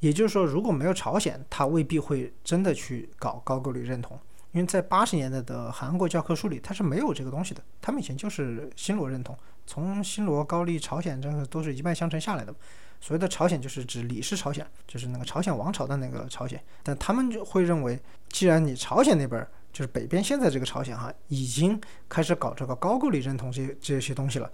[0.00, 4.18] 也就是说，如果没有朝鲜，他未必会真的去搞高句丽认同，
[4.52, 7.62] 因为在八十年代的韩国教科书里，它是没有这个东西的。
[7.80, 9.36] 他们以前就是新罗认同，
[9.66, 12.54] 从新罗、高丽、朝鲜，这个都是一脉相承下来的。
[13.00, 16.62] 所谓的朝鲜，就是指李氏朝鲜，就是那个朝鲜王朝的那个朝鲜。
[16.82, 17.98] 但他们就会认为，
[18.28, 24.50] 既然你朝鲜那边就是北边现在这个朝鲜哈，已经开始搞这个高句丽认同这这些东西了。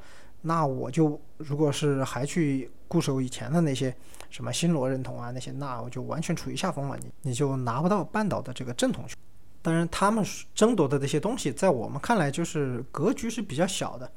[0.46, 3.92] 那我就如果是还去固守以前的那些
[4.30, 9.16] 什么新罗认同啊那些，那我就完全处于下风了，你你就拿不到半岛的这个正统权。
[9.60, 10.24] 当然，他们
[10.54, 14.08] 争夺的这些东西，在我们看来就是格局是比较小的，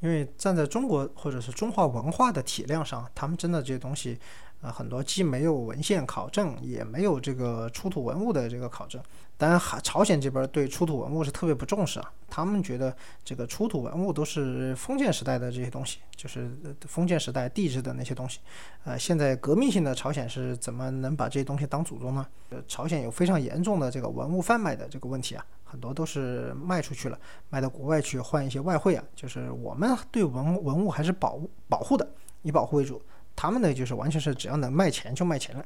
[0.00, 4.18] 因为站在中国或者是中华文化的体量上，他们真的这些东西。
[4.66, 9.00] 啊，很多既没有文献考证，也没有这个出土文物的这个考证。
[9.36, 12.12] 当然，韩朝鲜这边对出土文物是特别不重视啊。
[12.28, 18.40] 他们觉得这个出土文物都是封建时代的这些东西，就是封建时代地质的那些东西。
[18.84, 22.26] 呃，现在革命性的朝鲜是怎么能把这些东西当祖宗呢？
[22.50, 27.16] 呃，朝鲜有非常严重的这个文物贩卖的这个问题啊，很多都是卖出去了，
[27.50, 29.04] 卖到国外去换一些外汇啊。
[29.14, 31.38] 就是我们对文文物还是保
[31.68, 32.08] 保护的，
[32.42, 33.00] 以保护为主。
[33.36, 35.64] 他们呢，就是完全是只要能卖钱就卖钱了。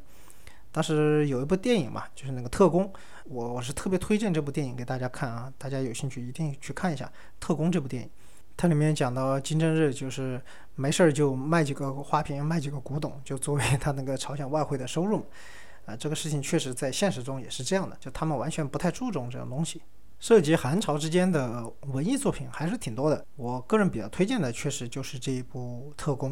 [0.73, 2.93] 当时有一部电影嘛，就是那个特工，
[3.25, 7.07] 我我是特别推荐这部电影给大家看啊，大家有兴趣一定去看一下
[7.41, 8.11] 《特工》这部电影。
[8.57, 10.41] 它里面讲到金正日就是
[10.75, 15.25] 没事儿就卖几个花瓶，卖几个古董，就作为他那个朝鲜外汇的收入。
[15.87, 19.81] 啊，这个事情确实在现实中也是这样的，就他们完全不太注重这种东西。
[20.19, 26.31] 涉及韩朝之间的文艺作品还是挺多的，我个人比较推荐的确实就是这一部《特工》。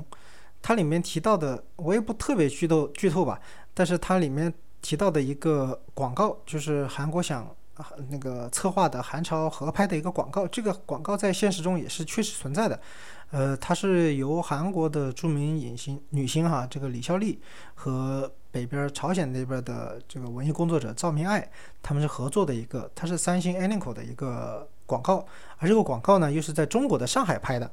[0.61, 3.41] 它里面提到的，我也不特别剧透剧透吧，
[3.73, 4.53] 但是它里面
[4.83, 7.49] 提到的一个广告，就是韩国想
[8.09, 12.79] 那个策划的韩朝合拍的一个广告，这个广告在现实中也是确实存在的。
[13.31, 17.39] 呃，它是由韩国的著名影星女星哈，这个李孝利
[17.75, 21.47] 和北边朝鲜那边的这个文艺工作者赵明爱
[21.83, 25.25] 他们是合作的一个，它是三星 a n i c o 的一个广告，
[25.59, 27.71] 而这个广告呢又是在中国的上海拍的。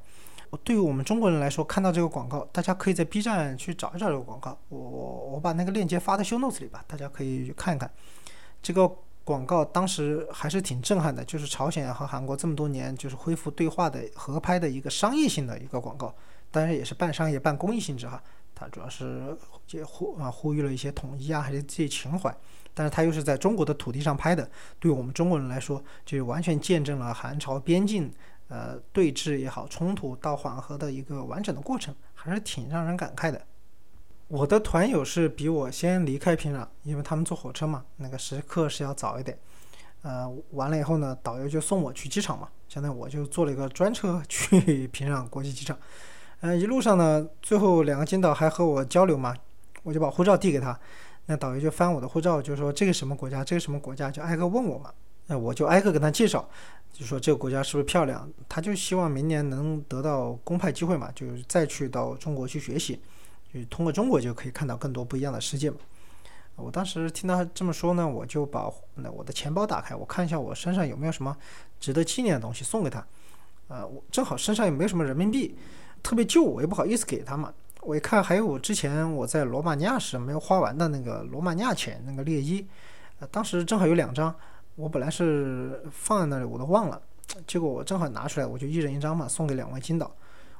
[0.64, 4.57] 对于我们中国人来说，看到这个广告，大家可以在 B 站去找一找这个广告。
[4.69, 7.91] 我我我把那个链接发在 Show Notes 里吧，大家可以去看一看。
[8.61, 8.90] 这个
[9.23, 16.14] 广告当时还是挺震撼的，就是朝鲜和韩国这么多年就是恢复对话的合拍的一个商业性的一个广告，
[16.52, 18.22] 当然也是半商业半公益性质哈。
[18.53, 19.36] 它主要是
[19.84, 22.36] 呼啊呼吁了一些统一啊，还是这些情怀。
[22.77, 24.49] 但是它又是在中国的土地上拍的，
[24.80, 28.11] 对我们中国人来说，就完全见证了韩朝边境。
[28.47, 33.41] 呃，对峙也好，冲突到缓和的一个完整的过程，还是挺让人感慨的。
[34.27, 39.38] 我的团友是比我先离开平壤，因为他们坐火车嘛，那个时刻是要早一点。
[40.01, 45.77] 呃，完了以后呢，导游就送我去机场嘛，相当于我就坐了一个专车去平壤国际机场。
[46.41, 49.35] 呃，一路上呢，最后两个金导还和我交流嘛，
[49.81, 50.80] 我就把护照递给他，
[51.26, 54.91] 那导游就翻我的护照，就说这个什么国家，这个什么国家，就挨个问我嘛。
[55.27, 56.47] 那我就挨个跟他介绍。
[56.97, 58.26] 就说这个国家是不是漂亮？
[58.47, 62.97] 他就希望明年能得到公派机会嘛，就是再去到中国去学习。
[63.53, 65.77] 就通过中国就可以看到更多不一样的世界嘛。
[66.55, 71.35] 我当时听他这么说呢，我就把那我的钱包打开，我看一下我身上有没有什么
[71.81, 73.05] 值得纪念的东西送给他。
[73.67, 75.53] 呃，我正好身上也没有什么人民币，
[76.01, 77.53] 特别旧，我也不好意思给他嘛。
[77.81, 82.65] 我一看还有我之前我在罗马尼亚时没有花完的那个罗马尼亚钱那个猎衣，
[83.19, 84.34] 呃，当时正好有两张，
[84.76, 87.02] 我本来是放在那里我都忘了，
[87.47, 90.14] 结果我正好拿出来，我就一人一张嘛，送给两位金导。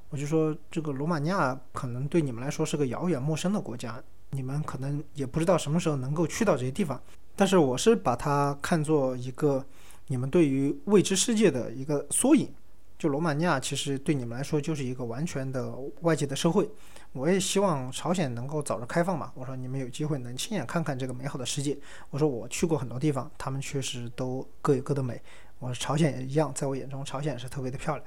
[0.10, 4.02] 我就说这个罗马尼亚可能对你们来说是个遥远陌生的国家。
[4.32, 7.02] 你们可能也不知道什么时候能够去到这些地方，
[7.36, 9.64] 但是我是把它看作一个
[10.08, 12.50] 你们对于未知世界的一个缩影。
[12.98, 16.70] 就罗马尼亚其实对你们来说就是一个完全的外界的社会。
[17.12, 19.32] 我也希望朝鲜能够早日开放嘛。
[19.36, 21.78] 我说你们有机会能亲眼看看这个美好的世界。
[22.10, 25.22] 我说我去过很多地方，他们确实都各有各的美。
[25.60, 28.06] 我说朝鲜也一样，在我眼中朝鲜是特别的漂亮。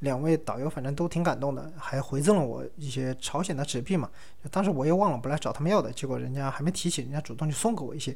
[0.00, 4.10] 两位导游反正都挺感动的，还回赠了我一些朝鲜的纸币嘛。
[4.50, 8.14] 当时我也忘了，本来找他们要的，结果人家还没提起，人家主动就送给我一些。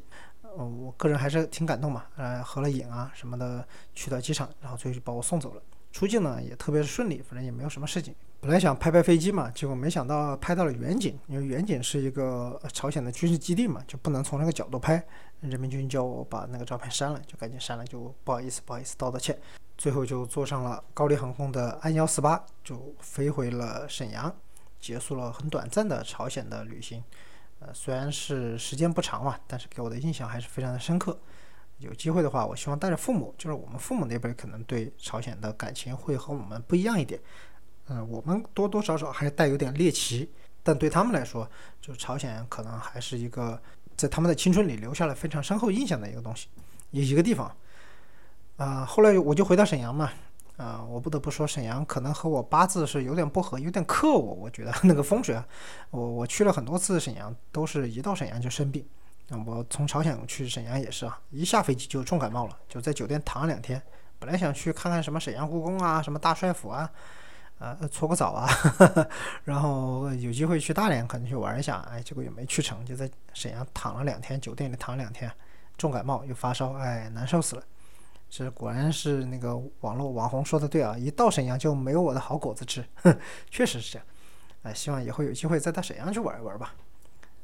[0.58, 2.04] 嗯，我个人还是挺感动嘛。
[2.16, 5.62] 呃，合了影啊什么的，去到机场，然后最后就把我送走了。
[5.92, 8.14] 出境呢也特别顺利，反正也没有什么事情。
[8.40, 15.04] 本来想拍拍飞机嘛，结果没想到拍到了远景，因为远景是一个朝鲜的军事基地嘛，就不能从那个角度拍。
[15.40, 19.38] 人民军叫我把那个照片删了，就赶紧删了，就不好意思，不好意思，道道歉。
[19.76, 24.34] 最后就坐上了高丽航空的安幺四八，就飞回了沈阳，
[24.78, 27.02] 结束了很短暂的朝鲜的旅行。
[27.60, 31.18] 呃，虽然是时间不长嘛，但是给我的印象还是非常的深刻。
[31.80, 37.20] 有机会的话，我希望带着父母，就是我们父母那辈可能对朝鲜的感情会和我们不一样一点。
[37.88, 40.30] 嗯，我们多多少少还是带有点猎奇，
[40.62, 41.50] 但对他们来说，
[41.80, 43.60] 就朝鲜可能还是一个
[43.96, 46.48] 在他们的青春里留下了非常深厚印象的一个东西，
[46.90, 47.50] 一一个地方。
[48.56, 50.12] 啊，后来我就回到沈阳嘛，
[50.58, 54.34] 啊，我不得不说沈阳可能和我八字是有点不合，有点克我。
[54.34, 55.44] 我觉得 那个风水啊，
[55.90, 58.84] 我我去了很多次沈阳，都是一到沈阳就生病。
[59.46, 63.80] 我从朝鲜去沈阳也是啊，一下飞机就重感冒了，就在酒店躺了两天。
[64.18, 66.90] 本来想去看看什么沈阳故宫啊，什么大帅府啊，
[67.58, 68.48] 呃，搓个澡啊，
[69.44, 75.30] 然后有机会去大连可能去玩一下，哎，结果也没去成，就在沈阳躺了两天，酒店里躺两天，
[75.78, 77.62] 重感冒又发烧，哎，难受死了。
[78.28, 82.84] 这果然是那个网络网红说的对啊，一到沈阳就没有我的好果子吃，
[83.50, 84.06] 确实是这样。
[84.62, 86.74] 哎，希望以后有机会再到沈阳去玩一玩吧。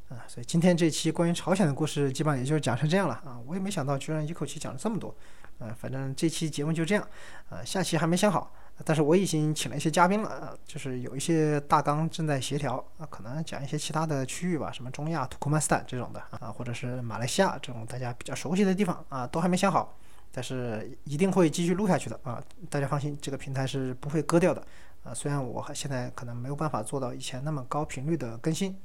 [0.09, 5.15] 啊，所以今天这期关于朝鲜的故事基本上也就讲成这样了啊，我也没想到居然一口气讲了这么多。
[5.59, 7.09] 呃，反正这期节目就这样，
[7.49, 8.53] 呃，下期还没想好，
[8.85, 19.97] 但是我已经请了一些嘉宾了，啊就是有一些大纲正在协调啊，可能讲一些其他的区域吧，什么中亚、土库曼斯坦这种的啊，或者是马来西亚这种大家比较熟悉的地方啊，都还没想好。
[20.33, 22.43] 但是一定会继续录下去的啊！
[22.69, 24.63] 大家放心，这个平台是不会割掉的
[25.03, 25.15] 啊。
[25.15, 28.77] 虽然我还现在可能没有办法做到以前那么高频率的更新，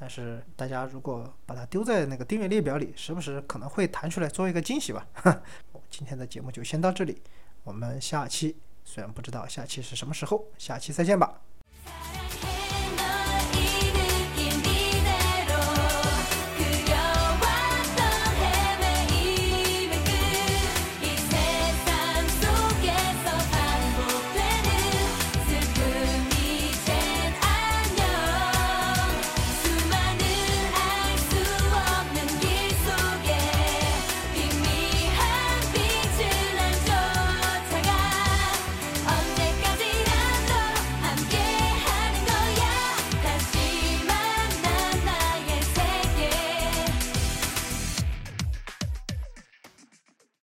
[0.00, 5.06] 但是大家如果把它丢在那个订阅列表里，时不时可能会弹出来做一个惊喜吧。
[5.12, 5.42] 哈，
[5.90, 7.20] 今天的节目就先到这里，
[7.64, 11.42] 我们下期虽然不知道下期是什么时候，下期再见吧。